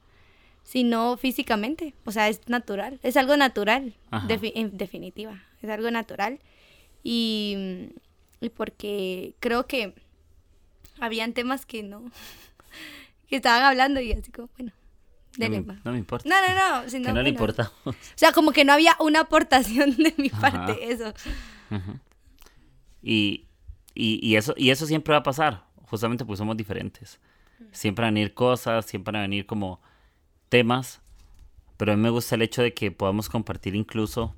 sino 0.62 1.16
físicamente, 1.16 1.94
o 2.04 2.12
sea, 2.12 2.28
es 2.28 2.40
natural, 2.48 3.00
es 3.02 3.16
algo 3.16 3.36
natural, 3.36 3.94
defi- 4.28 4.52
en 4.54 4.76
definitiva, 4.76 5.42
es 5.62 5.70
algo 5.70 5.90
natural, 5.90 6.38
y, 7.02 7.90
y 8.40 8.48
porque 8.50 9.34
creo 9.40 9.66
que 9.66 9.94
habían 11.00 11.32
temas 11.32 11.66
que 11.66 11.82
no, 11.82 12.10
que 13.28 13.36
estaban 13.36 13.62
hablando 13.62 14.00
y 14.00 14.12
así 14.12 14.30
como, 14.30 14.48
bueno, 14.58 14.72
No 15.38 15.48
me, 15.48 15.60
ma. 15.60 15.80
no 15.84 15.92
me 15.92 15.98
importa. 15.98 16.28
No, 16.28 16.36
no, 16.40 16.82
no. 16.82 16.88
si 16.88 16.96
que 16.96 16.98
no 17.00 17.04
bueno. 17.06 17.22
le 17.22 17.28
importamos. 17.30 17.72
O 17.84 17.94
sea, 18.14 18.32
como 18.32 18.52
que 18.52 18.64
no 18.64 18.72
había 18.72 18.96
una 19.00 19.20
aportación 19.20 19.96
de 19.96 20.14
mi 20.18 20.28
Ajá. 20.32 20.40
parte, 20.66 20.92
eso. 20.92 21.12
Y, 23.02 23.46
y, 23.94 24.20
y 24.26 24.36
eso, 24.36 24.54
y 24.56 24.70
eso 24.70 24.86
siempre 24.86 25.12
va 25.12 25.18
a 25.18 25.22
pasar, 25.22 25.64
justamente 25.86 26.24
porque 26.24 26.38
somos 26.38 26.56
diferentes. 26.56 27.18
Siempre 27.72 28.02
van 28.04 28.14
a 28.14 28.14
venir 28.14 28.34
cosas, 28.34 28.86
siempre 28.86 29.12
van 29.12 29.20
a 29.20 29.22
venir 29.22 29.46
como 29.46 29.80
temas, 30.48 31.00
pero 31.76 31.92
a 31.92 31.96
mí 31.96 32.02
me 32.02 32.10
gusta 32.10 32.34
el 32.34 32.42
hecho 32.42 32.62
de 32.62 32.74
que 32.74 32.90
podamos 32.90 33.28
compartir 33.28 33.74
incluso 33.74 34.34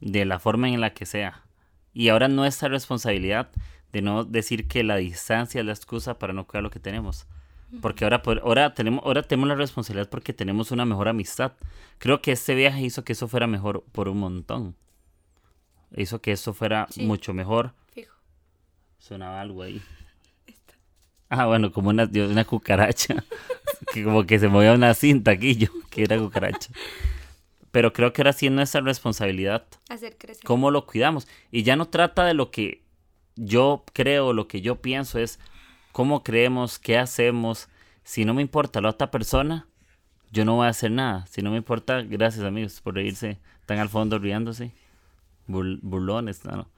de 0.00 0.24
la 0.24 0.38
forma 0.38 0.68
en 0.68 0.80
la 0.80 0.92
que 0.92 1.06
sea. 1.06 1.42
Y 1.92 2.08
ahora 2.08 2.28
nuestra 2.28 2.68
responsabilidad 2.68 3.50
de 3.94 4.02
no 4.02 4.24
decir 4.24 4.66
que 4.68 4.82
la 4.82 4.96
distancia 4.96 5.60
es 5.60 5.64
la 5.66 5.72
excusa 5.72 6.18
para 6.18 6.32
no 6.34 6.46
cuidar 6.46 6.64
lo 6.64 6.70
que 6.70 6.80
tenemos. 6.80 7.26
Porque 7.80 8.04
ahora, 8.04 8.22
ahora, 8.42 8.74
tenemos, 8.74 9.04
ahora 9.04 9.22
tenemos 9.22 9.48
la 9.48 9.54
responsabilidad 9.54 10.08
porque 10.10 10.32
tenemos 10.32 10.70
una 10.72 10.84
mejor 10.84 11.08
amistad. 11.08 11.52
Creo 11.98 12.20
que 12.20 12.32
este 12.32 12.54
viaje 12.54 12.82
hizo 12.82 13.04
que 13.04 13.12
eso 13.14 13.26
fuera 13.28 13.46
mejor 13.46 13.84
por 13.92 14.08
un 14.08 14.18
montón. 14.18 14.76
Hizo 15.96 16.20
que 16.20 16.32
eso 16.32 16.52
fuera 16.54 16.86
Sí. 16.90 17.04
mucho 17.06 17.32
mejor. 17.34 17.72
Fijo. 17.92 18.14
Sonaba 18.98 19.40
algo 19.40 19.62
ahí. 19.62 19.80
Ah, 21.30 21.46
bueno, 21.46 21.72
como 21.72 21.88
una, 21.88 22.04
una 22.12 22.44
cucaracha. 22.44 23.24
que 23.92 24.04
como 24.04 24.24
que 24.24 24.38
se 24.38 24.46
movía 24.48 24.72
una 24.72 24.94
cinta 24.94 25.32
aquí 25.32 25.56
yo, 25.56 25.68
que 25.90 26.02
era 26.04 26.16
cucaracha. 26.18 26.70
Pero 27.72 27.92
creo 27.92 28.12
que 28.12 28.22
ahora 28.22 28.32
sí 28.32 28.46
es 28.46 28.52
nuestra 28.52 28.82
responsabilidad 28.82 29.66
Hacer 29.88 30.16
crecer. 30.16 30.44
cómo 30.44 30.70
lo 30.70 30.86
cuidamos. 30.86 31.26
Y 31.50 31.64
ya 31.64 31.74
no 31.74 31.86
trata 31.86 32.24
de 32.24 32.34
lo 32.34 32.52
que 32.52 32.83
yo 33.36 33.84
creo, 33.92 34.32
lo 34.32 34.48
que 34.48 34.60
yo 34.60 34.80
pienso, 34.80 35.18
es 35.18 35.38
cómo 35.92 36.22
creemos, 36.22 36.78
qué 36.78 36.98
hacemos. 36.98 37.68
Si 38.02 38.24
no 38.24 38.34
me 38.34 38.42
importa 38.42 38.80
la 38.80 38.90
otra 38.90 39.10
persona, 39.10 39.66
yo 40.30 40.44
no 40.44 40.56
voy 40.56 40.66
a 40.66 40.70
hacer 40.70 40.90
nada. 40.90 41.26
Si 41.26 41.42
no 41.42 41.50
me 41.50 41.56
importa, 41.56 42.02
gracias 42.02 42.44
amigos 42.44 42.80
por 42.80 42.94
reírse. 42.94 43.38
Están 43.60 43.78
al 43.78 43.88
fondo 43.88 44.18
riéndose. 44.18 44.72
Bur- 45.46 45.78
burlones, 45.82 46.44
no, 46.44 46.56
no. 46.56 46.68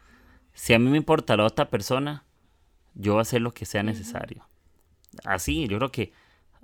Si 0.54 0.72
a 0.72 0.78
mí 0.78 0.88
me 0.88 0.96
importa 0.96 1.36
la 1.36 1.44
otra 1.44 1.68
persona, 1.68 2.24
yo 2.94 3.12
voy 3.12 3.20
a 3.20 3.22
hacer 3.22 3.42
lo 3.42 3.52
que 3.52 3.66
sea 3.66 3.82
necesario. 3.82 4.46
Así, 5.24 5.66
yo 5.68 5.78
creo 5.78 5.92
que 5.92 6.12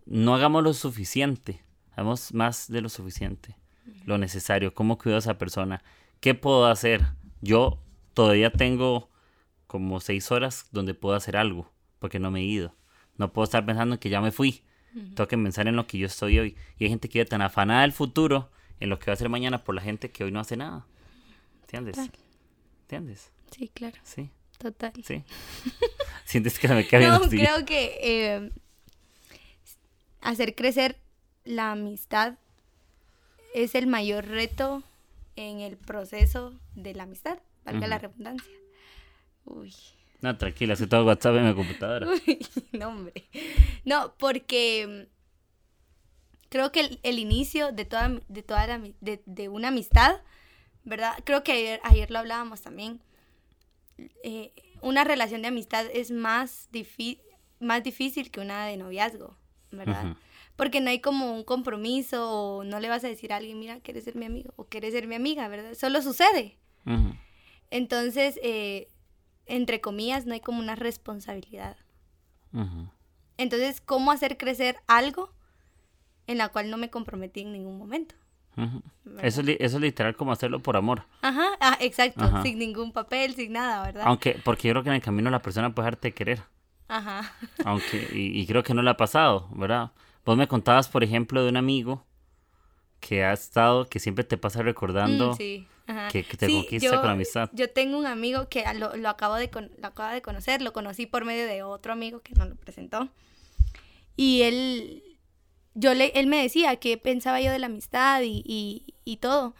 no 0.06 0.34
hagamos 0.34 0.62
lo 0.62 0.74
suficiente, 0.74 1.62
hagamos 1.92 2.32
más 2.34 2.68
de 2.68 2.80
lo 2.80 2.88
suficiente, 2.88 3.56
lo 4.04 4.18
necesario, 4.18 4.74
cómo 4.74 4.98
cuido 4.98 5.16
a 5.16 5.18
esa 5.20 5.38
persona, 5.38 5.82
qué 6.20 6.34
puedo 6.34 6.66
hacer. 6.66 7.02
Yo 7.40 7.78
todavía 8.14 8.50
tengo 8.50 9.10
como 9.72 10.00
seis 10.00 10.30
horas 10.30 10.66
donde 10.70 10.92
puedo 10.92 11.16
hacer 11.16 11.34
algo, 11.34 11.72
porque 11.98 12.18
no 12.18 12.30
me 12.30 12.40
he 12.40 12.44
ido. 12.44 12.74
No 13.16 13.32
puedo 13.32 13.44
estar 13.44 13.64
pensando 13.64 13.94
en 13.94 13.98
que 13.98 14.10
ya 14.10 14.20
me 14.20 14.30
fui. 14.30 14.62
Tengo 14.92 15.26
que 15.26 15.38
pensar 15.38 15.66
en 15.66 15.76
lo 15.76 15.86
que 15.86 15.96
yo 15.96 16.06
estoy 16.06 16.38
hoy. 16.38 16.58
Y 16.76 16.84
hay 16.84 16.90
gente 16.90 17.08
que 17.08 17.20
vive 17.20 17.30
tan 17.30 17.40
afanada 17.40 17.80
del 17.80 17.92
futuro, 17.92 18.50
en 18.80 18.90
lo 18.90 18.98
que 18.98 19.06
va 19.06 19.12
a 19.12 19.14
hacer 19.14 19.30
mañana 19.30 19.64
por 19.64 19.74
la 19.74 19.80
gente 19.80 20.10
que 20.10 20.24
hoy 20.24 20.30
no 20.30 20.40
hace 20.40 20.58
nada. 20.58 20.84
¿Entiendes? 21.62 21.96
Total. 21.96 22.12
¿Entiendes? 22.82 23.30
Sí, 23.50 23.70
claro. 23.72 23.96
Sí, 24.02 24.28
Total. 24.58 24.92
sí. 25.02 25.24
Sientes 26.26 26.58
que 26.58 26.68
me 26.68 26.86
cae 26.86 27.08
No, 27.08 27.22
creo 27.22 27.64
que 27.64 27.96
eh, 28.02 28.50
hacer 30.20 30.54
crecer 30.54 30.98
la 31.46 31.72
amistad 31.72 32.34
es 33.54 33.74
el 33.74 33.86
mayor 33.86 34.26
reto 34.26 34.82
en 35.36 35.60
el 35.60 35.78
proceso 35.78 36.52
de 36.74 36.94
la 36.94 37.04
amistad, 37.04 37.38
valga 37.64 37.86
la 37.86 37.98
redundancia. 37.98 38.61
Uy, 39.44 39.74
No, 40.20 40.36
tranquila, 40.36 40.76
si 40.76 40.86
todo 40.86 41.04
WhatsApp 41.04 41.36
en 41.36 41.48
mi 41.48 41.54
computadora. 41.54 42.06
uy, 42.26 42.38
no, 42.72 42.88
hombre. 42.88 43.28
No, 43.84 44.14
porque 44.18 45.06
mm, 45.08 46.48
creo 46.48 46.70
que 46.72 46.80
el, 46.80 47.00
el 47.02 47.18
inicio 47.18 47.72
de 47.72 47.84
toda, 47.84 48.08
de, 48.28 48.42
toda 48.42 48.66
la 48.66 48.78
de, 49.00 49.22
de 49.26 49.48
una 49.48 49.68
amistad, 49.68 50.20
¿verdad? 50.84 51.14
Creo 51.24 51.42
que 51.42 51.52
ayer, 51.52 51.80
ayer 51.84 52.10
lo 52.10 52.18
hablábamos 52.18 52.60
también. 52.62 53.00
eh, 54.22 54.52
una 54.80 55.04
relación 55.04 55.42
de 55.42 55.48
amistad 55.48 55.86
es 55.92 56.10
más, 56.10 56.68
más 57.60 57.82
difícil 57.84 58.30
que 58.30 58.40
una 58.40 58.66
de 58.66 58.76
noviazgo, 58.76 59.36
¿verdad? 59.70 60.16
Porque 60.56 60.80
no 60.80 60.90
hay 60.90 61.00
como 61.00 61.32
un 61.32 61.44
compromiso 61.44 62.30
o 62.30 62.64
no 62.64 62.80
le 62.80 62.88
vas 62.88 63.04
a 63.04 63.08
decir 63.08 63.32
a 63.32 63.36
alguien, 63.36 63.58
mira, 63.60 63.80
quieres 63.80 64.04
ser 64.04 64.16
mi 64.16 64.26
amigo 64.26 64.52
o 64.56 64.64
quieres 64.66 64.92
ser 64.92 65.06
mi 65.06 65.14
amiga, 65.14 65.46
¿verdad? 65.48 65.74
Solo 65.74 66.02
sucede. 66.02 66.58
Entonces, 67.70 68.38
eh, 68.42 68.88
entre 69.46 69.80
comillas, 69.80 70.26
no 70.26 70.34
hay 70.34 70.40
como 70.40 70.60
una 70.60 70.74
responsabilidad. 70.74 71.76
Ujú. 72.52 72.88
Entonces, 73.36 73.80
¿cómo 73.80 74.10
hacer 74.12 74.36
crecer 74.36 74.76
algo 74.86 75.32
en 76.26 76.38
la 76.38 76.48
cual 76.48 76.70
no 76.70 76.76
me 76.76 76.90
comprometí 76.90 77.40
en 77.40 77.52
ningún 77.52 77.78
momento? 77.78 78.14
Eso, 79.22 79.40
es 79.40 79.48
eso 79.60 79.76
es 79.76 79.80
literal 79.82 80.14
como 80.14 80.32
hacerlo 80.32 80.60
por 80.60 80.76
amor. 80.76 81.04
Ajá, 81.22 81.46
ah, 81.60 81.78
exacto, 81.80 82.24
Ajá. 82.24 82.42
sin 82.42 82.58
ningún 82.58 82.92
papel, 82.92 83.34
sin 83.34 83.52
nada, 83.52 83.82
¿verdad? 83.82 84.04
Aunque, 84.06 84.38
porque 84.44 84.68
yo 84.68 84.74
creo 84.74 84.82
que 84.82 84.90
en 84.90 84.96
el 84.96 85.02
camino 85.02 85.30
la 85.30 85.40
persona 85.40 85.74
puede 85.74 85.86
dejarte 85.86 86.08
de 86.08 86.14
querer. 86.14 86.42
Ajá. 86.88 87.32
Aunque, 87.64 88.08
y, 88.12 88.38
y 88.38 88.46
creo 88.46 88.62
que 88.62 88.74
no 88.74 88.82
le 88.82 88.90
ha 88.90 88.96
pasado, 88.96 89.48
¿verdad? 89.52 89.92
Vos 90.26 90.36
me 90.36 90.48
contabas, 90.48 90.88
por 90.88 91.02
ejemplo, 91.02 91.42
de 91.42 91.48
un 91.48 91.56
amigo 91.56 92.04
que 93.06 93.24
ha 93.24 93.32
estado, 93.34 93.86
que 93.86 93.98
siempre 94.00 94.24
te 94.24 94.38
pasa 94.38 94.62
recordando. 94.62 95.32
Mm, 95.32 95.36
sí. 95.36 95.66
Que- 96.10 96.24
que 96.24 96.36
te 96.38 96.46
Sí, 96.46 96.54
conquista 96.54 97.00
con 97.02 97.10
amistad. 97.10 97.50
Yo 97.52 97.68
tengo 97.68 97.98
un 97.98 98.06
amigo 98.06 98.48
que 98.48 98.64
lo, 98.76 98.96
lo 98.96 99.08
acabo 99.10 99.34
de 99.34 99.50
con- 99.50 99.70
lo 99.78 99.88
acabo 99.88 100.14
de 100.14 100.22
conocer, 100.22 100.62
lo 100.62 100.72
conocí 100.72 101.04
por 101.06 101.24
medio 101.26 101.44
de 101.46 101.62
otro 101.64 101.92
amigo 101.92 102.20
que 102.20 102.32
nos 102.34 102.48
lo 102.48 102.54
presentó. 102.54 103.10
Y 104.16 104.42
él, 104.42 105.02
yo 105.74 105.92
le, 105.94 106.12
él 106.14 106.28
me 106.28 106.40
decía 106.40 106.76
qué 106.76 106.96
pensaba 106.96 107.40
yo 107.40 107.50
de 107.50 107.58
la 107.58 107.66
amistad 107.66 108.22
y, 108.22 108.42
y, 108.46 108.94
y 109.04 109.16
todo. 109.18 109.54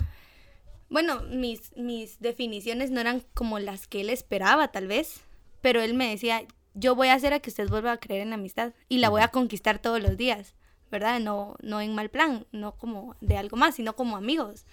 Bueno, 0.89 1.23
mis, 1.23 1.77
mis 1.77 2.21
definiciones 2.21 2.91
no 2.91 3.01
eran 3.01 3.23
como 3.35 3.59
las 3.59 3.87
que 3.89 4.03
él 4.03 4.11
esperaba, 4.11 4.69
tal 4.69 4.87
vez, 4.87 5.21
pero 5.61 5.81
él 5.83 5.95
me 5.95 6.09
decía, 6.09 6.43
yo 6.75 6.95
voy 6.95 7.09
a 7.09 7.15
hacer 7.15 7.33
a 7.35 7.41
que 7.41 7.51
usted 7.51 7.69
vuelva 7.69 7.93
a 7.93 7.97
creer 7.99 8.21
en 8.23 8.31
la 8.31 8.37
amistad 8.37 8.73
y 8.89 8.99
la 8.99 9.09
voy 9.09 9.23
a 9.23 9.29
conquistar 9.29 9.79
todos 9.81 10.01
los 10.03 10.17
días, 10.17 10.55
¿verdad? 10.93 11.19
No, 11.19 11.57
no 11.63 11.81
en 11.81 11.95
mal 11.97 12.11
plan, 12.11 12.47
no 12.53 12.77
como 12.77 13.17
de 13.21 13.37
algo 13.37 13.57
más, 13.57 13.75
sino 13.75 13.97
como 13.97 14.17
amigos. 14.17 14.65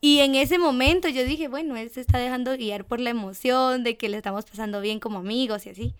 Y 0.00 0.20
en 0.20 0.34
ese 0.34 0.58
momento 0.58 1.08
yo 1.08 1.24
dije, 1.24 1.46
bueno, 1.46 1.76
él 1.76 1.90
se 1.90 2.00
está 2.00 2.18
dejando 2.18 2.56
guiar 2.56 2.84
por 2.84 2.98
la 2.98 3.10
emoción 3.10 3.84
de 3.84 3.96
que 3.96 4.08
le 4.08 4.16
estamos 4.16 4.44
pasando 4.46 4.80
bien 4.80 4.98
como 4.98 5.20
amigos 5.20 5.66
y 5.66 5.70
así. 5.70 5.94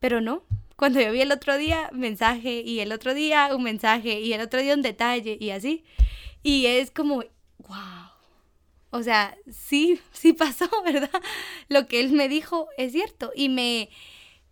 Pero 0.00 0.20
no, 0.20 0.42
cuando 0.76 1.00
yo 1.00 1.12
vi 1.12 1.20
el 1.20 1.32
otro 1.32 1.56
día, 1.56 1.90
mensaje, 1.92 2.62
y 2.62 2.80
el 2.80 2.92
otro 2.92 3.14
día 3.14 3.54
un 3.54 3.62
mensaje, 3.62 4.20
y 4.20 4.32
el 4.32 4.40
otro 4.40 4.60
día 4.60 4.74
un 4.74 4.82
detalle, 4.82 5.36
y 5.40 5.50
así. 5.50 5.84
Y 6.42 6.66
es 6.66 6.90
como, 6.90 7.16
wow. 7.58 8.08
O 8.90 9.02
sea, 9.02 9.36
sí, 9.50 10.00
sí 10.12 10.32
pasó, 10.32 10.68
¿verdad? 10.84 11.10
Lo 11.68 11.86
que 11.86 12.00
él 12.00 12.12
me 12.12 12.28
dijo 12.28 12.68
es 12.76 12.92
cierto. 12.92 13.32
Y 13.34 13.48
me, 13.48 13.90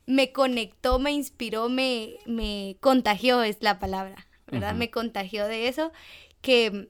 me 0.06 0.32
conectó, 0.32 0.98
me 0.98 1.10
inspiró, 1.12 1.68
me, 1.68 2.16
me 2.26 2.76
contagió, 2.80 3.42
es 3.42 3.58
la 3.60 3.78
palabra, 3.78 4.25
¿verdad? 4.46 4.74
Me 4.74 4.90
contagió 4.90 5.46
de 5.46 5.68
eso 5.68 5.92
que 6.40 6.88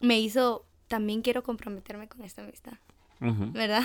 me 0.00 0.18
hizo, 0.20 0.66
también 0.88 1.22
quiero 1.22 1.42
comprometerme 1.42 2.08
con 2.08 2.22
esta 2.22 2.42
amistad. 2.42 2.74
Ujú. 3.20 3.52
¿verdad? 3.52 3.82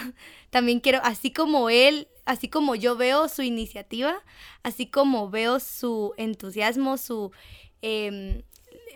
También 0.50 0.80
quiero, 0.80 1.00
así 1.04 1.32
como 1.32 1.70
él, 1.70 2.08
así 2.26 2.48
como 2.48 2.76
yo 2.76 2.96
veo 2.96 3.28
su 3.28 3.42
iniciativa, 3.42 4.16
así 4.64 4.88
como 4.88 5.30
veo 5.30 5.60
su 5.60 6.14
entusiasmo, 6.18 6.98
su 6.98 7.32
em, 7.82 8.44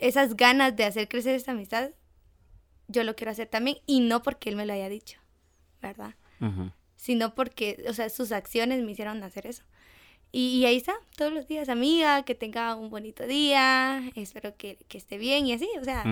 esas 0.00 0.36
ganas 0.36 0.74
de 0.76 0.84
hacer 0.84 1.08
crecer 1.08 1.34
esta 1.34 1.52
amistad, 1.52 1.90
yo 2.88 3.04
lo 3.04 3.14
quiero 3.14 3.30
hacer 3.30 3.48
también 3.48 3.78
y 3.86 4.00
no 4.00 4.22
porque 4.22 4.48
él 4.48 4.56
me 4.56 4.66
lo 4.66 4.72
haya 4.72 4.88
dicho, 4.88 5.20
¿verdad? 5.80 6.14
Sino 6.96 7.34
porque, 7.34 7.84
o 7.88 7.92
sea, 7.92 8.08
sus 8.08 8.32
acciones 8.32 8.82
me 8.82 8.92
hicieron 8.92 9.22
hacer 9.22 9.46
eso. 9.46 9.62
Y, 10.32 10.58
y 10.58 10.66
ahí 10.66 10.76
está, 10.76 10.94
todos 11.16 11.32
los 11.32 11.48
días, 11.48 11.68
amiga, 11.68 12.22
que 12.22 12.34
tenga 12.34 12.74
un 12.76 12.90
bonito 12.90 13.26
día, 13.26 14.02
espero 14.14 14.54
que, 14.56 14.78
que 14.88 14.98
esté 14.98 15.18
bien 15.18 15.46
y 15.46 15.52
así, 15.52 15.68
o 15.80 15.84
sea, 15.84 16.04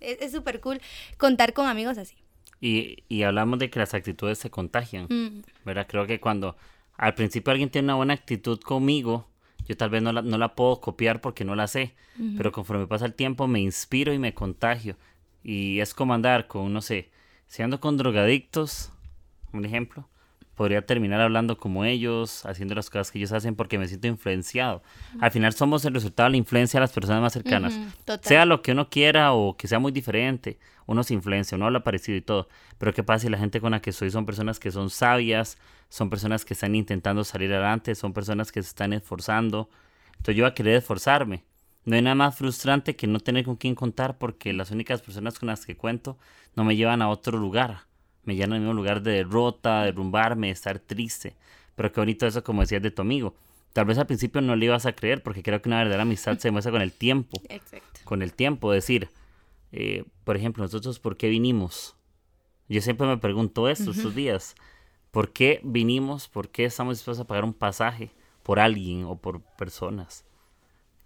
es 0.00 0.20
es 0.20 0.32
súper 0.32 0.60
cool 0.60 0.80
contar 1.16 1.52
con 1.52 1.66
amigos 1.66 1.96
así. 1.98 2.16
Y, 2.60 3.04
y 3.08 3.22
hablamos 3.24 3.58
de 3.58 3.70
que 3.70 3.78
las 3.78 3.94
actitudes 3.94 4.38
se 4.38 4.50
contagian. 4.50 5.06
Mm, 5.08 5.42
¿verdad? 5.64 5.86
Creo 5.88 6.06
que 6.06 6.20
cuando 6.20 6.56
al 6.96 7.14
principio 7.14 7.50
alguien 7.50 7.70
tiene 7.70 7.86
una 7.86 7.96
buena 7.96 8.14
actitud 8.14 8.60
conmigo, 8.60 9.28
yo 9.66 9.76
tal 9.76 9.90
vez 9.90 10.02
no 10.02 10.12
la, 10.12 10.22
no 10.22 10.38
la 10.38 10.54
puedo 10.54 10.80
copiar 10.80 11.20
porque 11.20 11.44
no 11.44 11.54
la 11.54 11.66
sé, 11.66 11.94
pero 12.36 12.52
conforme 12.52 12.86
pasa 12.86 13.06
el 13.06 13.14
tiempo 13.14 13.46
me 13.46 13.60
inspiro 13.60 14.12
y 14.12 14.18
me 14.18 14.34
contagio. 14.34 14.96
Y 15.42 15.80
es 15.80 15.94
como 15.94 16.14
andar 16.14 16.46
con, 16.46 16.72
no 16.72 16.80
sé, 16.82 17.10
si 17.46 17.62
ando 17.62 17.80
con 17.80 17.96
drogadictos, 17.96 18.92
un 19.52 19.64
ejemplo, 19.64 20.08
podría 20.54 20.84
terminar 20.84 21.20
hablando 21.20 21.56
como 21.56 21.84
ellos, 21.84 22.44
haciendo 22.44 22.74
las 22.74 22.90
cosas 22.90 23.10
que 23.10 23.18
ellos 23.18 23.32
hacen 23.32 23.54
porque 23.54 23.78
me 23.78 23.88
siento 23.88 24.06
influenciado. 24.06 24.82
Al 25.20 25.30
final 25.30 25.52
somos 25.52 25.84
el 25.84 25.94
resultado 25.94 26.28
de 26.28 26.32
la 26.32 26.36
influencia 26.36 26.78
de 26.78 26.82
las 26.82 26.92
personas 26.92 27.22
más 27.22 27.32
cercanas. 27.32 27.78
Sea 28.22 28.44
lo 28.44 28.62
que 28.62 28.72
uno 28.72 28.88
quiera 28.88 29.32
o 29.32 29.56
que 29.56 29.68
sea 29.68 29.78
muy 29.78 29.92
diferente, 29.92 30.58
uno 30.86 31.02
se 31.02 31.14
influencia, 31.14 31.56
uno 31.56 31.66
habla 31.66 31.84
parecido 31.84 32.18
y 32.18 32.22
todo. 32.22 32.48
Pero 32.78 32.92
¿qué 32.92 33.02
pasa 33.02 33.20
si 33.20 33.28
la 33.28 33.38
gente 33.38 33.60
con 33.60 33.72
la 33.72 33.80
que 33.80 33.92
soy 33.92 34.10
son 34.10 34.26
personas 34.26 34.60
que 34.60 34.70
son 34.70 34.90
sabias, 34.90 35.58
son 35.88 36.10
personas 36.10 36.44
que 36.44 36.54
están 36.54 36.74
intentando 36.74 37.24
salir 37.24 37.52
adelante, 37.52 37.94
son 37.94 38.12
personas 38.12 38.52
que 38.52 38.62
se 38.62 38.68
están 38.68 38.92
esforzando? 38.92 39.70
Entonces 40.12 40.36
yo 40.36 40.44
voy 40.44 40.50
a 40.50 40.54
querer 40.54 40.76
esforzarme. 40.76 41.44
No 41.84 41.96
hay 41.96 42.02
nada 42.02 42.14
más 42.14 42.36
frustrante 42.36 42.94
que 42.94 43.08
no 43.08 43.18
tener 43.18 43.44
con 43.44 43.56
quién 43.56 43.74
contar 43.74 44.18
porque 44.18 44.52
las 44.52 44.70
únicas 44.70 45.02
personas 45.02 45.38
con 45.38 45.48
las 45.48 45.66
que 45.66 45.76
cuento 45.76 46.16
no 46.54 46.62
me 46.62 46.76
llevan 46.76 47.02
a 47.02 47.08
otro 47.08 47.38
lugar. 47.38 47.86
Me 48.24 48.34
llevan 48.34 48.52
al 48.52 48.60
mismo 48.60 48.74
lugar 48.74 49.02
de 49.02 49.12
derrota, 49.12 49.82
derrumbarme, 49.82 50.48
de 50.48 50.52
estar 50.52 50.78
triste. 50.78 51.36
Pero 51.74 51.92
qué 51.92 52.00
bonito 52.00 52.26
eso, 52.26 52.44
como 52.44 52.60
decías 52.60 52.82
de 52.82 52.90
tu 52.90 53.02
amigo. 53.02 53.34
Tal 53.72 53.86
vez 53.86 53.98
al 53.98 54.06
principio 54.06 54.40
no 54.40 54.54
le 54.54 54.66
ibas 54.66 54.86
a 54.86 54.92
creer 54.92 55.22
porque 55.22 55.42
creo 55.42 55.62
que 55.62 55.68
una 55.68 55.78
verdadera 55.78 56.02
amistad 56.02 56.38
se 56.38 56.48
demuestra 56.48 56.72
con 56.72 56.82
el 56.82 56.92
tiempo. 56.92 57.40
Exacto. 57.48 58.00
Con 58.04 58.22
el 58.22 58.34
tiempo, 58.34 58.70
decir, 58.70 59.08
eh, 59.72 60.04
por 60.24 60.36
ejemplo, 60.36 60.62
nosotros, 60.62 60.98
¿por 60.98 61.16
qué 61.16 61.28
vinimos? 61.28 61.96
Yo 62.68 62.80
siempre 62.80 63.06
me 63.06 63.18
pregunto 63.18 63.68
esto 63.68 63.90
estos 63.90 64.14
días. 64.14 64.54
¿Por 65.10 65.32
qué 65.32 65.60
vinimos? 65.62 66.28
¿Por 66.28 66.48
qué 66.48 66.64
estamos 66.64 66.96
dispuestos 66.96 67.24
a 67.24 67.26
pagar 67.26 67.44
un 67.44 67.52
pasaje 67.52 68.10
por 68.42 68.60
alguien 68.60 69.04
o 69.04 69.16
por 69.16 69.42
personas? 69.42 70.24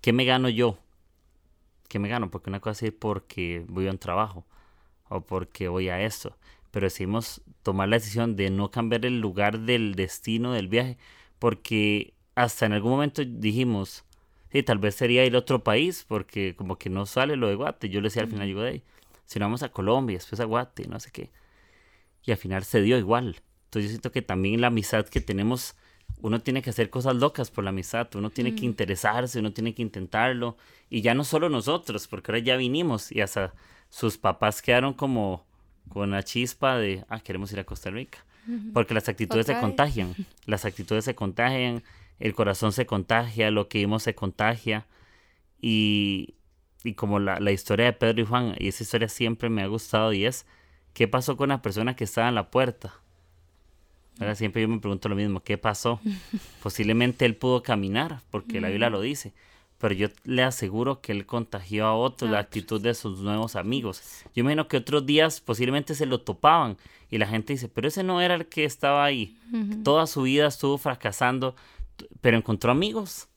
¿Qué 0.00 0.12
me 0.12 0.24
gano 0.24 0.48
yo? 0.48 0.78
¿Qué 1.88 1.98
me 1.98 2.08
gano? 2.08 2.30
Porque 2.30 2.50
una 2.50 2.60
cosa 2.60 2.86
es 2.86 2.92
porque 2.92 3.64
voy 3.68 3.88
a 3.88 3.90
un 3.90 3.98
trabajo 3.98 4.44
o 5.08 5.20
porque 5.20 5.68
voy 5.68 5.88
a 5.88 6.00
esto. 6.00 6.36
Pero 6.76 6.88
decidimos 6.88 7.40
tomar 7.62 7.88
la 7.88 7.96
decisión 7.96 8.36
de 8.36 8.50
no 8.50 8.70
cambiar 8.70 9.06
el 9.06 9.18
lugar 9.18 9.60
del 9.60 9.94
destino 9.94 10.52
del 10.52 10.68
viaje 10.68 10.98
porque 11.38 12.12
hasta 12.34 12.66
en 12.66 12.74
algún 12.74 12.90
momento 12.90 13.22
dijimos, 13.24 14.04
sí, 14.52 14.62
tal 14.62 14.76
vez 14.76 14.94
sería 14.94 15.24
ir 15.24 15.34
a 15.36 15.38
otro 15.38 15.64
país 15.64 16.04
porque 16.06 16.54
como 16.54 16.76
que 16.76 16.90
no 16.90 17.06
sale 17.06 17.36
lo 17.36 17.48
de 17.48 17.54
Guate. 17.54 17.88
Yo 17.88 18.02
le 18.02 18.08
decía 18.08 18.24
al 18.24 18.28
final, 18.28 18.46
digo, 18.46 18.60
de 18.60 18.82
si 19.24 19.38
no 19.38 19.46
vamos 19.46 19.62
a 19.62 19.70
Colombia, 19.70 20.18
después 20.18 20.38
a 20.38 20.44
Guate, 20.44 20.86
no 20.86 21.00
sé 21.00 21.10
qué. 21.12 21.30
Y 22.24 22.32
al 22.32 22.36
final 22.36 22.62
se 22.62 22.82
dio 22.82 22.98
igual. 22.98 23.40
Entonces 23.64 23.84
yo 23.84 23.88
siento 23.88 24.12
que 24.12 24.20
también 24.20 24.60
la 24.60 24.66
amistad 24.66 25.06
que 25.06 25.22
tenemos 25.22 25.76
uno 26.20 26.42
tiene 26.42 26.60
que 26.60 26.68
hacer 26.68 26.90
cosas 26.90 27.16
locas 27.16 27.50
por 27.50 27.64
la 27.64 27.70
amistad, 27.70 28.14
uno 28.16 28.28
tiene 28.28 28.54
que 28.54 28.66
interesarse, 28.66 29.38
uno 29.38 29.54
tiene 29.54 29.74
que 29.74 29.80
intentarlo. 29.80 30.58
Y 30.90 31.00
ya 31.00 31.14
no 31.14 31.24
solo 31.24 31.48
nosotros, 31.48 32.06
porque 32.06 32.32
ahora 32.32 32.44
ya 32.44 32.58
vinimos 32.58 33.12
y 33.12 33.22
hasta 33.22 33.54
sus 33.88 34.18
papás 34.18 34.60
quedaron 34.60 34.92
como 34.92 35.46
con 35.88 36.10
la 36.10 36.22
chispa 36.22 36.76
de, 36.76 37.04
ah, 37.08 37.20
queremos 37.20 37.52
ir 37.52 37.60
a 37.60 37.64
Costa 37.64 37.90
Rica. 37.90 38.24
Porque 38.72 38.94
las 38.94 39.08
actitudes 39.08 39.46
se 39.46 39.58
contagian, 39.58 40.14
las 40.44 40.64
actitudes 40.64 41.04
se 41.04 41.16
contagian, 41.16 41.82
el 42.20 42.32
corazón 42.32 42.72
se 42.72 42.86
contagia, 42.86 43.50
lo 43.50 43.68
que 43.68 43.78
vimos 43.78 44.04
se 44.04 44.14
contagia. 44.14 44.86
Y, 45.60 46.34
y 46.84 46.94
como 46.94 47.18
la, 47.18 47.40
la 47.40 47.50
historia 47.50 47.86
de 47.86 47.92
Pedro 47.92 48.22
y 48.22 48.24
Juan, 48.24 48.54
y 48.58 48.68
esa 48.68 48.84
historia 48.84 49.08
siempre 49.08 49.48
me 49.48 49.62
ha 49.62 49.66
gustado 49.66 50.12
y 50.12 50.26
es, 50.26 50.46
¿qué 50.92 51.08
pasó 51.08 51.36
con 51.36 51.48
la 51.48 51.60
persona 51.60 51.96
que 51.96 52.04
estaba 52.04 52.28
en 52.28 52.36
la 52.36 52.50
puerta? 52.50 52.94
Ahora 54.20 54.34
siempre 54.34 54.62
yo 54.62 54.68
me 54.68 54.78
pregunto 54.78 55.08
lo 55.08 55.16
mismo, 55.16 55.40
¿qué 55.42 55.58
pasó? 55.58 56.00
Posiblemente 56.62 57.26
él 57.26 57.36
pudo 57.36 57.62
caminar, 57.62 58.20
porque 58.30 58.60
la 58.60 58.68
Biblia 58.68 58.90
lo 58.90 59.00
dice, 59.00 59.34
pero 59.78 59.94
yo 59.94 60.08
le 60.24 60.42
aseguro 60.42 61.00
que 61.00 61.12
él 61.12 61.26
contagió 61.26 61.86
a 61.86 61.94
otros 61.94 62.30
la 62.30 62.38
actitud 62.38 62.80
de 62.80 62.94
sus 62.94 63.20
nuevos 63.20 63.56
amigos. 63.56 64.02
Yo 64.34 64.40
imagino 64.40 64.68
que 64.68 64.78
otros 64.78 65.04
días 65.04 65.40
posiblemente 65.40 65.94
se 65.94 66.06
lo 66.06 66.20
topaban 66.20 66.78
y 67.10 67.18
la 67.18 67.26
gente 67.26 67.52
dice, 67.52 67.68
pero 67.68 67.88
ese 67.88 68.02
no 68.02 68.20
era 68.20 68.34
el 68.34 68.46
que 68.46 68.64
estaba 68.64 69.04
ahí. 69.04 69.36
Toda 69.84 70.06
su 70.06 70.22
vida 70.22 70.46
estuvo 70.46 70.78
fracasando, 70.78 71.54
pero 72.20 72.36
encontró 72.36 72.72
amigos. 72.72 73.28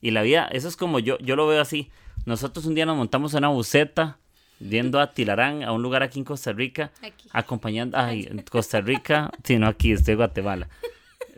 Y 0.00 0.10
la 0.10 0.22
vida, 0.22 0.48
eso 0.52 0.68
es 0.68 0.76
como 0.76 0.98
yo, 0.98 1.18
yo 1.18 1.36
lo 1.36 1.46
veo 1.46 1.60
así. 1.60 1.90
Nosotros 2.26 2.66
un 2.66 2.74
día 2.74 2.86
nos 2.86 2.96
montamos 2.96 3.32
en 3.32 3.38
una 3.38 3.48
buceta 3.48 4.18
yendo 4.60 5.00
a 5.00 5.12
Tilarán, 5.12 5.62
a 5.62 5.72
un 5.72 5.82
lugar 5.82 6.02
aquí 6.02 6.18
en 6.18 6.24
Costa 6.24 6.52
Rica, 6.52 6.90
acompañando, 7.32 7.96
ay, 7.96 8.26
en 8.28 8.42
Costa 8.42 8.80
Rica, 8.80 9.30
sí, 9.44 9.58
no 9.58 9.68
aquí, 9.68 9.92
estoy 9.92 10.12
en 10.12 10.18
Guatemala. 10.18 10.68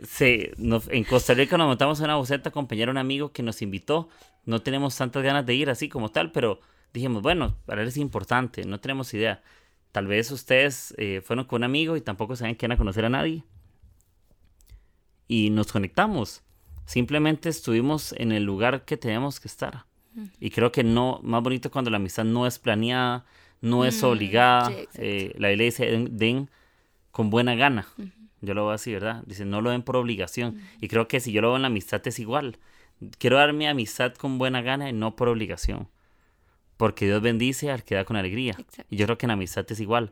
Sí, 0.03 0.49
en 0.59 1.03
Costa 1.03 1.33
Rica 1.33 1.57
nos 1.57 1.67
montamos 1.67 1.99
en 1.99 2.05
una 2.05 2.15
buceta 2.15 2.49
a 2.49 2.51
acompañar 2.51 2.89
a 2.89 2.91
un 2.91 2.97
amigo 2.97 3.31
que 3.31 3.43
nos 3.43 3.61
invitó. 3.61 4.09
No 4.45 4.61
tenemos 4.61 4.95
tantas 4.95 5.21
ganas 5.21 5.45
de 5.45 5.53
ir 5.53 5.69
así 5.69 5.89
como 5.89 6.09
tal, 6.09 6.31
pero 6.31 6.59
dijimos, 6.93 7.21
bueno, 7.21 7.55
para 7.65 7.83
él 7.83 7.87
es 7.87 7.97
importante, 7.97 8.65
no 8.65 8.79
tenemos 8.79 9.13
idea. 9.13 9.43
Tal 9.91 10.07
vez 10.07 10.31
ustedes 10.31 10.95
eh, 10.97 11.21
fueron 11.23 11.45
con 11.45 11.57
un 11.57 11.65
amigo 11.65 11.97
y 11.97 12.01
tampoco 12.01 12.35
saben 12.35 12.55
que 12.55 12.65
van 12.65 12.73
a 12.73 12.77
conocer 12.77 13.05
a 13.05 13.09
nadie. 13.09 13.43
Y 15.27 15.49
nos 15.49 15.71
conectamos. 15.71 16.41
Simplemente 16.85 17.49
estuvimos 17.49 18.13
en 18.13 18.31
el 18.31 18.43
lugar 18.43 18.85
que 18.85 18.97
teníamos 18.97 19.39
que 19.39 19.47
estar. 19.47 19.85
Y 20.39 20.49
creo 20.49 20.71
que 20.71 20.83
no, 20.83 21.19
más 21.23 21.41
bonito 21.41 21.71
cuando 21.71 21.89
la 21.89 21.97
amistad 21.97 22.25
no 22.25 22.45
es 22.45 22.59
planeada, 22.59 23.25
no 23.61 23.85
es 23.85 24.03
obligada. 24.03 24.71
Eh, 24.95 25.33
la 25.37 25.49
ley 25.49 25.57
dice, 25.57 26.07
den, 26.09 26.49
con 27.11 27.29
buena 27.29 27.55
gana. 27.55 27.87
Yo 28.41 28.53
lo 28.53 28.65
veo 28.65 28.73
así, 28.73 28.91
¿verdad? 28.91 29.23
Dice, 29.25 29.45
no 29.45 29.61
lo 29.61 29.69
den 29.69 29.83
por 29.83 29.95
obligación. 29.95 30.61
Y 30.79 30.87
creo 30.87 31.07
que 31.07 31.19
si 31.19 31.31
yo 31.31 31.41
lo 31.41 31.49
veo 31.49 31.55
en 31.57 31.61
la 31.61 31.67
amistad 31.67 32.05
es 32.07 32.19
igual. 32.19 32.57
Quiero 33.17 33.37
dar 33.37 33.53
mi 33.53 33.67
amistad 33.67 34.13
con 34.15 34.37
buena 34.37 34.61
gana 34.61 34.89
y 34.89 34.93
no 34.93 35.15
por 35.15 35.29
obligación. 35.29 35.87
Porque 36.77 37.05
Dios 37.05 37.21
bendice 37.21 37.71
al 37.71 37.83
que 37.83 37.95
da 37.95 38.05
con 38.05 38.17
alegría. 38.17 38.57
Y 38.89 38.97
yo 38.97 39.05
creo 39.05 39.17
que 39.17 39.27
en 39.27 39.29
la 39.29 39.33
amistad 39.35 39.65
es 39.69 39.79
igual. 39.79 40.11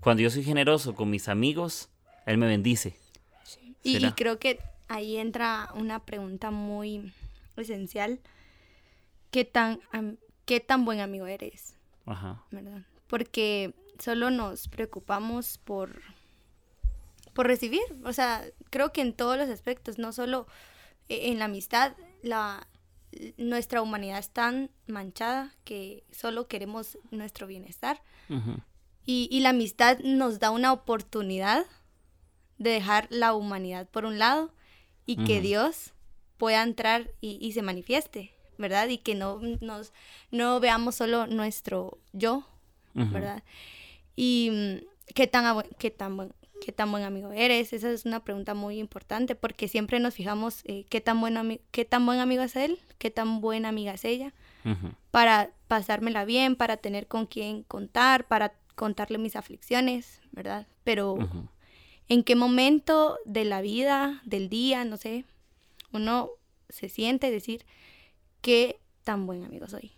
Cuando 0.00 0.22
yo 0.22 0.30
soy 0.30 0.44
generoso 0.44 0.94
con 0.94 1.10
mis 1.10 1.28
amigos, 1.28 1.88
Él 2.26 2.38
me 2.38 2.46
bendice. 2.46 2.96
Y, 3.82 4.04
y 4.04 4.12
creo 4.12 4.38
que 4.38 4.58
ahí 4.88 5.16
entra 5.16 5.70
una 5.74 6.04
pregunta 6.04 6.50
muy 6.50 7.12
esencial 7.56 8.20
qué 9.30 9.44
tan, 9.44 9.80
qué 10.44 10.60
tan 10.60 10.84
buen 10.84 11.00
amigo 11.00 11.26
eres. 11.26 11.74
Ajá. 12.06 12.42
¿Verdad? 12.50 12.82
Porque 13.06 13.74
solo 13.98 14.30
nos 14.30 14.68
preocupamos 14.68 15.58
por, 15.58 16.00
por 17.32 17.46
recibir. 17.46 17.82
O 18.04 18.12
sea, 18.12 18.44
creo 18.70 18.92
que 18.92 19.00
en 19.00 19.12
todos 19.12 19.36
los 19.36 19.48
aspectos, 19.48 19.98
no 19.98 20.12
solo 20.12 20.46
e, 21.08 21.30
en 21.30 21.38
la 21.38 21.46
amistad, 21.46 21.94
la, 22.22 22.66
nuestra 23.36 23.82
humanidad 23.82 24.18
es 24.18 24.30
tan 24.30 24.70
manchada 24.86 25.54
que 25.64 26.04
solo 26.12 26.48
queremos 26.48 26.98
nuestro 27.10 27.46
bienestar. 27.46 28.02
y, 29.04 29.28
y, 29.30 29.40
la 29.40 29.50
amistad 29.50 29.98
nos 30.00 30.38
da 30.38 30.50
una 30.50 30.72
oportunidad 30.72 31.66
de 32.58 32.70
dejar 32.70 33.08
la 33.10 33.34
humanidad 33.34 33.88
por 33.88 34.04
un 34.04 34.18
lado 34.18 34.52
y 35.06 35.16
que 35.24 35.40
Dios 35.40 35.92
pueda 36.36 36.62
entrar 36.62 37.10
y, 37.20 37.38
y 37.40 37.52
se 37.52 37.62
manifieste. 37.62 38.32
¿verdad? 38.60 38.88
Y 38.88 38.98
que 38.98 39.14
no, 39.14 39.40
nos, 39.60 39.92
no 40.30 40.60
veamos 40.60 40.94
solo 40.94 41.26
nuestro 41.26 41.98
yo, 42.12 42.46
¿verdad? 42.92 43.42
Y 44.14 44.50
mm, 44.52 45.12
qué 45.14 45.26
tan, 45.26 45.64
qué 45.78 45.90
tan 45.90 46.16
buen 46.16 46.32
qué 46.60 46.72
tan 46.72 46.90
buen 46.92 47.04
amigo 47.04 47.32
eres. 47.32 47.72
Esa 47.72 47.90
es 47.90 48.04
una 48.04 48.22
pregunta 48.22 48.54
muy 48.54 48.78
importante 48.78 49.34
porque 49.34 49.68
siempre 49.68 49.98
nos 50.00 50.14
fijamos 50.14 50.62
eh, 50.64 50.84
qué, 50.88 51.00
tan 51.00 51.20
buen 51.20 51.60
qué 51.70 51.84
tan 51.84 52.06
buen 52.06 52.20
amigo 52.20 52.42
es 52.42 52.56
él, 52.56 52.78
qué 52.98 53.10
tan 53.10 53.40
buena 53.40 53.68
amiga 53.70 53.92
es 53.92 54.04
ella, 54.04 54.32
para 55.10 55.50
pasármela 55.68 56.24
bien, 56.24 56.56
para 56.56 56.76
tener 56.76 57.06
con 57.06 57.26
quién 57.26 57.62
contar, 57.62 58.28
para 58.28 58.54
contarle 58.74 59.18
mis 59.18 59.36
aflicciones, 59.36 60.20
¿verdad? 60.32 60.66
Pero 60.84 61.18
en 62.08 62.22
qué 62.22 62.36
momento 62.36 63.18
de 63.24 63.44
la 63.44 63.60
vida, 63.60 64.20
del 64.24 64.48
día, 64.48 64.84
no 64.84 64.96
sé, 64.96 65.24
uno 65.92 66.30
se 66.68 66.88
siente 66.88 67.30
decir, 67.30 67.64
qué 68.42 68.80
tan 69.04 69.26
buen 69.26 69.44
amigo 69.44 69.66
soy. 69.68 69.92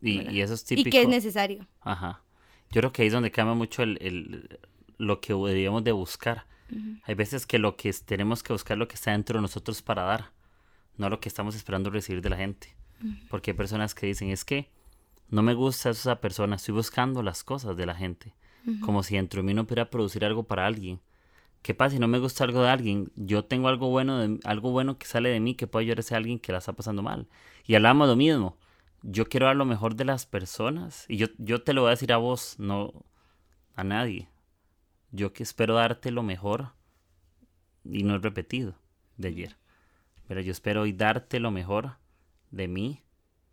y, 0.00 0.40
eso 0.40 0.54
es 0.54 0.64
típico. 0.64 0.88
Y 0.88 0.90
qué 0.92 1.02
es 1.02 1.08
necesario. 1.08 1.66
Ajá. 1.80 2.22
Yo 2.70 2.80
creo 2.80 2.92
que 2.92 3.02
ahí 3.02 3.08
es 3.08 3.12
donde 3.12 3.30
cambia 3.30 3.54
mucho 3.54 3.82
el, 3.82 4.58
lo 5.02 5.20
que 5.20 5.32
deberíamos 5.32 5.84
de 5.84 5.92
buscar. 5.92 6.46
Hay 7.04 7.14
veces 7.14 7.44
que 7.44 7.58
lo 7.58 7.76
que 7.76 7.92
tenemos 7.92 8.42
que 8.42 8.54
buscar 8.54 8.78
lo 8.78 8.88
que 8.88 8.94
está 8.94 9.10
dentro 9.10 9.36
de 9.36 9.42
nosotros 9.42 9.82
para 9.82 10.04
dar, 10.04 10.30
no 10.96 11.10
lo 11.10 11.20
que 11.20 11.28
estamos 11.28 11.54
esperando 11.54 11.90
recibir 11.90 12.22
de 12.22 12.30
la 12.30 12.36
gente. 12.36 12.74
Porque 13.28 13.50
hay 13.50 13.56
personas 13.56 13.94
que 13.94 14.06
dicen, 14.06 14.30
es 14.30 14.44
que 14.44 14.70
no 15.28 15.42
me 15.42 15.54
gusta 15.54 15.90
esa 15.90 16.20
persona, 16.20 16.56
estoy 16.56 16.74
buscando 16.74 17.22
las 17.22 17.44
cosas 17.44 17.76
de 17.76 17.84
la 17.84 17.94
gente. 17.94 18.34
Como 18.80 19.02
si 19.02 19.16
dentro 19.16 19.42
de 19.42 19.46
mí 19.46 19.54
no 19.54 19.64
pudiera 19.64 19.90
producir 19.90 20.24
algo 20.24 20.44
para 20.44 20.66
alguien. 20.66 21.00
¿Qué 21.62 21.74
pasa 21.74 21.94
si 21.94 21.98
no 21.98 22.08
me 22.08 22.20
gusta 22.20 22.44
algo 22.44 22.62
de 22.62 22.70
alguien? 22.70 23.12
Yo 23.16 23.44
tengo 23.44 23.68
algo 23.68 23.88
bueno, 23.88 24.18
de, 24.18 24.40
algo 24.44 24.70
bueno 24.70 24.98
que 24.98 25.06
sale 25.06 25.30
de 25.30 25.40
mí 25.40 25.54
que 25.54 25.66
puede 25.66 25.84
ayudar 25.84 25.98
a 25.98 26.00
ese 26.00 26.14
alguien 26.14 26.38
que 26.38 26.52
la 26.52 26.58
está 26.58 26.72
pasando 26.72 27.02
mal. 27.02 27.28
Y 27.66 27.74
hablamos 27.74 28.08
lo 28.08 28.16
mismo. 28.16 28.56
Yo 29.02 29.28
quiero 29.28 29.46
dar 29.46 29.56
lo 29.56 29.64
mejor 29.64 29.96
de 29.96 30.04
las 30.04 30.26
personas. 30.26 31.06
Y 31.08 31.16
yo, 31.16 31.26
yo 31.38 31.62
te 31.62 31.72
lo 31.72 31.82
voy 31.82 31.88
a 31.88 31.90
decir 31.90 32.12
a 32.12 32.18
vos, 32.18 32.54
no 32.58 33.04
a 33.74 33.84
nadie. 33.84 34.28
Yo 35.12 35.32
que 35.32 35.42
espero 35.42 35.74
darte 35.74 36.10
lo 36.10 36.22
mejor. 36.22 36.72
Y 37.84 38.02
no 38.02 38.16
he 38.16 38.18
repetido 38.18 38.74
de 39.16 39.28
ayer. 39.28 39.56
Pero 40.26 40.40
yo 40.40 40.52
espero 40.52 40.82
hoy 40.82 40.92
darte 40.92 41.40
lo 41.40 41.50
mejor 41.50 41.96
de 42.50 42.68
mí 42.68 43.02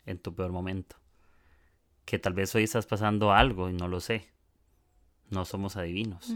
en 0.06 0.18
tu 0.18 0.34
peor 0.34 0.52
momento. 0.52 0.96
Que 2.06 2.18
tal 2.18 2.34
vez 2.34 2.54
hoy 2.56 2.64
estás 2.64 2.86
pasando 2.86 3.32
algo 3.32 3.70
y 3.70 3.74
no 3.74 3.88
lo 3.88 4.00
sé. 4.00 4.28
No 5.30 5.46
somos 5.46 5.78
adivinos. 5.78 6.34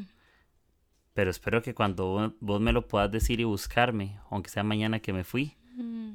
Pero 1.14 1.32
espero 1.32 1.62
que 1.62 1.74
cuando 1.74 2.36
vos 2.40 2.62
me 2.62 2.74
lo 2.74 2.88
puedas 2.88 3.12
decir 3.12 3.40
y 3.40 3.44
buscarme, 3.44 4.20
aunque 4.30 4.50
sea 4.50 4.64
mañana 4.64 5.00
que 5.00 5.14
me 5.14 5.24
fui, 5.24 5.56
mm. 5.76 6.14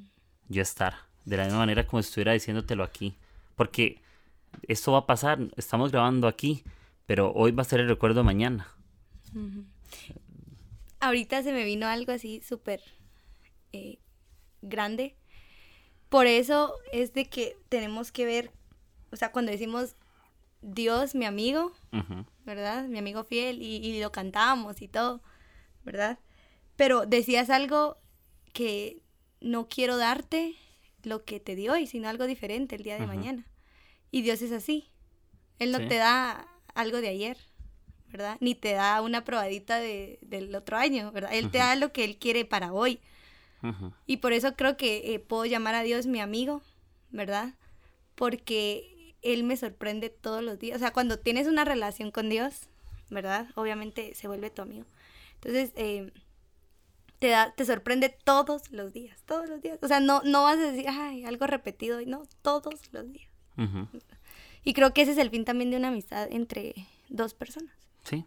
yo 0.49 0.63
estar. 0.63 0.95
De 1.25 1.37
la 1.37 1.45
misma 1.45 1.61
manera 1.61 1.87
como 1.87 2.01
estuviera 2.01 2.33
diciéndotelo 2.33 2.83
aquí. 2.83 3.17
Porque 3.55 4.01
esto 4.63 4.93
va 4.93 4.99
a 4.99 5.07
pasar, 5.07 5.39
estamos 5.57 5.93
grabando 5.93 6.27
aquí, 6.27 6.65
pero 7.07 7.33
hoy 7.33 7.53
va 7.53 7.63
a 7.63 7.67
ser 7.67 7.81
el 7.81 7.89
recuerdo 7.89 8.25
Ahorita 11.01 11.43
se 11.43 11.53
me 11.53 11.65
vino 11.65 11.87
algo 11.87 12.13
así 12.13 12.41
súper 12.41 12.83
eh, 13.73 13.99
grande. 14.63 15.15
por 16.09 16.27
eso 16.27 16.75
es 16.93 17.13
de 17.13 17.27
que 17.27 17.57
tenemos 17.69 18.11
que 18.13 18.25
ver, 18.25 18.51
o 19.13 19.17
sea, 19.17 19.31
cuando 19.31 19.53
decimos 19.53 19.95
Dios, 20.63 21.15
mi 21.15 21.25
amigo. 21.27 21.73
¿verdad? 22.45 22.89
Mi 22.89 22.99
amigo 22.99 23.25
fiel, 23.25 23.61
y, 23.63 23.77
y 23.77 24.01
lo 24.01 24.11
cantábamos 24.11 24.81
y 24.81 24.89
todo, 24.89 25.23
¿verdad? 25.85 26.19
Pero 26.77 27.05
decías 27.05 27.51
algo 27.51 27.99
que 28.55 29.03
no 29.43 29.69
quiero 29.69 29.99
darte 29.99 30.55
lo 31.03 31.25
que 31.27 31.41
te 31.41 31.55
dio 31.55 31.75
hoy, 31.75 31.87
sino 31.87 32.09
algo 32.09 32.27
diferente 32.27 32.75
el 32.77 32.83
día 32.83 32.99
de 32.99 33.07
mañana. 33.07 33.47
Y 34.11 34.23
Dios 34.23 34.41
es 34.43 34.51
así. 34.53 34.89
Él 35.59 35.73
no 35.73 35.79
Sí. 35.79 35.89
te 35.89 35.97
da 35.97 36.49
algo 36.75 37.01
de 37.03 37.09
ayer, 37.09 37.37
¿verdad? 38.11 38.37
Ni 38.41 38.55
te 38.55 38.73
da 38.73 39.01
una 39.03 39.25
probadita 39.25 39.79
de, 39.79 40.19
del 40.23 40.55
otro 40.55 40.77
año, 40.77 41.13
¿verdad? 41.13 41.33
Él 41.33 41.51
te 41.51 41.59
da 41.59 41.75
lo 41.77 41.93
que 41.93 42.05
Él 42.05 42.17
quiere 42.17 42.45
para 42.45 42.73
hoy. 42.73 43.01
Y 44.07 44.19
por 44.19 44.33
eso 44.33 44.55
creo 44.55 44.77
que 44.77 45.15
eh, 45.15 45.19
puedo 45.19 45.45
llamar 45.45 45.75
a 45.75 45.83
Dios 45.83 46.07
mi 46.07 46.21
amigo, 46.21 46.63
¿verdad? 47.11 47.55
Porque 48.15 49.15
Él 49.23 49.43
me 49.43 49.57
sorprende 49.57 50.11
todos 50.11 50.45
los 50.45 50.59
días. 50.59 50.77
O 50.77 50.79
sea, 50.79 50.93
cuando 50.93 51.19
tienes 51.19 51.49
una 51.49 51.65
relación 51.65 52.13
con 52.13 52.29
Dios, 52.29 52.69
¿verdad? 53.11 53.49
Obviamente 53.57 54.15
se 54.15 54.29
vuelve 54.29 54.51
tu 54.51 54.63
amigo. 54.63 54.87
Entonces, 55.35 55.73
eh, 55.75 56.13
te, 57.19 57.29
da, 57.29 57.53
te 57.53 57.65
sorprende 57.65 58.09
todos 58.09 58.71
los 58.71 58.93
días, 58.93 59.23
todos 59.27 59.49
los 59.49 59.61
días. 59.61 59.79
O 59.83 59.89
sea, 59.89 60.01
no, 60.01 60.23
no 60.25 60.45
vas 60.45 60.59
a 60.59 60.71
decir, 60.71 60.87
ay, 60.89 61.25
algo 61.25 61.47
repetido, 61.47 62.01
no, 62.07 62.23
todos 62.43 62.93
los 62.93 63.13
días. 63.13 63.29
Y 64.63 64.73
creo 64.73 64.93
que 64.95 65.03
ese 65.03 65.13
es 65.13 65.19
el 65.19 65.31
fin 65.31 65.45
también 65.45 65.71
de 65.71 65.77
una 65.77 65.89
amistad 65.89 66.29
entre 66.31 66.75
dos 67.09 67.35
personas. 67.35 67.75
Sí. 68.09 68.25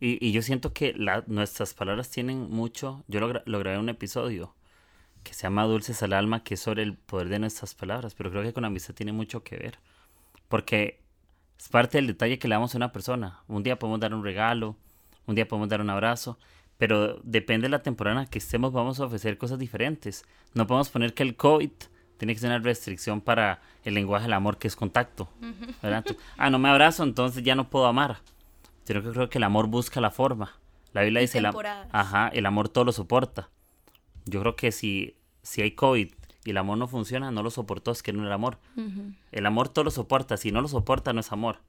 Y, 0.00 0.24
y 0.26 0.32
yo 0.32 0.42
siento 0.42 0.72
que 0.72 0.94
la- 0.94 1.24
nuestras 1.26 1.74
palabras 1.74 2.10
tienen 2.10 2.50
mucho. 2.50 3.04
Yo 3.08 3.20
lo, 3.20 3.28
gra- 3.30 3.42
lo 3.44 3.58
grabé 3.58 3.76
en 3.76 3.82
un 3.82 3.88
episodio 3.90 4.54
que 5.22 5.34
se 5.34 5.42
llama 5.42 5.64
Dulces 5.64 6.02
al 6.02 6.14
Alma, 6.14 6.42
que 6.42 6.54
es 6.54 6.60
sobre 6.60 6.82
el 6.82 6.94
poder 6.94 7.28
de 7.28 7.38
nuestras 7.38 7.74
palabras, 7.74 8.14
pero 8.14 8.30
creo 8.30 8.42
que 8.42 8.54
con 8.54 8.62
la 8.62 8.68
amistad 8.68 8.94
tiene 8.94 9.12
mucho 9.12 9.42
que 9.44 9.56
ver. 9.58 9.78
Porque 10.48 11.00
es 11.58 11.68
parte 11.68 11.98
del 11.98 12.06
detalle 12.06 12.38
que 12.38 12.48
le 12.48 12.54
damos 12.54 12.74
a 12.74 12.78
una 12.78 12.92
persona. 12.92 13.40
Un 13.46 13.62
día 13.62 13.78
podemos 13.78 14.00
dar 14.00 14.14
un 14.14 14.24
regalo, 14.24 14.76
un 15.26 15.34
día 15.34 15.46
podemos 15.46 15.68
dar 15.68 15.82
un 15.82 15.90
abrazo, 15.90 16.38
pero 16.78 17.20
depende 17.22 17.66
de 17.66 17.68
la 17.70 17.82
temporada 17.82 18.22
en 18.22 18.28
que 18.28 18.38
estemos, 18.38 18.72
vamos 18.72 18.98
a 19.00 19.04
ofrecer 19.04 19.36
cosas 19.36 19.58
diferentes. 19.58 20.24
No 20.54 20.66
podemos 20.66 20.88
poner 20.88 21.12
que 21.12 21.22
el 21.22 21.36
COVID 21.36 21.70
tiene 22.16 22.32
que 22.34 22.40
ser 22.40 22.48
una 22.48 22.58
restricción 22.58 23.20
para 23.20 23.60
el 23.84 23.92
lenguaje 23.94 24.22
del 24.24 24.32
amor, 24.32 24.56
que 24.56 24.68
es 24.68 24.76
contacto. 24.76 25.28
ah, 26.38 26.48
no 26.48 26.58
me 26.58 26.70
abrazo, 26.70 27.02
entonces 27.04 27.42
ya 27.42 27.54
no 27.54 27.68
puedo 27.68 27.86
amar. 27.86 28.18
Sino 28.90 29.04
que 29.04 29.10
creo 29.10 29.28
que 29.28 29.38
el 29.38 29.44
amor 29.44 29.68
busca 29.68 30.00
la 30.00 30.10
forma. 30.10 30.58
La 30.92 31.02
Biblia 31.02 31.20
Y 31.20 31.26
dice, 31.26 31.38
el, 31.38 31.46
ajá, 31.92 32.26
el 32.26 32.44
amor 32.44 32.68
todo 32.68 32.82
lo 32.84 32.90
soporta. 32.90 33.48
Yo 34.24 34.40
creo 34.40 34.56
que 34.56 34.72
si, 34.72 35.14
si 35.44 35.62
hay 35.62 35.76
COVID 35.76 36.10
y 36.44 36.50
el 36.50 36.56
amor 36.56 36.76
no 36.76 36.88
funciona, 36.88 37.30
no 37.30 37.44
lo 37.44 37.52
soportó, 37.52 37.92
es 37.92 38.02
que 38.02 38.12
no 38.12 38.26
era 38.26 38.34
amor. 38.34 38.58
El 39.30 39.46
amor 39.46 39.68
todo 39.68 39.84
lo 39.84 39.92
soporta, 39.92 40.36
si 40.36 40.50
no 40.50 40.60
lo 40.60 40.66
soporta 40.66 41.12
no 41.12 41.20
es 41.20 41.30
amor. 41.30 41.60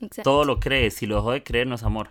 Exacto. 0.00 0.22
Todo 0.22 0.44
lo 0.44 0.60
cree, 0.60 0.92
si 0.92 1.06
lo 1.06 1.16
dejó 1.16 1.32
de 1.32 1.42
creer 1.42 1.66
no 1.66 1.74
es 1.74 1.82
amor. 1.82 2.10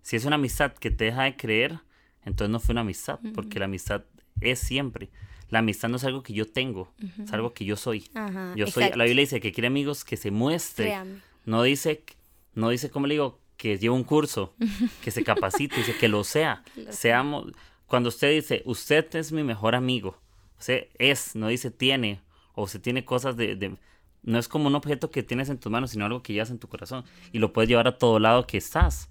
Si 0.00 0.16
es 0.16 0.24
una 0.24 0.36
amistad 0.36 0.72
que 0.72 0.90
te 0.90 1.04
deja 1.04 1.24
de 1.24 1.36
creer, 1.36 1.80
entonces 2.24 2.50
no 2.50 2.60
fue 2.60 2.72
una 2.72 2.80
amistad, 2.80 3.20
porque 3.34 3.58
la 3.58 3.66
amistad 3.66 4.04
es 4.40 4.58
siempre. 4.58 5.10
La 5.50 5.58
amistad 5.58 5.90
no 5.90 5.96
es 5.96 6.04
algo 6.04 6.22
que 6.22 6.32
yo 6.32 6.50
tengo, 6.50 6.90
es 7.22 7.30
algo 7.34 7.52
que 7.52 7.66
yo 7.66 7.76
soy. 7.76 8.08
Ajá, 8.14 8.54
Yo 8.56 8.68
soy, 8.68 8.84
exacto. 8.84 8.96
la 8.96 9.04
Biblia 9.04 9.20
dice 9.20 9.38
que 9.38 9.52
quiere 9.52 9.66
amigos 9.66 10.02
que 10.06 10.16
se 10.16 10.30
muestre. 10.30 10.86
Créame. 10.86 11.20
No 11.44 11.62
dice, 11.62 12.02
no 12.54 12.70
dice, 12.70 12.88
¿cómo 12.88 13.06
le 13.06 13.16
digo? 13.16 13.41
Que 13.62 13.78
lleve 13.78 13.94
un 13.94 14.02
curso, 14.02 14.56
que 15.04 15.12
se 15.12 15.22
capacite, 15.22 15.76
dice 15.76 15.96
que 15.96 16.08
lo 16.08 16.24
sea. 16.24 16.64
Que 16.74 16.80
lo 16.84 16.84
sea. 16.86 16.92
Seamos, 16.92 17.52
cuando 17.86 18.08
usted 18.08 18.32
dice, 18.32 18.62
usted 18.64 19.14
es 19.14 19.30
mi 19.30 19.44
mejor 19.44 19.76
amigo, 19.76 20.18
usted 20.58 20.88
es, 20.98 21.36
no 21.36 21.46
dice 21.46 21.70
tiene, 21.70 22.20
o 22.54 22.66
se 22.66 22.80
tiene 22.80 23.04
cosas 23.04 23.36
de, 23.36 23.54
de- 23.54 23.76
no 24.24 24.38
es 24.40 24.48
como 24.48 24.66
un 24.66 24.74
objeto 24.74 25.12
que 25.12 25.22
tienes 25.22 25.48
en 25.48 25.58
tus 25.58 25.70
manos, 25.70 25.92
sino 25.92 26.04
algo 26.06 26.24
que 26.24 26.32
llevas 26.32 26.50
en 26.50 26.58
tu 26.58 26.66
corazón 26.66 27.04
y 27.30 27.38
lo 27.38 27.52
puedes 27.52 27.68
llevar 27.68 27.86
a 27.86 27.98
todo 27.98 28.18
lado 28.18 28.48
que 28.48 28.56
estás. 28.58 29.10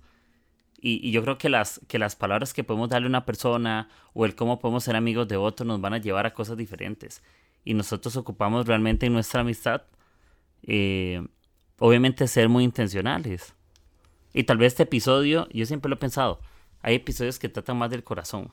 Y, 0.81 0.99
y 1.07 1.11
yo 1.11 1.21
creo 1.23 1.37
que 1.37 1.47
las, 1.47 1.79
que 1.87 1.97
las 1.97 2.17
palabras 2.17 2.53
que 2.53 2.63
podemos 2.65 2.89
darle 2.89 3.05
a 3.05 3.09
una 3.09 3.25
persona 3.25 3.87
o 4.13 4.25
el 4.25 4.35
cómo 4.35 4.59
podemos 4.59 4.83
ser 4.83 4.97
amigos 4.97 5.27
de 5.29 5.37
otro 5.37 5.65
nos 5.65 5.79
van 5.79 5.93
a 5.93 5.97
llevar 5.99 6.25
a 6.25 6.33
cosas 6.33 6.57
diferentes. 6.57 7.21
Y 7.63 7.73
nosotros 7.73 8.17
ocupamos 8.17 8.65
realmente 8.67 9.05
en 9.05 9.13
nuestra 9.13 9.41
amistad, 9.41 9.83
eh, 10.63 11.25
obviamente 11.79 12.27
ser 12.27 12.49
muy 12.49 12.63
intencionales. 12.65 13.53
Y 14.33 14.43
tal 14.43 14.57
vez 14.57 14.73
este 14.73 14.83
episodio, 14.83 15.47
yo 15.51 15.65
siempre 15.65 15.89
lo 15.89 15.95
he 15.95 15.99
pensado, 15.99 16.39
hay 16.81 16.95
episodios 16.95 17.39
que 17.39 17.49
tratan 17.49 17.77
más 17.77 17.89
del 17.89 18.03
corazón, 18.03 18.51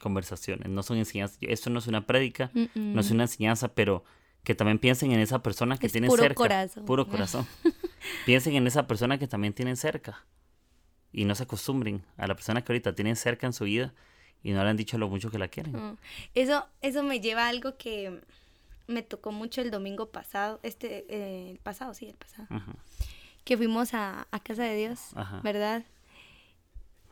conversaciones, 0.00 0.68
no 0.68 0.82
son 0.82 0.96
enseñanzas. 0.98 1.38
Esto 1.42 1.70
no 1.70 1.78
es 1.78 1.86
una 1.86 2.06
prédica, 2.06 2.50
no 2.74 3.00
es 3.00 3.10
una 3.10 3.24
enseñanza, 3.24 3.68
pero 3.74 4.04
que 4.42 4.54
también 4.54 4.78
piensen 4.78 5.10
en 5.10 5.20
esa 5.20 5.42
persona 5.42 5.76
que 5.76 5.86
Es 5.86 5.92
tienen 5.92 6.08
puro 6.08 6.22
cerca. 6.22 6.36
corazón. 6.36 6.84
Puro 6.86 7.08
corazón. 7.08 7.46
piensen 8.26 8.54
en 8.54 8.66
esa 8.66 8.86
persona 8.86 9.18
que 9.18 9.26
también 9.26 9.52
tienen 9.52 9.76
cerca. 9.76 10.24
Y 11.12 11.24
no 11.24 11.34
se 11.34 11.42
acostumbren 11.42 12.02
a 12.16 12.26
la 12.26 12.34
persona 12.36 12.62
que 12.62 12.72
ahorita 12.72 12.94
tienen 12.94 13.16
cerca 13.16 13.46
en 13.46 13.52
su 13.52 13.64
vida 13.64 13.92
y 14.42 14.52
no 14.52 14.62
le 14.62 14.70
han 14.70 14.76
dicho 14.76 14.98
lo 14.98 15.08
mucho 15.08 15.30
que 15.30 15.38
la 15.38 15.48
quieren. 15.48 15.74
Mm. 15.74 15.96
Eso, 16.34 16.66
eso 16.80 17.02
me 17.02 17.20
lleva 17.20 17.46
a 17.46 17.48
algo 17.48 17.76
que 17.76 18.20
me 18.86 19.02
tocó 19.02 19.32
mucho 19.32 19.60
el 19.60 19.70
domingo 19.72 20.10
pasado, 20.10 20.60
este, 20.62 21.06
eh, 21.08 21.50
el 21.50 21.58
pasado, 21.58 21.92
sí, 21.94 22.06
el 22.06 22.14
pasado, 22.14 22.46
Ajá. 22.50 22.72
Que 23.46 23.56
fuimos 23.56 23.94
a, 23.94 24.26
a 24.30 24.40
Casa 24.40 24.64
de 24.64 24.76
Dios, 24.76 24.98
Ajá. 25.14 25.40
¿verdad? 25.42 25.84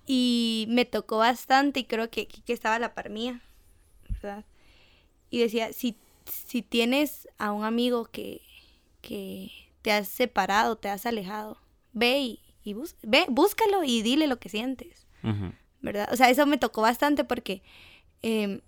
Y 0.07 0.67
me 0.69 0.85
tocó 0.85 1.19
bastante 1.19 1.81
y 1.81 1.85
creo 1.85 2.11
que, 2.11 2.27
que 2.27 2.53
estaba 2.53 2.79
la 2.79 2.93
par 2.95 3.09
mía, 3.09 3.41
¿verdad? 4.11 4.45
Y 5.31 5.39
decía, 5.39 5.73
si, 5.73 5.97
si 6.27 6.61
tienes 6.61 7.29
a 7.39 7.53
un 7.53 7.65
amigo 7.65 8.05
que, 8.07 8.43
que 9.01 9.51
te 9.83 9.93
has 9.93 10.09
separado, 10.09 10.77
te 10.77 10.89
has 10.91 11.07
alejado, 11.07 11.59
ve 11.93 12.19
y, 12.21 12.41
y 12.65 12.75
bus- 12.75 12.97
ve, 13.03 13.25
búscalo 13.29 13.83
y 13.85 14.03
dile 14.03 14.27
lo 14.27 14.39
que 14.39 14.49
sientes. 14.51 15.07
¿verdad? 15.81 16.09
O 16.13 16.17
sea, 16.17 16.29
eso 16.29 16.45
me 16.47 16.59
tocó 16.59 16.83
bastante 16.83 17.25
porque 17.25 17.63
eh, 18.23 18.61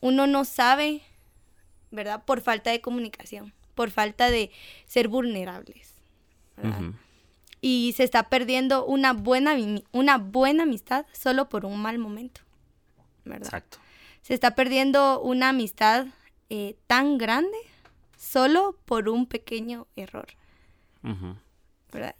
uno 0.00 0.26
no 0.26 0.44
sabe, 0.44 1.02
¿verdad? 1.92 2.24
Por 2.24 2.40
falta 2.40 2.70
de 2.70 2.80
comunicación, 2.80 3.52
por 3.76 3.90
falta 3.90 4.28
de 4.30 4.50
ser 4.86 5.06
vulnerables, 5.08 5.94
Y 7.60 7.92
se 7.96 8.04
está 8.04 8.28
perdiendo 8.28 8.84
una 8.84 9.12
buena, 9.12 9.56
una 9.92 10.18
buena 10.18 10.62
amistad 10.62 11.06
solo 11.12 11.48
por 11.48 11.64
un 11.64 11.80
mal 11.80 11.98
momento, 11.98 12.40
¿verdad? 13.24 13.46
Exacto. 13.46 13.78
Se 14.22 14.34
está 14.34 14.54
perdiendo 14.54 15.20
una 15.20 15.50
amistad 15.50 16.06
eh, 16.50 16.76
tan 16.86 17.18
grande 17.18 17.56
solo 18.16 18.76
por 18.84 19.08
un 19.08 19.26
pequeño 19.26 19.86
error, 19.96 20.28
Ujú. 21.02 21.36
¿verdad? 21.92 22.14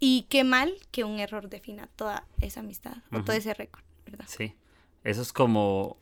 Y 0.00 0.26
qué 0.30 0.44
mal 0.44 0.72
que 0.90 1.04
un 1.04 1.18
error 1.18 1.48
defina 1.48 1.88
toda 1.96 2.24
esa 2.40 2.60
amistad 2.60 2.98
o 3.10 3.22
todo 3.22 3.34
ese 3.36 3.52
récord, 3.54 3.82
¿verdad? 4.06 4.26
Sí. 4.28 4.54
Eso 5.04 5.22
es 5.22 5.32
como 5.32 5.96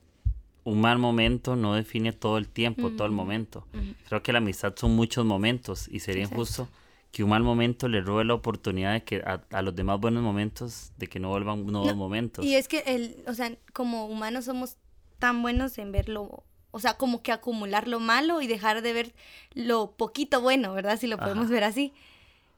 un 0.66 0.80
mal 0.80 0.98
momento 0.98 1.54
no 1.54 1.74
define 1.74 2.12
todo 2.12 2.38
el 2.38 2.48
tiempo, 2.48 2.90
todo 2.90 3.06
el 3.06 3.12
momento. 3.12 3.64
Creo 4.08 4.22
que 4.22 4.32
la 4.32 4.38
amistad 4.38 4.74
son 4.76 4.96
muchos 4.96 5.24
momentos 5.24 5.86
y 5.88 6.00
sería 6.00 6.24
Exacto. 6.24 6.42
injusto 6.42 6.68
que 7.16 7.24
un 7.24 7.30
mal 7.30 7.42
momento 7.42 7.88
le 7.88 8.02
robe 8.02 8.26
la 8.26 8.34
oportunidad 8.34 8.92
de 8.92 9.02
que 9.02 9.22
a, 9.24 9.40
a 9.50 9.62
los 9.62 9.74
demás 9.74 9.98
buenos 9.98 10.22
momentos, 10.22 10.92
de 10.98 11.06
que 11.06 11.18
no 11.18 11.30
vuelvan 11.30 11.64
nuevos 11.64 11.92
No, 11.92 11.96
momentos. 11.96 12.44
Y 12.44 12.56
es 12.56 12.68
que, 12.68 12.80
el, 12.80 13.24
o 13.26 13.32
sea, 13.32 13.56
como 13.72 14.04
humanos 14.04 14.44
somos 14.44 14.76
tan 15.18 15.40
buenos 15.40 15.78
en 15.78 15.92
verlo, 15.92 16.44
o 16.72 16.78
sea, 16.78 16.98
como 16.98 17.22
que 17.22 17.32
acumular 17.32 17.88
lo 17.88 18.00
malo 18.00 18.42
y 18.42 18.46
dejar 18.46 18.82
de 18.82 18.92
ver 18.92 19.14
lo 19.54 19.92
poquito 19.92 20.42
bueno, 20.42 20.74
¿verdad? 20.74 20.98
Si 21.00 21.06
lo 21.06 21.16
podemos 21.16 21.46
Ajá. 21.46 21.54
ver 21.54 21.64
así. 21.64 21.94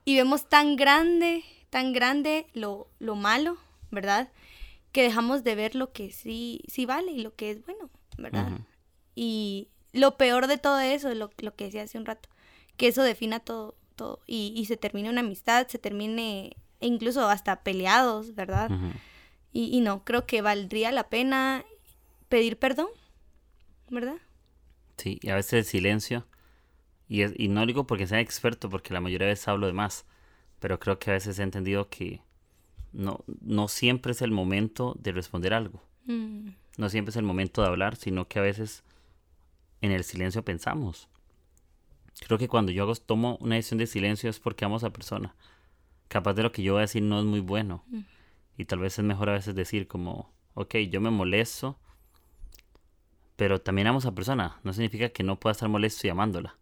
Y 0.04 0.16
vemos 0.16 0.48
tan 0.48 0.74
grande, 0.74 1.44
tan 1.70 1.92
grande 1.92 2.48
lo, 2.52 2.88
lo 2.98 3.14
malo, 3.14 3.58
¿verdad? 3.92 4.28
Que 4.90 5.04
dejamos 5.04 5.44
de 5.44 5.54
ver 5.54 5.76
lo 5.76 5.92
que 5.92 6.10
sí, 6.10 6.62
sí 6.66 6.84
vale 6.84 7.12
y 7.12 7.22
lo 7.22 7.32
que 7.36 7.52
es 7.52 7.64
bueno, 7.64 7.90
¿verdad? 8.16 8.48
Ujú. 8.48 8.64
Y 9.14 9.68
lo 9.92 10.16
peor 10.16 10.48
de 10.48 10.58
todo 10.58 10.80
eso, 10.80 11.14
lo, 11.14 11.30
lo 11.38 11.54
que 11.54 11.66
decía 11.66 11.84
hace 11.84 11.96
un 11.96 12.06
rato, 12.06 12.28
que 12.76 12.88
eso 12.88 13.04
defina 13.04 13.38
todo, 13.38 13.76
todo. 13.98 14.20
Y, 14.26 14.54
y 14.56 14.64
se 14.64 14.78
termine 14.78 15.10
una 15.10 15.20
amistad, 15.20 15.66
se 15.68 15.78
termine 15.78 16.56
incluso 16.80 17.28
hasta 17.28 17.62
peleados, 17.62 18.34
¿verdad? 18.34 18.70
Y, 19.52 19.76
y 19.76 19.80
no, 19.82 20.04
creo 20.04 20.24
que 20.26 20.40
valdría 20.40 20.90
la 20.92 21.08
pena 21.10 21.64
pedir 22.30 22.58
perdón, 22.58 22.88
¿verdad? 23.90 24.16
Sí, 24.96 25.18
y 25.22 25.28
a 25.30 25.34
veces 25.34 25.52
el 25.52 25.64
silencio, 25.64 26.26
y, 27.08 27.22
es- 27.22 27.34
y 27.36 27.48
no 27.48 27.64
digo 27.66 27.86
porque 27.86 28.06
sea 28.06 28.20
experto, 28.20 28.68
porque 28.70 28.94
la 28.94 29.00
mayoría 29.00 29.26
de 29.26 29.32
veces 29.32 29.48
hablo 29.48 29.66
de 29.66 29.72
más, 29.72 30.04
pero 30.60 30.78
creo 30.80 30.98
que 30.98 31.10
a 31.10 31.14
veces 31.14 31.38
he 31.38 31.42
entendido 31.42 31.88
que 31.88 32.20
no, 32.92 33.24
no 33.40 33.68
siempre 33.68 34.12
es 34.12 34.22
el 34.22 34.30
momento 34.30 34.94
de 34.98 35.12
responder 35.12 35.52
algo, 35.54 35.82
Mm, 36.06 36.50
no 36.78 36.88
siempre 36.88 37.10
es 37.10 37.16
el 37.16 37.22
momento 37.24 37.60
de 37.60 37.68
hablar, 37.68 37.96
sino 37.96 38.28
que 38.28 38.38
a 38.38 38.42
veces 38.42 38.82
en 39.82 39.92
el 39.92 40.04
silencio 40.04 40.42
pensamos. 40.44 41.08
Creo 42.26 42.38
que 42.38 42.48
cuando 42.48 42.72
yo 42.72 42.82
hago, 42.82 42.94
tomo 42.96 43.36
una 43.40 43.54
decisión 43.54 43.78
de 43.78 43.86
silencio 43.86 44.28
es 44.28 44.40
porque 44.40 44.64
amo 44.64 44.76
a 44.76 44.78
esa 44.78 44.90
persona. 44.90 45.34
Capaz 46.08 46.34
de 46.34 46.42
lo 46.42 46.52
que 46.52 46.62
yo 46.62 46.74
voy 46.74 46.80
a 46.80 46.82
decir 46.82 47.02
no 47.02 47.18
es 47.20 47.24
muy 47.24 47.40
bueno. 47.40 47.84
Mm. 47.88 48.00
Y 48.56 48.64
tal 48.64 48.80
vez 48.80 48.98
es 48.98 49.04
mejor 49.04 49.30
a 49.30 49.34
veces 49.34 49.54
decir 49.54 49.86
como, 49.86 50.32
ok, 50.54 50.76
yo 50.90 51.00
me 51.00 51.10
molesto, 51.10 51.78
pero 53.36 53.60
también 53.60 53.86
amo 53.86 53.98
a 53.98 54.00
esa 54.00 54.14
persona. 54.14 54.58
No 54.64 54.72
significa 54.72 55.10
que 55.10 55.22
no 55.22 55.38
pueda 55.38 55.52
estar 55.52 55.68
molesto 55.68 56.06
y 56.06 56.10
amándola. 56.10 56.56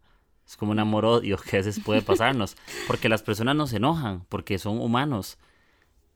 Es 0.47 0.55
como 0.55 0.71
un 0.71 0.79
amor-odio 0.79 1.37
que 1.37 1.57
a 1.57 1.59
veces 1.59 1.79
puede 1.83 2.01
pasarnos. 2.01 2.55
Porque 2.87 3.09
las 3.09 3.23
personas 3.23 3.55
no 3.55 3.67
se 3.67 3.77
enojan, 3.77 4.25
porque 4.29 4.59
son 4.59 4.79
humanos. 4.79 5.37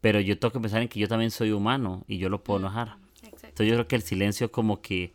Pero 0.01 0.19
yo 0.19 0.37
tengo 0.37 0.53
que 0.53 0.59
pensar 0.59 0.81
en 0.81 0.87
que 0.87 0.99
yo 0.99 1.07
también 1.07 1.31
soy 1.31 1.51
humano 1.51 2.03
y 2.07 2.17
yo 2.17 2.29
lo 2.29 2.43
puedo 2.43 2.59
enojar. 2.59 2.97
Entonces 3.23 3.67
yo 3.67 3.73
creo 3.73 3.87
que 3.87 3.95
el 3.95 4.03
silencio 4.03 4.51
como 4.51 4.81
que 4.81 5.13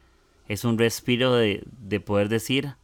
es 0.48 0.64
un 0.64 0.78
respiro 0.78 1.34
de, 1.34 1.64
de 1.66 2.00
poder 2.00 2.28
decir, 2.28 2.74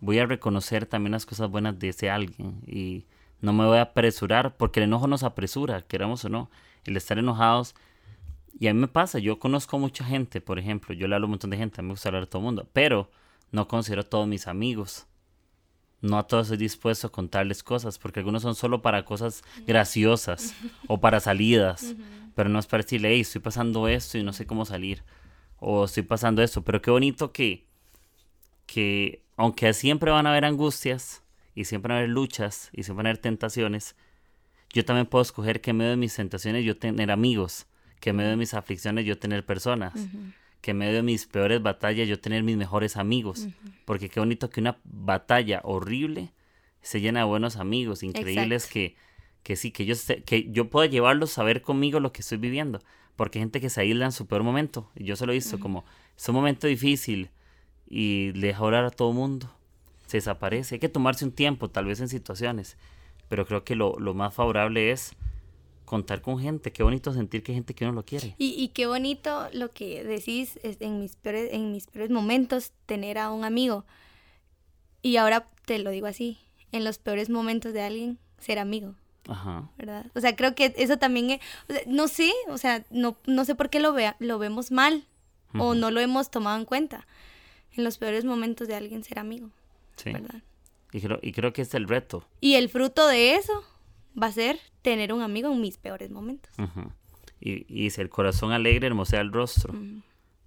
voy 0.00 0.18
a 0.18 0.26
reconocer 0.26 0.86
también 0.86 1.12
las 1.12 1.26
cosas 1.26 1.50
buenas 1.50 1.78
de 1.78 1.90
ese 1.90 2.10
alguien 2.10 2.60
y 2.66 3.06
no 3.40 3.52
me 3.52 3.64
voy 3.64 3.78
a 3.78 3.82
apresurar, 3.82 4.56
porque 4.56 4.80
el 4.80 4.84
enojo 4.84 5.06
nos 5.06 5.22
apresura, 5.22 5.82
queramos 5.82 6.24
o 6.24 6.28
no. 6.28 6.50
El 6.84 6.96
estar 6.96 7.18
enojados 7.18 7.74
y 8.58 8.68
a 8.68 8.74
mí 8.74 8.80
me 8.80 8.88
pasa, 8.88 9.18
yo 9.18 9.38
conozco 9.38 9.78
mucha 9.78 10.04
gente, 10.04 10.40
por 10.40 10.58
ejemplo, 10.58 10.94
yo 10.94 11.08
le 11.08 11.14
hablo 11.14 11.24
a 11.24 11.28
un 11.28 11.30
montón 11.30 11.50
de 11.50 11.56
gente, 11.56 11.80
a 11.80 11.82
mí 11.82 11.88
me 11.88 11.94
gusta 11.94 12.08
hablar 12.10 12.24
a 12.24 12.26
todo 12.26 12.40
el 12.40 12.44
mundo, 12.44 12.68
pero 12.72 13.10
no 13.52 13.68
considero 13.68 14.02
a 14.02 14.04
todos 14.04 14.28
mis 14.28 14.46
amigos. 14.46 15.06
No 16.02 16.18
a 16.18 16.26
todos 16.26 16.46
estoy 16.46 16.58
dispuesto 16.58 17.06
a 17.06 17.12
contarles 17.12 17.62
cosas, 17.62 17.98
porque 17.98 18.20
algunos 18.20 18.42
son 18.42 18.54
solo 18.54 18.80
para 18.80 19.04
cosas 19.04 19.42
graciosas 19.66 20.54
o 20.88 20.98
para 21.00 21.20
salidas, 21.20 21.94
pero 22.34 22.48
no 22.48 22.58
es 22.58 22.66
para 22.66 22.82
decirle, 22.82 23.12
hey, 23.12 23.20
estoy 23.20 23.40
pasando 23.40 23.88
esto 23.88 24.16
y 24.18 24.22
no 24.22 24.32
sé 24.32 24.46
cómo 24.46 24.64
salir, 24.64 25.02
o 25.58 25.84
estoy 25.84 26.02
pasando 26.02 26.42
esto, 26.42 26.62
pero 26.62 26.80
qué 26.80 26.90
bonito 26.90 27.32
que, 27.32 27.66
que 28.66 29.22
aunque 29.40 29.72
siempre 29.72 30.10
van 30.10 30.26
a 30.26 30.32
haber 30.32 30.44
angustias, 30.44 31.22
y 31.54 31.64
siempre 31.64 31.88
van 31.88 31.96
a 31.96 31.98
haber 32.00 32.10
luchas, 32.10 32.68
y 32.74 32.82
siempre 32.82 32.98
van 32.98 33.06
a 33.06 33.08
haber 33.08 33.22
tentaciones, 33.22 33.96
yo 34.68 34.84
también 34.84 35.06
puedo 35.06 35.22
escoger 35.22 35.62
que 35.62 35.70
en 35.70 35.78
medio 35.78 35.92
de 35.92 35.96
mis 35.96 36.14
tentaciones 36.14 36.62
yo 36.62 36.76
tener 36.76 37.10
amigos, 37.10 37.66
que 38.00 38.10
en 38.10 38.16
medio 38.16 38.28
de 38.28 38.36
mis 38.36 38.52
aflicciones 38.52 39.06
yo 39.06 39.18
tener 39.18 39.46
personas, 39.46 39.94
que 40.60 40.72
en 40.72 40.76
medio 40.76 40.96
de 40.96 41.02
mis 41.02 41.24
peores 41.24 41.62
batallas 41.62 42.06
yo 42.06 42.20
tener 42.20 42.42
mis 42.42 42.58
mejores 42.58 42.98
amigos, 42.98 43.48
porque 43.86 44.10
qué 44.10 44.20
bonito 44.20 44.50
que 44.50 44.60
una 44.60 44.76
batalla 44.84 45.62
horrible 45.64 46.34
se 46.82 47.00
llena 47.00 47.20
de 47.20 47.26
buenos 47.26 47.56
amigos, 47.56 48.02
increíbles 48.02 48.66
que, 48.66 48.94
que 49.42 49.56
sí, 49.56 49.70
que 49.70 49.86
yo, 49.86 49.94
que 50.26 50.50
yo 50.52 50.68
pueda 50.68 50.86
llevarlos 50.86 51.38
a 51.38 51.44
ver 51.44 51.62
conmigo 51.62 51.98
lo 51.98 52.12
que 52.12 52.20
estoy 52.20 52.36
viviendo, 52.36 52.82
porque 53.16 53.38
hay 53.38 53.44
gente 53.44 53.62
que 53.62 53.70
se 53.70 53.80
aísla 53.80 54.04
en 54.04 54.12
su 54.12 54.26
peor 54.26 54.42
momento, 54.42 54.90
y 54.94 55.04
yo 55.04 55.16
se 55.16 55.24
lo 55.24 55.32
he 55.32 55.36
visto 55.36 55.58
como, 55.58 55.86
es 56.14 56.28
un 56.28 56.34
momento 56.34 56.66
difícil 56.66 57.30
y 57.90 58.32
le 58.32 58.46
deja 58.46 58.62
orar 58.62 58.84
a 58.84 58.90
todo 58.90 59.12
mundo, 59.12 59.50
se 60.06 60.16
desaparece, 60.16 60.76
hay 60.76 60.78
que 60.78 60.88
tomarse 60.88 61.24
un 61.24 61.32
tiempo, 61.32 61.68
tal 61.68 61.84
vez 61.84 62.00
en 62.00 62.08
situaciones, 62.08 62.76
pero 63.28 63.44
creo 63.46 63.64
que 63.64 63.74
lo, 63.74 63.98
lo 63.98 64.14
más 64.14 64.32
favorable 64.32 64.92
es 64.92 65.12
contar 65.84 66.22
con 66.22 66.38
gente, 66.38 66.72
qué 66.72 66.84
bonito 66.84 67.12
sentir 67.12 67.42
que 67.42 67.50
hay 67.50 67.56
gente 67.56 67.74
que 67.74 67.84
uno 67.84 67.92
lo 67.92 68.04
quiere. 68.04 68.36
Y, 68.38 68.54
y 68.56 68.68
qué 68.68 68.86
bonito 68.86 69.48
lo 69.52 69.72
que 69.72 70.04
decís 70.04 70.58
en 70.62 71.00
mis, 71.00 71.16
peores, 71.16 71.52
en 71.52 71.72
mis 71.72 71.88
peores 71.88 72.10
momentos, 72.10 72.70
tener 72.86 73.18
a 73.18 73.32
un 73.32 73.44
amigo. 73.44 73.84
Y 75.02 75.16
ahora 75.16 75.48
te 75.66 75.80
lo 75.80 75.90
digo 75.90 76.06
así, 76.06 76.38
en 76.70 76.84
los 76.84 76.98
peores 76.98 77.28
momentos 77.28 77.72
de 77.72 77.82
alguien, 77.82 78.18
ser 78.38 78.60
amigo. 78.60 78.94
Ajá. 79.28 79.68
¿Verdad? 79.78 80.06
O 80.14 80.20
sea, 80.20 80.36
creo 80.36 80.54
que 80.54 80.72
eso 80.76 80.96
también, 80.96 81.40
no 81.86 82.06
sé, 82.06 82.32
o 82.48 82.58
sea, 82.58 82.84
no, 82.90 83.16
no 83.26 83.44
sé 83.44 83.56
por 83.56 83.68
qué 83.68 83.80
lo, 83.80 83.92
vea, 83.92 84.14
lo 84.20 84.38
vemos 84.38 84.70
mal 84.70 85.04
o 85.58 85.74
no 85.74 85.90
lo 85.90 85.98
hemos 85.98 86.30
tomado 86.30 86.56
en 86.56 86.64
cuenta. 86.64 87.06
En 87.76 87.84
los 87.84 87.98
peores 87.98 88.24
momentos 88.24 88.68
de 88.68 88.74
alguien 88.74 89.04
ser 89.04 89.18
amigo. 89.18 89.50
Sí. 89.96 90.12
¿Verdad? 90.12 90.42
Y 90.92 91.00
creo, 91.00 91.18
y 91.22 91.32
creo 91.32 91.52
que 91.52 91.62
es 91.62 91.72
el 91.74 91.86
reto. 91.88 92.26
Y 92.40 92.54
el 92.54 92.68
fruto 92.68 93.06
de 93.06 93.36
eso 93.36 93.64
va 94.20 94.26
a 94.26 94.32
ser 94.32 94.58
tener 94.82 95.12
un 95.12 95.22
amigo 95.22 95.52
en 95.52 95.60
mis 95.60 95.78
peores 95.78 96.10
momentos. 96.10 96.52
y, 97.40 97.64
y 97.68 97.90
si 97.90 98.00
el 98.00 98.08
corazón 98.08 98.52
alegre 98.52 98.86
hermosea 98.86 99.20
el 99.20 99.32
rostro. 99.32 99.74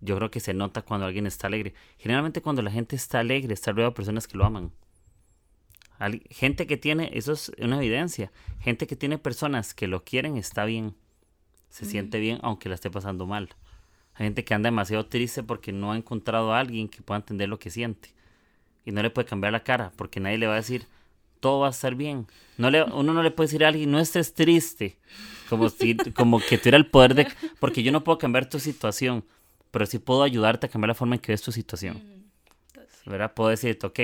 Yo 0.01 0.17
creo 0.17 0.30
que 0.30 0.41
se 0.41 0.53
nota 0.53 0.82
cuando 0.82 1.05
alguien 1.05 1.26
está 1.28 1.47
alegre. 1.47 1.74
Generalmente 1.97 2.41
cuando 2.41 2.61
la 2.61 2.71
gente 2.71 2.95
está 2.97 3.19
alegre, 3.19 3.53
está 3.53 3.71
rodeado 3.71 3.91
de 3.91 3.95
personas 3.95 4.28
que 4.28 4.38
lo 4.38 4.43
aman. 4.45 4.71
gente 6.30 6.67
que 6.67 6.76
tiene, 6.76 7.09
eso 7.13 7.32
es 7.32 7.51
una 7.57 7.78
evidencia, 7.78 8.32
gente 8.59 8.86
que 8.86 8.97
tiene 8.97 9.17
personas 9.17 9.74
que 9.74 9.88
lo 9.88 10.03
quieren 10.03 10.36
está 10.36 10.65
bien. 10.65 10.93
Se 11.69 11.86
siente 11.86 12.19
bien 12.19 12.39
aunque 12.43 12.67
la 12.69 12.76
esté 12.76 12.91
pasando 12.91 13.26
mal. 13.26 13.49
Hay 14.16 14.26
gente 14.26 14.43
que 14.43 14.53
anda 14.53 14.68
demasiado 14.68 15.05
triste 15.05 15.43
porque 15.43 15.72
no 15.72 15.91
ha 15.91 15.97
encontrado 15.97 16.53
a 16.53 16.59
alguien 16.59 16.88
que 16.88 17.01
pueda 17.01 17.20
entender 17.20 17.49
lo 17.49 17.59
que 17.59 17.70
siente. 17.70 18.14
Y 18.86 18.91
no 18.91 19.01
le 19.01 19.09
puede 19.09 19.28
cambiar 19.28 19.53
la 19.53 19.64
cara 19.64 19.91
porque 19.95 20.20
nadie 20.20 20.38
le 20.38 20.47
va 20.47 20.53
a 20.53 20.57
decir, 20.57 20.86
todo 21.39 21.61
va 21.61 21.68
a 21.68 21.72
estar 21.72 21.95
bien. 21.95 22.28
No 22.57 22.70
le, 22.70 22.84
uno 22.84 23.14
no 23.14 23.24
le 23.24 23.32
puede 23.32 23.47
decir 23.47 23.66
a 23.66 23.70
alguien, 23.70 23.91
no 23.91 23.99
estés 23.99 24.34
triste, 24.34 24.97
como, 25.49 25.70
si, 25.70 25.95
como 26.14 26.39
que 26.39 26.57
tuviera 26.57 26.78
el 26.78 26.86
poder 26.86 27.16
de... 27.16 27.28
Porque 27.59 27.84
yo 27.84 27.91
no 27.91 28.03
puedo 28.03 28.18
cambiar 28.18 28.47
tu 28.47 28.59
situación, 28.59 29.26
pero 29.72 29.86
sí 29.86 29.99
puedo 29.99 30.24
ayudarte 30.24 30.68
a 30.68 30.70
cambiar 30.70 30.89
la 30.89 30.95
forma 30.95 31.16
en 31.16 31.22
que 31.22 31.32
ves 31.32 31.41
tu 31.41 31.51
situación. 31.51 32.01
¿Verdad? 33.05 33.34
Puedo 33.34 33.49
decirte, 33.49 33.88
ok, 33.88 33.99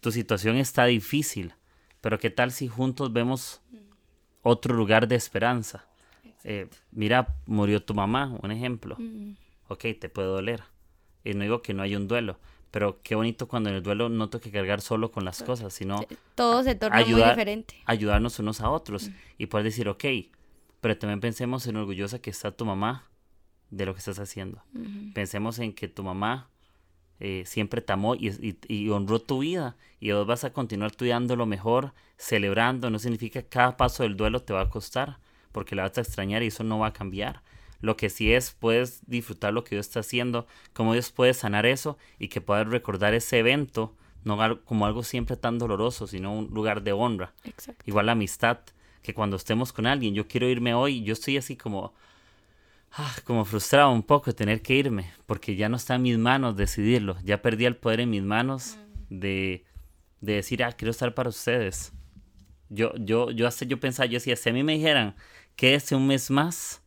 tu 0.00 0.12
situación 0.12 0.56
está 0.56 0.86
difícil, 0.86 1.52
pero 2.00 2.18
¿qué 2.18 2.30
tal 2.30 2.52
si 2.52 2.68
juntos 2.68 3.12
vemos 3.12 3.60
otro 4.42 4.74
lugar 4.74 5.08
de 5.08 5.16
esperanza? 5.16 5.89
Eh, 6.44 6.68
mira, 6.90 7.36
murió 7.46 7.82
tu 7.82 7.94
mamá, 7.94 8.36
un 8.42 8.50
ejemplo. 8.50 8.96
Ok, 9.68 9.86
te 10.00 10.08
puede 10.08 10.28
doler. 10.28 10.62
Y 11.24 11.34
no 11.34 11.42
digo 11.42 11.62
que 11.62 11.74
no 11.74 11.82
haya 11.82 11.96
un 11.96 12.08
duelo, 12.08 12.38
pero 12.70 13.00
qué 13.02 13.14
bonito 13.14 13.46
cuando 13.46 13.68
en 13.68 13.76
el 13.76 13.82
duelo 13.82 14.08
no 14.08 14.30
tengo 14.30 14.42
que 14.42 14.50
cargar 14.50 14.80
solo 14.80 15.10
con 15.10 15.24
las 15.24 15.42
cosas, 15.42 15.74
sino... 15.74 16.00
todo 16.34 16.62
se 16.62 16.74
torna 16.74 17.04
muy 17.04 17.22
diferente. 17.22 17.76
Ayudarnos 17.84 18.38
unos 18.38 18.60
a 18.60 18.70
otros 18.70 19.10
y 19.36 19.46
poder 19.46 19.64
decir, 19.64 19.88
ok, 19.88 20.04
pero 20.80 20.96
también 20.96 21.20
pensemos 21.20 21.66
en 21.66 21.76
orgullosa 21.76 22.20
que 22.20 22.30
está 22.30 22.52
tu 22.52 22.64
mamá 22.64 23.10
de 23.70 23.86
lo 23.86 23.92
que 23.92 23.98
estás 23.98 24.18
haciendo. 24.18 24.62
Pensemos 25.14 25.58
en 25.58 25.72
que 25.74 25.88
tu 25.88 26.02
mamá 26.02 26.48
eh, 27.18 27.44
siempre 27.46 27.82
te 27.82 27.92
amó 27.92 28.14
y, 28.14 28.56
y, 28.66 28.88
honró 28.88 29.20
tu 29.20 29.40
vida 29.40 29.76
y 30.00 30.10
vos 30.12 30.26
vas 30.26 30.44
a 30.44 30.52
continuar 30.54 30.90
estudiando 30.90 31.36
lo 31.36 31.44
mejor, 31.44 31.92
celebrando. 32.16 32.88
No 32.88 32.98
significa 32.98 33.42
que 33.42 33.48
cada 33.48 33.76
paso 33.76 34.02
del 34.02 34.16
duelo 34.16 34.42
te 34.42 34.52
va 34.54 34.62
a 34.62 34.70
costar, 34.70 35.18
porque 35.52 35.74
la 35.74 35.82
vas 35.82 35.98
a 35.98 36.02
extrañar 36.02 36.42
y 36.42 36.48
eso 36.48 36.64
no 36.64 36.78
va 36.78 36.88
a 36.88 36.92
cambiar. 36.92 37.42
Lo 37.80 37.96
que 37.96 38.10
sí 38.10 38.32
es, 38.32 38.52
puedes 38.52 39.02
disfrutar 39.06 39.52
lo 39.52 39.64
que 39.64 39.74
Dios 39.74 39.86
está 39.86 40.00
haciendo, 40.00 40.46
cómo 40.72 40.92
Dios 40.92 41.10
puede 41.10 41.34
sanar 41.34 41.64
eso 41.66 41.96
y 42.18 42.28
que 42.28 42.40
puedas 42.40 42.68
recordar 42.68 43.14
ese 43.14 43.38
evento, 43.38 43.96
no 44.24 44.64
como 44.64 44.84
algo 44.84 45.02
siempre 45.02 45.36
tan 45.36 45.58
doloroso, 45.58 46.06
sino 46.06 46.34
un 46.34 46.48
lugar 46.48 46.82
de 46.82 46.92
honra. 46.92 47.32
Igual 47.86 48.06
la 48.06 48.12
amistad, 48.12 48.58
que 49.02 49.14
cuando 49.14 49.36
estemos 49.36 49.72
con 49.72 49.86
alguien, 49.86 50.14
yo 50.14 50.28
quiero 50.28 50.48
irme 50.48 50.74
hoy, 50.74 51.02
yo 51.02 51.14
estoy 51.14 51.38
así 51.38 51.56
como, 51.56 51.94
ah, 52.92 53.14
como 53.24 53.46
frustrado 53.46 53.90
un 53.90 54.02
poco 54.02 54.26
de 54.26 54.34
tener 54.34 54.60
que 54.60 54.74
irme, 54.74 55.12
porque 55.26 55.56
ya 55.56 55.70
no 55.70 55.76
está 55.76 55.94
en 55.94 56.02
mis 56.02 56.18
manos 56.18 56.56
decidirlo, 56.56 57.16
ya 57.24 57.40
perdí 57.40 57.64
el 57.64 57.76
poder 57.76 58.00
en 58.00 58.10
mis 58.10 58.22
manos 58.22 58.76
de, 59.08 59.64
de 60.20 60.34
decir, 60.34 60.62
ah, 60.64 60.72
quiero 60.72 60.90
estar 60.90 61.14
para 61.14 61.30
ustedes. 61.30 61.92
Yo, 62.68 62.94
yo, 62.96 63.30
yo, 63.30 63.48
hasta 63.48 63.64
yo 63.64 63.80
pensaba, 63.80 64.06
yo 64.06 64.14
decía, 64.14 64.36
si 64.36 64.50
a 64.50 64.52
mí 64.52 64.62
me 64.62 64.74
dijeran, 64.74 65.16
quédese 65.60 65.94
un 65.94 66.06
mes 66.06 66.30
más, 66.30 66.80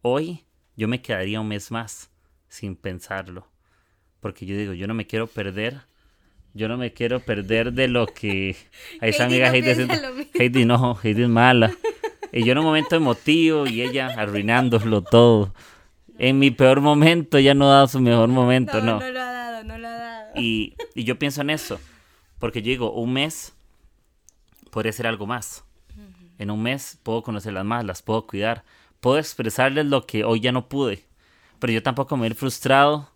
hoy 0.00 0.42
yo 0.74 0.88
me 0.88 1.02
quedaría 1.02 1.38
un 1.38 1.48
mes 1.48 1.70
más 1.70 2.10
sin 2.48 2.74
pensarlo. 2.74 3.46
Porque 4.20 4.46
yo 4.46 4.56
digo, 4.56 4.72
yo 4.72 4.86
no 4.86 4.94
me 4.94 5.06
quiero 5.06 5.26
perder. 5.26 5.82
Yo 6.54 6.66
no 6.66 6.78
me 6.78 6.94
quiero 6.94 7.20
perder 7.20 7.74
de 7.74 7.88
lo 7.88 8.06
que... 8.06 8.56
A 9.02 9.06
esa 9.06 9.26
amiga 9.26 9.54
Heidi, 9.54 9.86
Heidi 10.32 10.64
no, 10.64 10.98
Heidi 11.02 11.24
es 11.24 11.28
mala. 11.28 11.74
Y 12.32 12.42
yo 12.42 12.52
en 12.52 12.58
un 12.58 12.64
momento 12.64 12.96
emotivo 12.96 13.66
y 13.66 13.82
ella 13.82 14.06
arruinándolo 14.06 15.02
todo. 15.02 15.52
En 16.18 16.38
mi 16.38 16.50
peor 16.50 16.80
momento 16.80 17.38
ya 17.38 17.52
no 17.52 17.70
ha 17.70 17.74
dado 17.74 17.88
su 17.88 18.00
mejor 18.00 18.30
momento, 18.30 18.80
no. 18.80 18.98
No, 18.98 19.10
lo 19.10 19.20
ha 19.20 19.30
dado, 19.30 19.62
no 19.62 19.76
lo 19.76 19.88
ha 19.88 19.90
dado. 19.90 20.30
Y, 20.36 20.74
y 20.94 21.04
yo 21.04 21.18
pienso 21.18 21.42
en 21.42 21.50
eso. 21.50 21.78
Porque 22.38 22.62
yo 22.62 22.70
digo, 22.70 22.92
un 22.92 23.12
mes 23.12 23.54
podría 24.70 24.92
ser 24.94 25.06
algo 25.06 25.26
más. 25.26 25.65
En 26.38 26.50
un 26.50 26.62
mes 26.62 26.98
puedo 27.02 27.22
conocerlas 27.22 27.64
más, 27.64 27.84
las 27.84 28.02
puedo 28.02 28.26
cuidar, 28.26 28.64
puedo 29.00 29.18
expresarles 29.18 29.86
lo 29.86 30.06
que 30.06 30.24
hoy 30.24 30.40
ya 30.40 30.52
no 30.52 30.68
pude. 30.68 31.04
Pero 31.58 31.72
yo 31.72 31.82
tampoco 31.82 32.16
me 32.16 32.28
voy 32.28 32.36
frustrado 32.36 33.10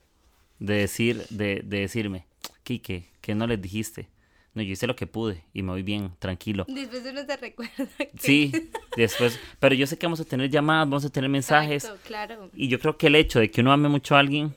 de 0.58 0.74
decir, 0.74 1.26
de, 1.30 1.62
de 1.64 1.80
decirme, 1.80 2.26
Kike, 2.62 3.10
¿qué 3.20 3.34
no 3.34 3.46
les 3.46 3.60
dijiste? 3.60 4.08
No, 4.52 4.62
yo 4.62 4.72
hice 4.72 4.86
lo 4.86 4.96
que 4.96 5.06
pude 5.06 5.44
y 5.52 5.62
me 5.62 5.70
voy 5.70 5.82
bien, 5.82 6.12
tranquilo. 6.18 6.64
Después 6.68 7.04
uno 7.08 7.24
se 7.24 7.36
recuerda. 7.36 7.88
Sí, 8.18 8.52
después. 8.96 9.38
Pero 9.60 9.74
yo 9.74 9.86
sé 9.86 9.96
que 9.96 10.06
vamos 10.06 10.20
a 10.20 10.24
tener 10.24 10.50
llamadas, 10.50 10.88
vamos 10.88 11.04
a 11.04 11.10
tener 11.10 11.30
mensajes. 11.30 11.90
claro. 12.04 12.50
Y 12.54 12.68
yo 12.68 12.80
creo 12.80 12.98
que 12.98 13.06
el 13.06 13.14
hecho 13.14 13.38
de 13.38 13.50
que 13.50 13.60
uno 13.60 13.72
ame 13.72 13.88
mucho 13.88 14.16
a 14.16 14.18
alguien 14.18 14.54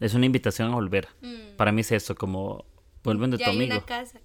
es 0.00 0.14
una 0.14 0.24
invitación 0.26 0.70
a 0.70 0.74
volver. 0.74 1.08
Mm. 1.20 1.56
Para 1.56 1.70
mí 1.72 1.82
es 1.82 1.92
eso, 1.92 2.14
como 2.14 2.64
vuelven 3.02 3.30
de 3.30 3.38
tu 3.38 3.44
amigo. 3.50 3.74
Una 3.74 3.84
casa. 3.84 4.20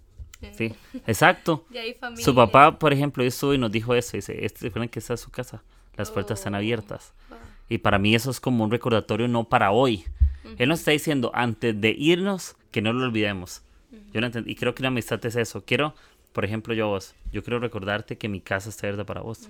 Sí, 0.57 0.73
exacto. 1.07 1.65
Su 2.17 2.33
papá, 2.35 2.77
por 2.79 2.93
ejemplo, 2.93 3.23
estuvo 3.23 3.53
y 3.53 3.57
nos 3.57 3.71
dijo 3.71 3.93
eso. 3.95 4.17
Dice, 4.17 4.45
este 4.45 4.65
recuerden 4.65 4.89
que 4.89 4.99
está 4.99 5.13
en 5.13 5.17
su 5.17 5.29
casa. 5.29 5.63
Las 5.97 6.09
puertas 6.11 6.39
están 6.39 6.53
oh, 6.53 6.57
abiertas. 6.57 7.13
Y 7.69 7.77
para 7.79 7.99
mí 7.99 8.15
eso 8.15 8.31
es 8.31 8.39
como 8.39 8.63
un 8.63 8.71
recordatorio 8.71 9.27
no 9.27 9.43
para 9.43 9.71
hoy. 9.71 10.05
Él 10.57 10.67
nos 10.69 10.79
está 10.79 10.91
diciendo 10.91 11.31
antes 11.33 11.79
de 11.79 11.91
irnos 11.91 12.55
que 12.71 12.81
no 12.81 12.91
lo 12.93 13.05
olvidemos. 13.05 13.61
Yo 14.13 14.21
no 14.21 14.29
Y 14.45 14.55
creo 14.55 14.73
que 14.73 14.81
la 14.83 14.87
amistad 14.89 15.23
es 15.25 15.35
eso. 15.35 15.63
Quiero, 15.65 15.93
por 16.33 16.43
ejemplo, 16.45 16.73
yo 16.73 16.87
vos, 16.87 17.13
yo 17.31 17.43
quiero 17.43 17.59
recordarte 17.59 18.17
que 18.17 18.27
mi 18.27 18.41
casa 18.41 18.69
está 18.69 18.87
abierta 18.87 19.05
para 19.05 19.21
vos. 19.21 19.49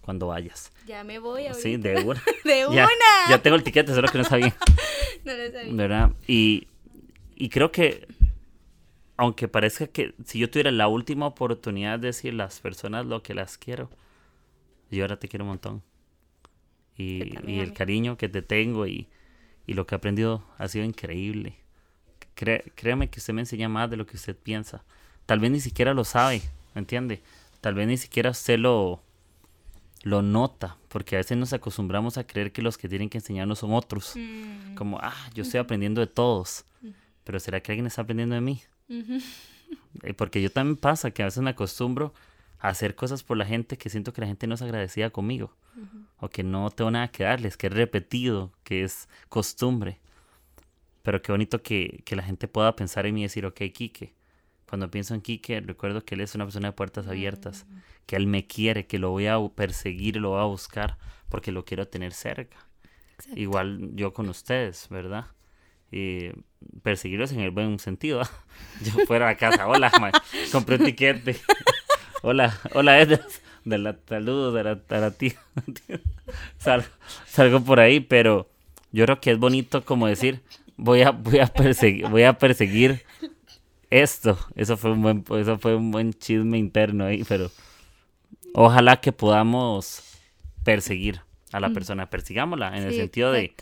cuando 0.00 0.28
vayas. 0.28 0.72
Ya 0.86 1.04
me 1.04 1.18
voy 1.18 1.42
ahorita. 1.42 1.60
Sí, 1.60 1.76
de 1.76 2.02
una. 2.02 2.22
de 2.44 2.58
Ya, 2.60 2.66
una. 2.66 2.86
ya 3.28 3.42
tengo 3.42 3.56
el 3.56 3.62
tiquete, 3.62 3.94
solo 3.94 4.08
que 4.08 4.18
no 4.18 4.24
sabía. 4.24 4.56
No 5.24 5.34
lo 5.34 5.52
sabía. 5.52 5.72
¿Verdad? 5.74 6.10
Y, 6.26 6.66
y 7.36 7.48
creo 7.50 7.70
que, 7.70 8.08
aunque 9.20 9.48
parezca 9.48 9.86
que 9.86 10.14
si 10.24 10.38
yo 10.38 10.50
tuviera 10.50 10.70
la 10.70 10.88
última 10.88 11.26
oportunidad 11.26 11.98
de 11.98 12.08
decir 12.08 12.32
a 12.34 12.36
las 12.36 12.60
personas 12.60 13.06
lo 13.06 13.22
que 13.22 13.34
las 13.34 13.58
quiero, 13.58 13.90
yo 14.90 15.04
ahora 15.04 15.18
te 15.18 15.28
quiero 15.28 15.44
un 15.44 15.50
montón. 15.50 15.82
Y, 16.96 17.32
el 17.60 17.72
cariño 17.72 18.16
que 18.16 18.28
te 18.28 18.42
tengo 18.42 18.86
y, 18.86 19.08
y 19.66 19.74
lo 19.74 19.86
que 19.86 19.94
he 19.94 19.98
aprendido 19.98 20.44
ha 20.58 20.68
sido 20.68 20.84
increíble. 20.84 21.54
Cre- 22.36 22.72
créame 22.74 23.10
que 23.10 23.20
usted 23.20 23.34
me 23.34 23.42
enseña 23.42 23.68
más 23.68 23.90
de 23.90 23.96
lo 23.96 24.06
que 24.06 24.16
usted 24.16 24.36
piensa. 24.36 24.84
Tal 25.26 25.40
vez 25.40 25.50
ni 25.50 25.60
siquiera 25.60 25.94
lo 25.94 26.04
sabe, 26.04 26.42
¿me 26.74 26.80
entiende? 26.80 27.22
Tal 27.60 27.74
vez 27.74 27.86
ni 27.88 27.96
siquiera 27.96 28.30
usted 28.30 28.58
lo, 28.58 29.02
lo 30.02 30.22
nota, 30.22 30.78
porque 30.88 31.16
a 31.16 31.18
veces 31.18 31.36
nos 31.38 31.52
acostumbramos 31.52 32.18
a 32.18 32.26
creer 32.26 32.52
que 32.52 32.62
los 32.62 32.78
que 32.78 32.88
tienen 32.88 33.08
que 33.10 33.18
enseñarnos 33.18 33.58
son 33.60 33.72
otros. 33.74 34.14
Mm, 34.16 34.74
Como, 34.74 34.98
ah, 35.02 35.14
yo 35.34 35.42
estoy 35.42 35.60
aprendiendo 35.60 36.00
de 36.00 36.06
todos. 36.06 36.64
Pero 37.24 37.38
¿será 37.40 37.60
que 37.62 37.72
alguien 37.72 37.86
está 37.86 38.02
aprendiendo 38.02 38.34
de 38.34 38.40
mí? 38.40 38.62
Eh, 40.02 40.14
Porque 40.14 40.42
yo 40.42 40.50
también 40.50 40.76
pasa 40.76 41.10
que 41.10 41.22
a 41.22 41.26
veces 41.26 41.42
me 41.42 41.50
acostumbro 41.50 42.12
a 42.58 42.68
hacer 42.68 42.94
cosas 42.94 43.22
por 43.22 43.36
la 43.36 43.46
gente 43.46 43.78
que 43.78 43.90
siento 43.90 44.12
que 44.12 44.20
la 44.20 44.26
gente 44.26 44.46
no 44.46 44.54
es 44.54 44.62
agradecida 44.62 45.10
conmigo. 45.10 45.54
O 46.18 46.28
que 46.28 46.42
no 46.42 46.68
tengo 46.70 46.90
nada 46.90 47.08
que 47.08 47.24
darles, 47.24 47.56
que 47.56 47.68
es 47.68 47.72
repetido, 47.72 48.52
que 48.64 48.84
es 48.84 49.08
costumbre. 49.28 49.98
Pero 51.02 51.22
qué 51.22 51.32
bonito 51.32 51.62
que, 51.62 52.02
que 52.04 52.16
la 52.16 52.22
gente 52.22 52.48
pueda 52.48 52.76
pensar 52.76 53.06
en 53.06 53.14
mí 53.14 53.20
y 53.20 53.24
decir, 53.24 53.46
ok, 53.46 53.62
Quique. 53.72 54.12
Cuando 54.68 54.90
pienso 54.90 55.14
en 55.14 55.20
Quique, 55.20 55.60
recuerdo 55.60 56.04
que 56.04 56.14
él 56.14 56.20
es 56.20 56.34
una 56.34 56.44
persona 56.44 56.68
de 56.68 56.72
puertas 56.72 57.06
abiertas, 57.06 57.66
que 58.06 58.16
él 58.16 58.26
me 58.26 58.46
quiere, 58.46 58.86
que 58.86 58.98
lo 58.98 59.10
voy 59.10 59.26
a 59.26 59.38
perseguir, 59.54 60.16
lo 60.16 60.30
voy 60.30 60.40
a 60.40 60.44
buscar, 60.44 60.98
porque 61.28 61.50
lo 61.52 61.64
quiero 61.64 61.88
tener 61.88 62.12
cerca. 62.12 62.58
Exacto. 63.14 63.40
Igual 63.40 63.90
yo 63.94 64.12
con 64.12 64.28
ustedes, 64.28 64.88
¿verdad? 64.90 65.26
Y 65.92 66.30
perseguirlos 66.82 67.32
en 67.32 67.40
el 67.40 67.50
buen 67.50 67.78
sentido. 67.78 68.22
Yo 68.84 69.04
fuera 69.06 69.28
a 69.28 69.36
casa, 69.36 69.66
hola, 69.66 69.90
ma, 70.00 70.10
compré 70.52 70.76
un 70.76 70.84
tiquete. 70.84 71.36
Hola, 72.22 72.58
hola, 72.74 73.00
Edna. 73.00 73.18
De 73.64 73.78
la 73.78 73.96
saludos 74.06 74.52
de 74.52 74.62
la, 74.62 74.78
la 75.00 75.10
tía. 75.10 75.32
Sal- 76.58 76.84
salgo 77.26 77.64
por 77.64 77.80
ahí, 77.80 78.00
pero 78.00 78.50
yo 78.92 79.06
creo 79.06 79.20
que 79.22 79.30
es 79.30 79.38
bonito 79.38 79.84
como 79.86 80.06
decir, 80.06 80.42
voy 80.76 81.00
a, 81.00 81.12
voy 81.12 81.38
a 81.38 81.46
perseguir, 81.46 82.08
voy 82.08 82.24
a 82.24 82.34
perseguir 82.36 83.04
esto. 83.88 84.38
Eso 84.54 84.76
fue 84.76 84.92
un 84.92 85.00
buen, 85.00 85.24
eso 85.40 85.58
fue 85.58 85.74
un 85.76 85.90
buen 85.92 86.12
chisme 86.12 86.58
interno 86.58 87.06
ahí, 87.06 87.24
pero 87.26 87.50
ojalá 88.52 89.00
que 89.00 89.12
podamos 89.12 90.02
perseguir 90.62 91.22
a 91.52 91.60
la 91.60 91.70
persona, 91.70 92.10
persigámosla 92.10 92.76
en 92.76 92.84
el 92.84 92.94
sentido 92.94 93.32
de. 93.32 93.54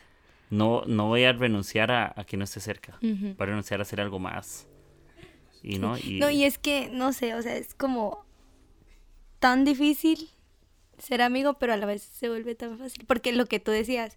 No, 0.50 0.82
no 0.86 1.06
voy 1.08 1.24
a 1.24 1.32
renunciar 1.32 1.90
a, 1.90 2.12
a 2.16 2.24
que 2.24 2.36
no 2.36 2.44
esté 2.44 2.60
cerca, 2.60 2.98
Ujú. 3.02 3.34
voy 3.36 3.36
a 3.40 3.46
renunciar 3.46 3.80
a 3.80 3.82
hacer 3.82 4.00
algo 4.00 4.18
más. 4.18 4.66
Y 5.62 5.78
no, 5.78 5.96
y, 5.98 6.18
No, 6.20 6.30
y 6.30 6.44
es 6.44 6.58
que, 6.58 6.88
no 6.92 7.12
sé, 7.12 7.34
o 7.34 7.42
sea, 7.42 7.56
es 7.56 7.74
como 7.74 8.24
tan 9.38 9.64
difícil 9.64 10.30
ser 10.98 11.22
amigo, 11.22 11.54
pero 11.58 11.72
a 11.72 11.76
la 11.76 11.86
vez 11.86 12.02
se 12.02 12.28
vuelve 12.28 12.54
tan 12.54 12.78
fácil. 12.78 13.04
Porque 13.06 13.32
lo 13.32 13.46
que 13.46 13.60
tú 13.60 13.70
decías 13.70 14.16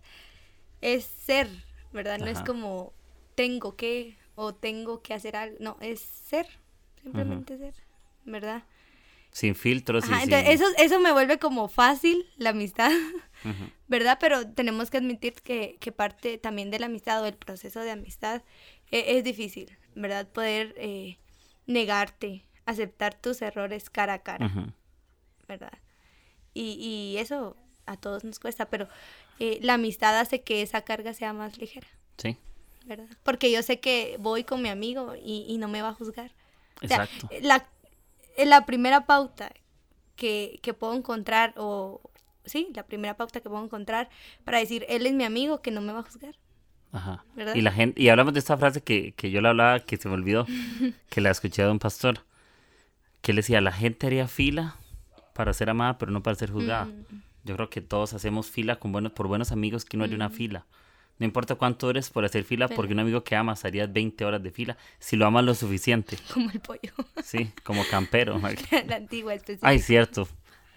es 0.82 1.06
ser, 1.06 1.48
¿verdad? 1.92 2.20
No 2.20 2.28
es 2.28 2.40
como 2.42 2.94
tengo 3.36 3.76
que 3.76 4.18
o 4.36 4.54
tengo 4.54 5.02
que 5.02 5.14
hacer 5.14 5.36
algo. 5.36 5.58
No, 5.60 5.78
es 5.82 6.00
ser, 6.00 6.48
simplemente 7.02 7.58
ser, 7.58 7.76
¿verdad? 8.26 8.64
sin 9.32 9.56
filtros 9.56 10.10
y 10.10 10.14
sin... 10.26 10.34
eso, 10.34 10.66
eso 10.78 11.00
me 11.00 11.12
vuelve 11.12 11.40
como 11.40 11.70
fácil 11.70 12.26
la 12.38 12.50
amistad, 12.50 12.92
¿verdad? 13.88 14.18
Pero 14.20 14.48
tenemos 14.48 14.90
que 14.90 14.98
admitir 14.98 15.34
que, 15.34 15.78
que 15.80 15.92
parte 15.92 16.38
también 16.38 16.72
de 16.72 16.80
la 16.80 16.86
amistad 16.86 17.22
o 17.24 17.26
el 17.26 17.36
proceso 17.36 17.80
de 17.82 17.92
amistad 17.92 18.42
e- 18.92 19.18
es, 19.18 19.24
difícil, 19.24 19.78
¿verdad? 19.96 20.28
Poder 20.28 20.74
eh, 20.78 21.18
negarte, 21.66 22.44
aceptar 22.66 23.16
tus 23.16 23.42
errores 23.42 23.90
cara 23.90 24.14
a 24.14 24.20
cara. 24.20 24.74
¿verdad? 25.48 25.74
Y, 26.54 26.72
y 26.80 27.18
eso 27.18 27.58
a 27.86 27.98
todos 27.98 28.24
nos 28.24 28.40
cuesta, 28.40 28.70
pero 28.70 28.88
eh, 29.40 29.60
la 29.62 29.74
amistad 29.74 30.20
hace 30.20 30.42
que 30.42 30.62
esa 30.62 30.82
carga 30.82 31.14
sea 31.14 31.34
más 31.34 31.58
ligera, 31.58 31.88
Sí, 32.18 32.38
¿verdad? 32.86 33.08
Porque 33.24 33.52
yo 33.52 33.64
sé 33.64 33.80
que 33.80 34.18
voy 34.20 34.44
con 34.44 34.62
mi 34.62 34.70
amigo 34.70 35.16
y, 35.16 35.46
y 35.48 35.58
no 35.58 35.68
me 35.68 35.82
va 35.82 35.90
a 35.90 35.94
juzgar. 35.94 36.32
O 36.84 36.88
sea, 36.88 37.04
exacto. 37.04 37.30
la, 37.42 37.68
la 38.38 38.66
primera 38.66 39.06
pauta 39.06 39.52
que, 40.16 40.60
que 40.62 40.74
puedo 40.74 40.94
encontrar, 40.94 41.54
o 41.58 42.02
sí, 42.52 42.68
la 42.76 42.84
primera 42.84 43.16
pauta 43.16 43.40
que 43.42 43.50
puedo 43.50 43.64
encontrar 43.64 44.10
para 44.44 44.60
decir, 44.60 44.86
él 44.90 45.06
es 45.06 45.14
mi 45.14 45.24
amigo, 45.24 45.62
que 45.62 45.72
no 45.72 45.82
me 45.82 45.94
va 45.94 46.00
a 46.00 46.04
juzgar. 46.04 46.36
Ajá. 46.92 47.24
¿verdad? 47.36 47.56
Y 47.56 47.62
la 47.62 47.72
gente, 47.72 48.02
y 48.02 48.10
hablamos 48.10 48.34
de 48.34 48.40
esta 48.40 48.58
frase 48.58 48.82
que, 48.82 49.14
que 49.14 49.32
yo 49.32 49.40
le 49.42 49.48
hablaba, 49.48 49.80
que 49.80 49.96
se 49.98 50.10
me 50.10 50.16
olvidó, 50.16 50.46
que 51.10 51.22
la 51.22 51.30
escuché 51.32 51.64
de 51.64 51.72
un 51.72 51.80
pastor, 51.80 52.20
que 53.22 53.32
él 53.32 53.38
decía, 53.38 53.62
la 53.62 53.72
gente 53.72 54.08
haría 54.08 54.28
fila 54.28 54.76
para 55.34 55.54
ser 55.54 55.70
amada, 55.70 55.98
pero 55.98 56.12
no 56.12 56.22
para 56.22 56.36
ser 56.36 56.52
juzgada. 56.52 56.86
Mm, 56.86 57.06
Yo 57.46 57.56
creo 57.56 57.70
que 57.70 57.80
todos 57.82 58.14
hacemos 58.14 58.50
fila 58.52 58.76
con 58.78 58.92
buenos, 58.92 59.14
por 59.14 59.28
buenos 59.28 59.52
amigos 59.52 59.86
que 59.86 59.96
no 59.98 60.04
haría 60.04 60.16
una 60.18 60.30
fila. 60.30 60.66
No 61.18 61.26
importa 61.26 61.54
cuánto 61.56 61.90
eres 61.90 62.10
por 62.10 62.26
hacer 62.26 62.44
fila, 62.44 62.68
Pero- 62.68 62.76
porque 62.78 62.94
un 62.94 63.00
amigo 63.00 63.24
que 63.24 63.36
amas 63.36 63.64
harías 63.64 63.92
20 63.94 64.26
horas 64.26 64.42
de 64.44 64.52
fila, 64.52 64.76
si 65.00 65.16
lo 65.16 65.26
amas 65.28 65.46
lo 65.46 65.54
suficiente. 65.56 66.18
como 66.34 66.50
el 66.52 66.60
pollo. 66.60 66.92
Sí, 67.24 67.52
como 67.64 67.84
campero. 67.90 68.38
la 68.88 68.96
antigua 68.98 69.34
especie. 69.36 69.60
Ay, 69.62 69.80
cierto. 69.80 70.28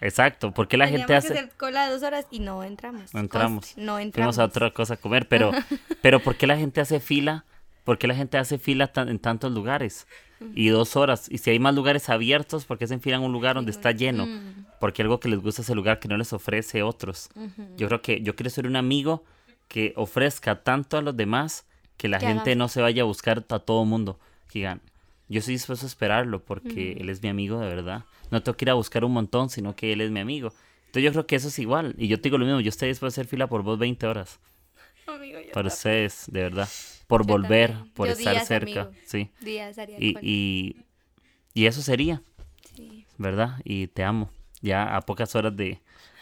Exacto. 0.01 0.51
porque 0.53 0.77
la 0.77 0.87
gente 0.87 1.07
que 1.07 1.15
hace... 1.15 1.33
hacer 1.33 1.51
cola 1.57 1.89
dos 1.89 2.03
horas 2.03 2.27
y 2.31 2.39
no 2.39 2.63
entramos. 2.63 3.13
No 3.13 3.19
entramos. 3.21 3.73
No 3.77 3.97
entramos. 3.99 4.35
Fuimos 4.35 4.39
a 4.39 4.45
otra 4.45 4.71
cosa 4.71 4.95
a 4.95 4.97
comer, 4.97 5.27
pero, 5.27 5.51
pero 6.01 6.19
¿por 6.19 6.35
qué 6.35 6.47
la 6.47 6.57
gente 6.57 6.81
hace 6.81 6.99
fila? 6.99 7.45
¿Por 7.83 7.97
qué 7.97 8.07
la 8.07 8.15
gente 8.15 8.37
hace 8.37 8.57
fila 8.57 8.87
tan- 8.87 9.09
en 9.09 9.19
tantos 9.19 9.51
lugares? 9.51 10.07
Y 10.53 10.67
dos 10.69 10.95
horas. 10.95 11.27
Y 11.29 11.37
si 11.37 11.51
hay 11.51 11.59
más 11.59 11.73
lugares 11.73 12.09
abiertos, 12.09 12.65
¿por 12.65 12.77
qué 12.77 12.87
se 12.87 12.93
enfilan 12.95 13.21
en 13.21 13.27
un 13.27 13.31
lugar 13.31 13.55
donde 13.55 13.71
está 13.71 13.91
lleno? 13.91 14.25
Mm, 14.25 14.65
Porque 14.79 15.01
algo 15.01 15.19
que 15.19 15.29
les 15.29 15.39
gusta 15.39 15.61
es 15.61 15.69
el 15.69 15.75
lugar 15.77 15.99
que 15.99 16.07
no 16.09 16.17
les 16.17 16.33
ofrece 16.33 16.83
otros. 16.83 17.29
Yo 17.77 17.87
creo 17.87 18.01
que 18.01 18.21
yo 18.21 18.35
quiero 18.35 18.49
ser 18.49 18.67
un 18.67 18.75
amigo 18.75 19.23
que 19.69 19.93
ofrezca 19.95 20.61
tanto 20.63 20.97
a 20.97 21.01
los 21.01 21.15
demás 21.15 21.65
que 21.95 22.09
la 22.09 22.17
Que 22.19 22.25
gente 22.27 22.51
hagan- 22.51 22.57
no 22.57 22.67
se 22.67 22.81
vaya 22.81 23.03
a 23.03 23.05
buscar 23.05 23.45
a 23.49 23.59
todo 23.59 23.85
mundo. 23.85 24.19
Digan, 24.53 24.81
yo 25.29 25.39
estoy 25.39 25.55
dispuesto 25.55 25.85
a 25.85 25.89
esperarlo 25.89 26.43
porque 26.43 26.93
él 26.99 27.09
es 27.09 27.21
mi 27.23 27.29
amigo 27.29 27.59
de 27.59 27.67
verdad. 27.67 28.03
No 28.31 28.41
tengo 28.43 28.55
que 28.57 28.65
ir 28.65 28.69
a 28.69 28.73
buscar 28.75 29.03
un 29.05 29.11
montón, 29.13 29.49
sino 29.49 29.75
que 29.75 29.93
él 29.93 30.01
es 30.01 30.11
mi 30.11 30.19
amigo. 30.19 30.53
Entonces 30.87 31.03
yo 31.03 31.11
creo 31.11 31.27
que 31.27 31.35
eso 31.35 31.47
es 31.49 31.59
igual. 31.59 31.95
Y 31.97 32.07
yo 32.07 32.17
te 32.17 32.23
digo 32.23 32.37
lo 32.37 32.45
mismo, 32.45 32.59
yo 32.61 32.69
estoy 32.69 32.87
dispuesto 32.89 33.19
a 33.19 33.23
hacer 33.23 33.29
fila 33.29 33.47
por 33.47 33.63
vos 33.63 33.77
20 33.79 34.05
horas. 34.07 34.39
Amigo, 35.07 35.39
yo 35.39 35.51
también. 35.51 35.73
ustedes, 35.73 36.25
de 36.27 36.41
verdad. 36.41 36.69
Por 37.07 37.21
Yo 37.27 37.33
volver, 37.33 37.71
también. 37.71 37.93
por 37.93 38.07
Yo 38.07 38.13
estar 38.13 38.33
días, 38.33 38.47
cerca. 38.47 38.81
amigo. 38.83 38.97
Sí. 39.05 39.29
Días 39.41 39.77
haría 39.77 39.97
Y, 39.99 40.15
y, 40.21 40.75
y 41.53 41.65
eso 41.67 41.81
sería, 41.81 42.21
Sí. 42.75 43.05
¿verdad? 43.17 43.59
Y 43.63 43.87
te 43.87 44.03
amo. 44.03 44.31
Ya 44.61 44.95
a 44.95 45.01
pocas 45.01 45.35
horas 45.35 45.55
de, 45.55 45.79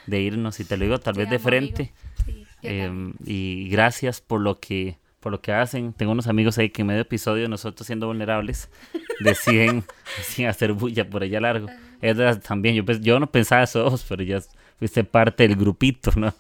de 0.08 0.22
irnos. 0.22 0.60
Y 0.60 0.66
te 0.66 0.76
lo 0.76 0.84
digo 0.84 1.00
tal 1.00 1.14
Te 1.14 1.22
vez 1.22 1.30
de 1.30 1.36
amo, 1.38 1.44
frente. 1.44 1.94
Sí, 2.26 2.46
también. 2.62 3.16
y 3.26 3.70
gracias 3.70 4.20
por 4.22 4.42
lo 4.42 4.60
que 4.60 4.98
por 5.24 5.32
lo 5.32 5.42
que 5.42 5.54
hacen. 5.54 5.94
Tengo 5.94 6.12
unos 6.12 6.28
amigos 6.28 6.58
ahí 6.58 6.70
que 6.70 6.82
en 6.82 6.90
medio 6.90 7.02
episodio, 7.02 7.48
nosotros 7.48 7.88
siendo 7.88 8.08
vulnerables, 8.08 8.70
deciden, 9.22 9.86
deciden 10.18 10.50
hacer 10.50 10.74
bulla 10.74 11.10
por 11.10 11.24
allá 11.24 11.40
largo. 11.40 11.68
Edra 12.02 12.38
también, 12.38 12.76
yo, 12.76 12.84
yo 12.84 13.20
no 13.22 13.32
pensaba 13.32 13.64
eso, 13.64 13.98
pero 14.10 14.22
ya 14.22 14.42
fuiste 14.78 15.06
parte 15.06 15.48
del 15.48 15.56
grupito, 15.56 16.12
¿no? 16.18 16.34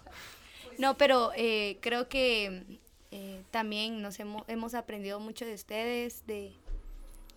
No, 0.77 0.97
pero 0.97 1.31
eh, 1.37 1.77
creo 1.79 2.09
que 2.09 2.79
eh, 3.11 3.41
también 3.51 4.01
nos 4.01 4.19
hemos, 4.19 4.43
hemos 4.49 4.73
aprendido 4.73 5.21
mucho 5.21 5.45
de 5.45 5.53
ustedes, 5.53 6.27
de, 6.27 6.51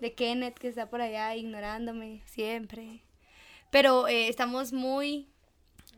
de 0.01 0.15
Kenneth 0.15 0.59
que 0.59 0.67
está 0.67 0.91
por 0.91 1.01
allá 1.01 1.37
ignorándome 1.37 2.23
siempre. 2.27 3.03
Pero 3.71 4.09
eh, 4.09 4.29
estamos 4.29 4.73
muy 4.73 5.29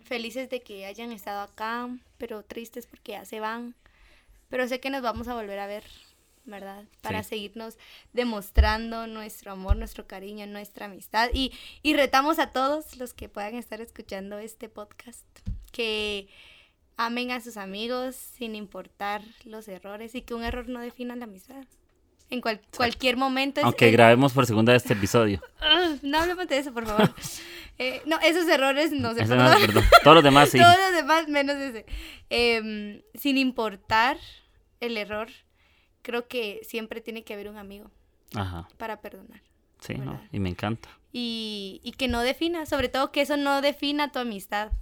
felices 0.05 0.51
de 0.51 0.61
que 0.61 0.85
hayan 0.85 1.11
estado 1.11 1.41
acá, 1.41 1.89
pero 2.19 2.43
tristes 2.43 2.87
porque 2.87 3.13
ya 3.13 3.25
se 3.25 3.41
van. 3.41 3.75
Pero 4.49 4.67
sé 4.69 4.81
que 4.81 4.91
nos 4.91 5.03
vamos 5.03 5.29
a 5.29 5.35
volver 5.35 5.59
a 5.59 5.67
ver, 5.67 5.85
¿verdad? 6.45 6.85
Para 7.03 7.23
Sí. 7.23 7.31
seguirnos 7.31 7.77
demostrando 8.13 9.07
nuestro 9.07 9.53
amor, 9.53 9.77
nuestro 9.77 10.07
cariño, 10.07 10.47
nuestra 10.47 10.87
amistad. 10.87 11.31
Y, 11.33 11.53
y 11.83 11.95
retamos 11.95 12.39
a 12.39 12.51
todos 12.53 12.97
los 12.97 13.13
que 13.15 13.29
puedan 13.29 13.55
estar 13.57 13.81
escuchando 13.81 14.39
este 14.39 14.69
podcast 14.69 15.27
que 15.73 16.29
amen 16.97 17.31
a 17.31 17.41
sus 17.41 17.57
amigos 17.57 18.17
sin 18.17 18.55
importar 18.57 19.23
los 19.45 19.69
errores 19.69 20.15
y 20.15 20.23
que 20.23 20.35
un 20.35 20.43
error 20.45 20.69
no 20.69 20.81
defina 20.81 21.15
la 21.17 21.25
amistad. 21.25 21.65
En 22.31 22.41
cual- 22.43 22.61
cualquier 22.77 23.17
momento. 23.17 23.61
es- 23.61 23.65
Aunque 23.65 23.91
grabemos 23.91 24.33
por 24.33 24.45
segunda 24.47 24.73
vez 24.73 24.83
este 24.83 24.95
episodio. 24.95 25.41
Ah, 25.61 25.95
no 26.03 26.19
hablemos 26.19 26.47
de 26.49 26.59
eso, 26.59 26.73
por 26.73 26.87
favor. 26.87 27.13
Eh, 27.81 28.03
no, 28.07 28.19
esos 28.19 28.49
errores 28.49 28.91
no 28.91 29.15
se 29.15 29.23
no, 29.23 29.29
perdonan. 29.29 29.61
perdón. 29.61 29.85
Todos 30.03 30.17
los 30.17 30.25
demás 30.25 30.49
sí. 30.51 30.59
Todos 30.59 30.77
los 30.77 30.93
demás 30.97 31.29
menos 31.29 31.55
ese. 31.59 31.87
Em, 32.29 33.03
sin 33.15 33.39
importar 33.39 34.17
el 34.81 34.97
error, 34.97 35.29
creo 36.03 36.27
que 36.27 36.59
siempre 36.65 37.01
tiene 37.01 37.23
que 37.23 37.35
haber 37.35 37.49
un 37.49 37.57
amigo 37.57 37.89
Ajá, 38.35 38.69
para 38.79 39.01
perdonar. 39.01 39.43
sí, 39.79 39.95
¿no? 39.95 40.21
Y 40.33 40.41
me 40.41 40.49
encanta. 40.49 40.89
Y, 41.13 41.81
y 41.85 41.93
que 41.93 42.09
no 42.09 42.21
defina, 42.23 42.67
sobre 42.67 42.89
todo 42.89 43.13
que 43.13 43.21
eso 43.21 43.37
no 43.37 43.61
defina 43.63 44.11
tu 44.11 44.19
amistad. 44.19 44.73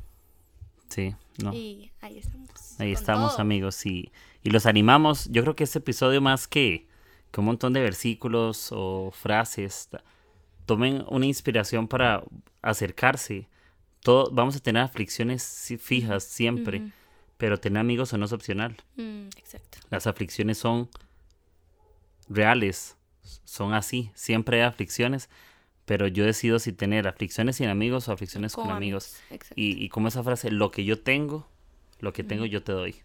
Sí, 0.88 1.14
no. 1.42 1.52
Y 1.52 1.92
ahí 2.00 2.16
estamos. 2.16 2.80
Ahí 2.80 2.92
estamos, 2.92 3.32
todo. 3.32 3.42
amigos. 3.42 3.84
Y, 3.84 4.10
y 4.42 4.48
los 4.48 4.64
animamos. 4.64 5.28
Yo 5.30 5.42
creo 5.42 5.54
que 5.54 5.64
este 5.64 5.80
episodio, 5.80 6.22
más 6.22 6.48
que, 6.48 6.86
que 7.36 7.40
un 7.40 7.46
montón 7.46 7.74
de 7.74 7.82
versículos 7.82 8.70
o 8.72 9.10
frases, 9.10 9.90
tomen 10.64 11.04
una 11.10 11.26
inspiración 11.26 11.86
para 11.86 12.24
acercarse. 12.62 13.46
Todo, 14.00 14.30
vamos 14.32 14.56
a 14.56 14.60
tener 14.60 14.82
aflicciones 14.82 15.74
fijas 15.78 16.24
siempre, 16.24 16.92
pero 17.36 17.60
tener 17.60 17.78
amigos 17.78 18.14
no 18.14 18.24
es 18.24 18.32
opcional. 18.32 18.74
Mm, 18.96 19.26
exacto. 19.36 19.80
Las 19.90 20.06
aflicciones 20.06 20.56
son 20.56 20.88
reales, 22.30 22.96
son 23.44 23.74
así. 23.74 24.10
Siempre 24.14 24.62
hay 24.62 24.66
aflicciones, 24.66 25.28
pero 25.84 26.06
yo 26.06 26.24
decido 26.24 26.58
si 26.58 26.72
tener 26.72 27.06
aflicciones 27.06 27.56
sin 27.56 27.68
amigos 27.68 28.08
o 28.08 28.12
aflicciones 28.12 28.54
con, 28.54 28.70
amigos. 28.70 29.14
Y, 29.54 29.84
y 29.84 29.90
como 29.90 30.08
esa 30.08 30.22
frase, 30.22 30.50
lo 30.50 30.70
que 30.70 30.86
yo 30.86 31.02
tengo, 31.02 31.46
lo 32.00 32.14
que 32.14 32.24
tengo 32.24 32.46
yo 32.46 32.62
te 32.62 32.72
doy. 32.72 32.96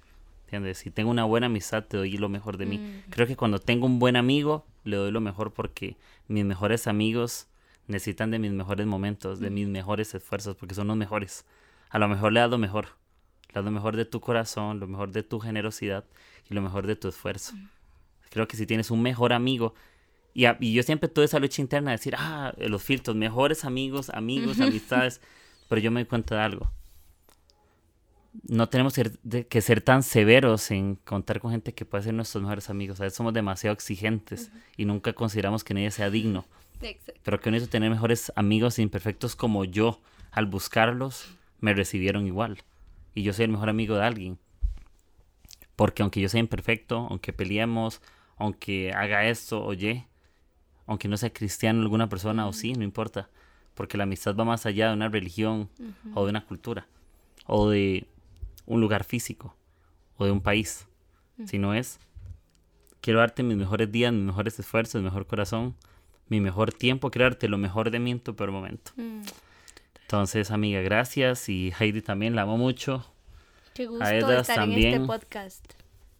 ¿Entiendes? 0.51 0.79
Si 0.79 0.91
tengo 0.91 1.09
una 1.11 1.23
buena 1.23 1.45
amistad, 1.45 1.85
te 1.85 1.95
doy 1.95 2.17
lo 2.17 2.27
mejor 2.27 2.57
de 2.57 2.65
mí. 2.65 2.77
Mm. 2.77 3.09
Creo 3.09 3.25
que 3.25 3.37
cuando 3.37 3.59
tengo 3.59 3.85
un 3.85 3.99
buen 3.99 4.17
amigo, 4.17 4.65
le 4.83 4.97
doy 4.97 5.09
lo 5.09 5.21
mejor 5.21 5.53
porque 5.53 5.95
mis 6.27 6.43
mejores 6.43 6.87
amigos 6.87 7.47
necesitan 7.87 8.31
de 8.31 8.39
mis 8.39 8.51
mejores 8.51 8.85
momentos, 8.85 9.39
de 9.39 9.49
mis 9.49 9.67
mejores 9.69 10.13
esfuerzos, 10.13 10.57
porque 10.57 10.75
son 10.75 10.87
los 10.87 10.97
mejores. 10.97 11.45
A 11.89 11.99
lo 11.99 12.09
mejor 12.09 12.33
le 12.33 12.41
das 12.41 12.49
lo 12.49 12.57
mejor. 12.57 12.87
Le 13.47 13.53
das 13.55 13.63
lo 13.63 13.71
mejor 13.71 13.95
de 13.95 14.03
tu 14.03 14.19
corazón, 14.19 14.81
lo 14.81 14.87
mejor 14.87 15.11
de 15.13 15.23
tu 15.23 15.39
generosidad 15.39 16.03
y 16.49 16.53
lo 16.53 16.61
mejor 16.61 16.85
de 16.85 16.97
tu 16.97 17.07
esfuerzo. 17.07 17.53
Creo 18.29 18.45
que 18.49 18.57
si 18.57 18.65
tienes 18.65 18.91
un 18.91 19.01
mejor 19.01 19.31
amigo, 19.31 19.73
y, 20.33 20.45
a- 20.45 20.57
y 20.59 20.73
yo 20.73 20.83
siempre 20.83 21.07
tuve 21.07 21.25
esa 21.25 21.39
lucha 21.39 21.61
interna 21.61 21.91
de 21.91 21.97
decir, 21.97 22.15
ah, 22.17 22.53
los 22.57 22.83
filtros, 22.83 23.15
mejores 23.15 23.63
amigos, 23.63 24.09
amigos, 24.09 24.59
amistades, 24.61 25.21
pero 25.69 25.79
yo 25.79 25.91
me 25.91 26.01
doy 26.01 26.07
cuenta 26.09 26.35
de 26.35 26.41
algo. 26.41 26.71
No 28.47 28.69
tenemos 28.69 28.93
de- 29.23 29.47
que 29.47 29.61
ser 29.61 29.81
tan 29.81 30.03
severos 30.03 30.71
en 30.71 30.95
contar 30.95 31.39
con 31.41 31.51
gente 31.51 31.73
que 31.73 31.85
puede 31.85 32.03
ser 32.05 32.13
nuestros 32.13 32.41
mejores 32.41 32.69
amigos. 32.69 32.99
A 33.01 33.03
veces 33.03 33.17
somos 33.17 33.33
demasiado 33.33 33.73
exigentes 33.73 34.51
y 34.77 34.85
nunca 34.85 35.13
consideramos 35.13 35.63
que 35.63 35.73
nadie 35.73 35.91
sea 35.91 36.09
digno. 36.09 36.45
Exacto. 36.81 37.19
Pero 37.23 37.39
que 37.39 37.51
necesito 37.51 37.71
tener 37.71 37.89
mejores 37.89 38.31
amigos 38.35 38.79
imperfectos 38.79 39.35
como 39.35 39.65
yo. 39.65 39.99
Al 40.31 40.45
buscarlos, 40.45 41.27
me 41.59 41.73
recibieron 41.73 42.25
igual. 42.25 42.63
Y 43.13 43.23
yo 43.23 43.33
soy 43.33 43.45
el 43.45 43.51
mejor 43.51 43.67
amigo 43.69 43.95
de 43.97 44.03
alguien. 44.05 44.39
Porque 45.75 46.01
aunque 46.01 46.21
yo 46.21 46.29
sea 46.29 46.39
imperfecto, 46.39 47.07
aunque 47.09 47.33
peleemos, 47.33 48.01
aunque 48.37 48.93
haga 48.93 49.25
esto 49.27 49.63
o 49.63 49.73
y, 49.73 50.05
aunque 50.87 51.07
no 51.07 51.17
sea 51.17 51.31
cristiano 51.33 51.81
alguna 51.81 52.07
persona 52.09 52.47
o 52.47 52.53
sí, 52.53 52.73
no 52.73 52.83
importa. 52.83 53.29
Porque 53.75 53.97
la 53.97 54.03
amistad 54.03 54.35
va 54.35 54.45
más 54.45 54.65
allá 54.65 54.87
de 54.87 54.93
una 54.93 55.09
religión 55.09 55.69
o 56.13 56.23
de 56.25 56.29
una 56.29 56.45
cultura. 56.45 56.87
O 57.45 57.69
de 57.69 58.07
un 58.73 58.81
lugar 58.81 59.03
físico. 59.03 59.55
O 60.17 60.25
de 60.25 60.31
un 60.31 60.41
país. 60.41 60.87
Si 61.45 61.57
no 61.57 61.73
es, 61.73 61.99
quiero 63.01 63.19
darte 63.19 63.41
mis 63.41 63.57
mejores 63.57 63.91
días, 63.91 64.13
mis 64.13 64.23
mejores 64.23 64.59
esfuerzos, 64.59 65.01
mi 65.01 65.05
mejor 65.05 65.25
corazón, 65.25 65.75
mi 66.27 66.39
mejor 66.39 66.71
tiempo, 66.71 67.09
quiero 67.09 67.25
darte 67.25 67.47
lo 67.47 67.57
mejor 67.57 67.89
de 67.89 67.97
mí 67.99 68.11
en 68.11 68.19
tu 68.19 68.35
peor 68.35 68.51
momento. 68.51 68.91
Mm, 68.95 69.21
Entonces, 70.03 70.51
amiga, 70.51 70.81
gracias. 70.81 71.49
Y 71.49 71.73
Heidi 71.79 72.01
también 72.01 72.35
la 72.35 72.43
amo 72.43 72.57
mucho. 72.57 73.05
Qué 73.73 73.87
gusto 73.87 74.03
A 74.05 74.13
Edras 74.15 74.41
estar 74.49 74.63
en 74.63 74.71
también. 74.71 74.93
este 74.93 75.07
podcast. 75.07 75.65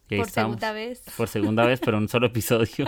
Y 0.09 0.17
Por 0.17 0.27
estamos. 0.27 0.33
segunda 0.59 0.71
vez. 0.73 1.03
Por 1.15 1.27
segunda 1.27 1.65
vez, 1.65 1.79
pero 1.79 1.97
en 1.97 2.03
un 2.03 2.09
solo 2.09 2.25
episodio. 2.33 2.85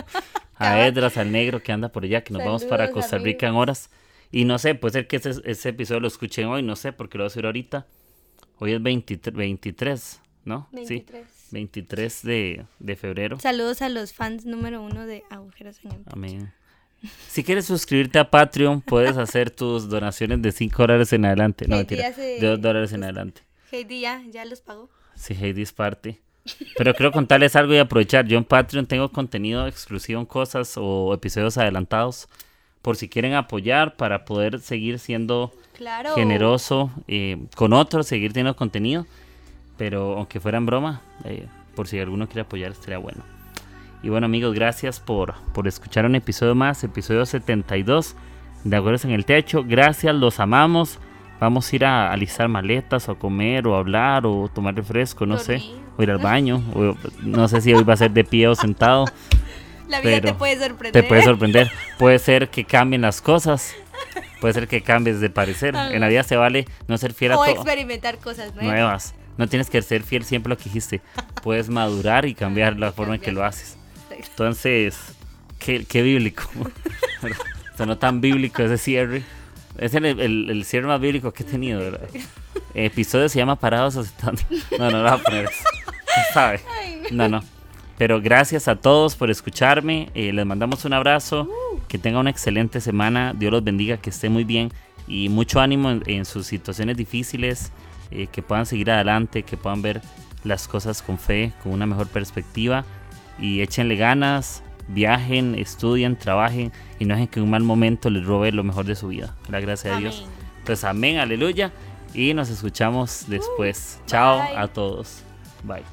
A. 0.55 0.85
Edras, 0.87 1.17
al 1.17 1.31
negro 1.31 1.61
que 1.61 1.71
anda 1.71 1.89
por 1.89 2.03
allá, 2.03 2.23
que 2.23 2.33
nos 2.33 2.43
vamos 2.43 2.63
para 2.65 2.85
Saludos, 2.87 3.03
Costa 3.03 3.17
Rica 3.19 3.47
en 3.47 3.55
horas. 3.55 3.89
Y 4.31 4.45
no 4.45 4.57
sé, 4.57 4.73
puede 4.75 4.93
ser 4.93 5.07
que 5.07 5.17
ese, 5.17 5.33
ese 5.45 5.69
episodio 5.69 5.99
lo 5.99 6.07
escuchen 6.07 6.47
hoy, 6.47 6.63
no 6.63 6.75
sé, 6.75 6.91
porque 6.91 7.17
lo 7.19 7.23
voy 7.25 7.27
a 7.27 7.29
subir 7.29 7.45
ahorita. 7.45 7.85
Hoy 8.59 8.73
es 8.73 8.81
23, 8.81 9.33
23 9.35 10.21
¿no? 10.45 10.67
Sí, 10.71 10.77
23. 10.77 11.27
23 11.51 12.23
de, 12.23 12.65
de 12.79 12.95
febrero. 12.95 13.39
Saludos 13.39 13.81
a 13.81 13.89
los 13.89 14.13
fans 14.13 14.45
número 14.45 14.81
uno 14.81 15.05
de 15.05 15.23
Agujeros 15.29 15.79
en 15.83 15.91
el. 15.91 16.01
Amén. 16.11 16.53
Si 17.27 17.43
quieres 17.43 17.65
suscribirte 17.65 18.17
a 18.19 18.29
Patreon, 18.29 18.81
puedes 18.81 19.17
hacer 19.17 19.51
tus 19.51 19.89
donaciones 19.89 20.41
de 20.41 20.51
5 20.51 20.83
dólares 20.83 21.11
en 21.13 21.25
adelante. 21.25 21.67
No, 21.67 21.75
Heidi 21.75 21.87
mentira. 21.95 22.07
hace- 22.09 22.39
De 22.39 22.47
2 22.47 22.61
dólares 22.61 22.93
en 22.93 23.03
adelante. 23.03 23.41
Heidi 23.71 24.01
ya, 24.01 24.21
ya 24.31 24.45
los 24.45 24.61
pagó. 24.61 24.89
Si 25.15 25.33
Heidi 25.33 25.61
es 25.63 25.73
parte. 25.73 26.21
Pero 26.77 26.93
quiero 26.93 27.11
contarles 27.11 27.55
algo 27.55 27.73
y 27.73 27.77
aprovechar. 27.77 28.25
Yo 28.27 28.37
en 28.37 28.43
Patreon 28.45 28.85
tengo 28.85 29.09
contenido 29.11 29.67
exclusivo 29.67 30.19
en 30.19 30.25
cosas 30.25 30.73
o 30.77 31.13
episodios 31.13 31.57
adelantados. 31.57 32.27
Por 32.83 32.95
si 32.97 33.09
quieren 33.09 33.33
apoyar 33.33 33.95
para 33.95 34.25
poder 34.25 34.59
seguir 34.59 34.99
siendo 34.99 35.51
Claro. 35.75 36.13
generoso 36.13 36.91
eh, 37.07 37.45
con 37.55 37.73
otros, 37.73 38.05
seguir 38.05 38.31
teniendo 38.33 38.55
contenido. 38.55 39.07
Pero 39.77 40.17
aunque 40.17 40.39
fuera 40.39 40.59
en 40.59 40.67
broma, 40.67 41.01
eh, 41.25 41.47
por 41.75 41.87
si 41.87 41.97
alguno 41.97 42.27
quiere 42.27 42.41
apoyar, 42.41 42.71
estaría 42.71 42.99
bueno. 42.99 43.23
Y 44.03 44.09
bueno, 44.09 44.25
amigos, 44.25 44.53
gracias 44.53 44.99
por, 44.99 45.33
por 45.53 45.67
escuchar 45.67 46.05
un 46.05 46.13
episodio 46.15 46.53
más, 46.55 46.83
episodio 46.83 47.25
72 47.25 48.15
de 48.65 48.75
Agüeros 48.75 49.05
en 49.05 49.11
el 49.11 49.25
Techo. 49.25 49.63
Gracias, 49.65 50.13
los 50.13 50.39
amamos. 50.39 50.99
Vamos 51.39 51.71
a 51.71 51.75
ir 51.75 51.85
a 51.85 52.11
alistar 52.11 52.47
maletas 52.49 53.09
o 53.09 53.13
a 53.13 53.19
comer 53.19 53.65
o 53.65 53.75
a 53.75 53.79
hablar 53.79 54.25
o 54.27 54.49
tomar 54.53 54.75
refresco, 54.75 55.25
no 55.25 55.37
sé. 55.39 55.61
O 55.97 56.03
ir 56.03 56.11
al 56.11 56.17
baño. 56.19 56.61
o- 56.75 56.95
no 57.23 57.47
sé 57.47 57.61
si 57.61 57.73
hoy 57.73 57.83
va 57.83 57.93
a 57.93 57.97
ser 57.97 58.11
de 58.11 58.23
pie 58.25 58.47
o 58.49 58.55
sentado. 58.55 59.05
La 59.93 60.01
vida 60.01 60.21
te 60.21 60.33
puede 60.33 60.57
sorprender. 60.59 61.01
Te 61.03 61.07
puede 61.07 61.23
sorprender. 61.23 61.71
Puede 61.97 62.19
ser 62.19 62.49
que 62.49 62.65
cambien 62.65 63.01
las 63.01 63.21
cosas. 63.21 63.73
Puede 64.41 64.53
ser 64.53 64.67
que 64.67 64.81
cambies 64.81 65.19
de 65.21 65.29
parecer. 65.29 65.75
En 65.75 65.99
la 66.01 66.07
vida 66.07 66.23
se 66.23 66.35
vale 66.35 66.65
no 66.87 66.97
ser 66.97 67.13
fiel 67.13 67.31
a 67.33 67.37
O 67.37 67.43
todo 67.45 67.55
experimentar 67.55 68.17
cosas 68.19 68.53
nuevas. 68.53 68.73
nuevas. 68.73 69.15
No 69.37 69.47
tienes 69.47 69.69
que 69.69 69.81
ser 69.81 70.03
fiel 70.03 70.25
siempre 70.25 70.51
a 70.51 70.55
lo 70.55 70.57
que 70.57 70.65
dijiste. 70.65 71.01
Puedes 71.41 71.69
madurar 71.69 72.25
y 72.25 72.35
cambiar 72.35 72.77
la 72.77 72.91
forma 72.91 73.15
en 73.15 73.21
que 73.21 73.31
lo 73.31 73.43
haces. 73.45 73.77
Entonces, 74.11 74.97
qué, 75.59 75.85
qué 75.85 76.01
bíblico. 76.01 76.43
Sonó 77.77 77.97
tan 77.97 78.21
bíblico 78.21 78.61
ese 78.61 78.77
cierre. 78.77 79.23
Es 79.77 79.93
el, 79.95 80.05
el- 80.05 80.49
el 80.51 80.65
cierre 80.65 80.85
más 80.87 80.99
bíblico 81.01 81.31
que 81.33 81.43
he 81.43 81.45
tenido, 81.45 81.79
¿verdad? 81.79 82.07
El 82.75 82.85
episodio 82.85 83.27
se 83.29 83.39
llama 83.39 83.55
Parados 83.55 83.95
aceptando. 83.97 84.41
No, 84.77 84.91
no 84.91 85.01
lo 85.01 85.09
voy 85.09 85.19
a 85.19 85.23
poner. 85.23 85.49
No, 87.11 87.27
no. 87.27 87.43
Pero 87.97 88.21
gracias 88.21 88.67
a 88.67 88.75
todos 88.75 89.15
por 89.15 89.29
escucharme. 89.29 90.09
eh, 90.15 90.33
les 90.33 90.45
mandamos 90.45 90.83
un 90.85 90.93
abrazo. 90.93 91.47
Que 91.87 91.97
tengan 91.97 92.21
una 92.21 92.29
excelente 92.31 92.81
semana. 92.81 93.33
Dios 93.37 93.51
los 93.51 93.63
bendiga, 93.63 93.97
que 93.97 94.09
esté 94.09 94.29
muy 94.29 94.43
bien. 94.43 94.71
Y 95.07 95.29
mucho 95.29 95.59
ánimo 95.59 95.91
en, 95.91 96.01
en 96.07 96.25
sus 96.25 96.47
situaciones 96.47 96.97
difíciles. 96.97 97.71
eh, 98.11 98.27
que 98.31 98.41
puedan 98.43 98.65
seguir 98.67 98.91
adelante, 98.91 99.43
que 99.43 99.57
puedan 99.57 99.81
ver 99.81 100.01
las 100.43 100.67
cosas 100.67 101.01
con 101.01 101.17
fe, 101.17 101.51
con 101.63 101.71
una 101.71 101.85
mejor 101.87 102.07
perspectiva. 102.07 102.85
Y 103.39 103.61
échenle 103.61 103.95
ganas, 103.95 104.61
viajen, 104.87 105.55
estudien, 105.55 106.15
trabajen. 106.17 106.71
Y 106.99 107.05
no 107.05 107.15
dejen 107.15 107.27
que 107.27 107.41
un 107.41 107.49
mal 107.49 107.63
momento 107.63 108.09
les 108.09 108.23
robe 108.25 108.51
lo 108.51 108.63
mejor 108.63 108.85
de 108.85 108.95
su 108.95 109.07
vida. 109.09 109.35
La 109.49 109.59
gracia 109.59 109.91
de 109.91 109.97
Dios. 109.97 110.21
Amén. 110.25 110.35
Entonces, 110.59 110.83
amén, 110.85 111.17
aleluya. 111.17 111.71
Y 112.13 112.33
nos 112.35 112.49
escuchamos 112.49 113.25
después. 113.27 113.99
Chao 114.07 114.37
bye. 114.47 114.57
a 114.57 114.67
todos. 114.67 115.23
Bye. 115.63 115.92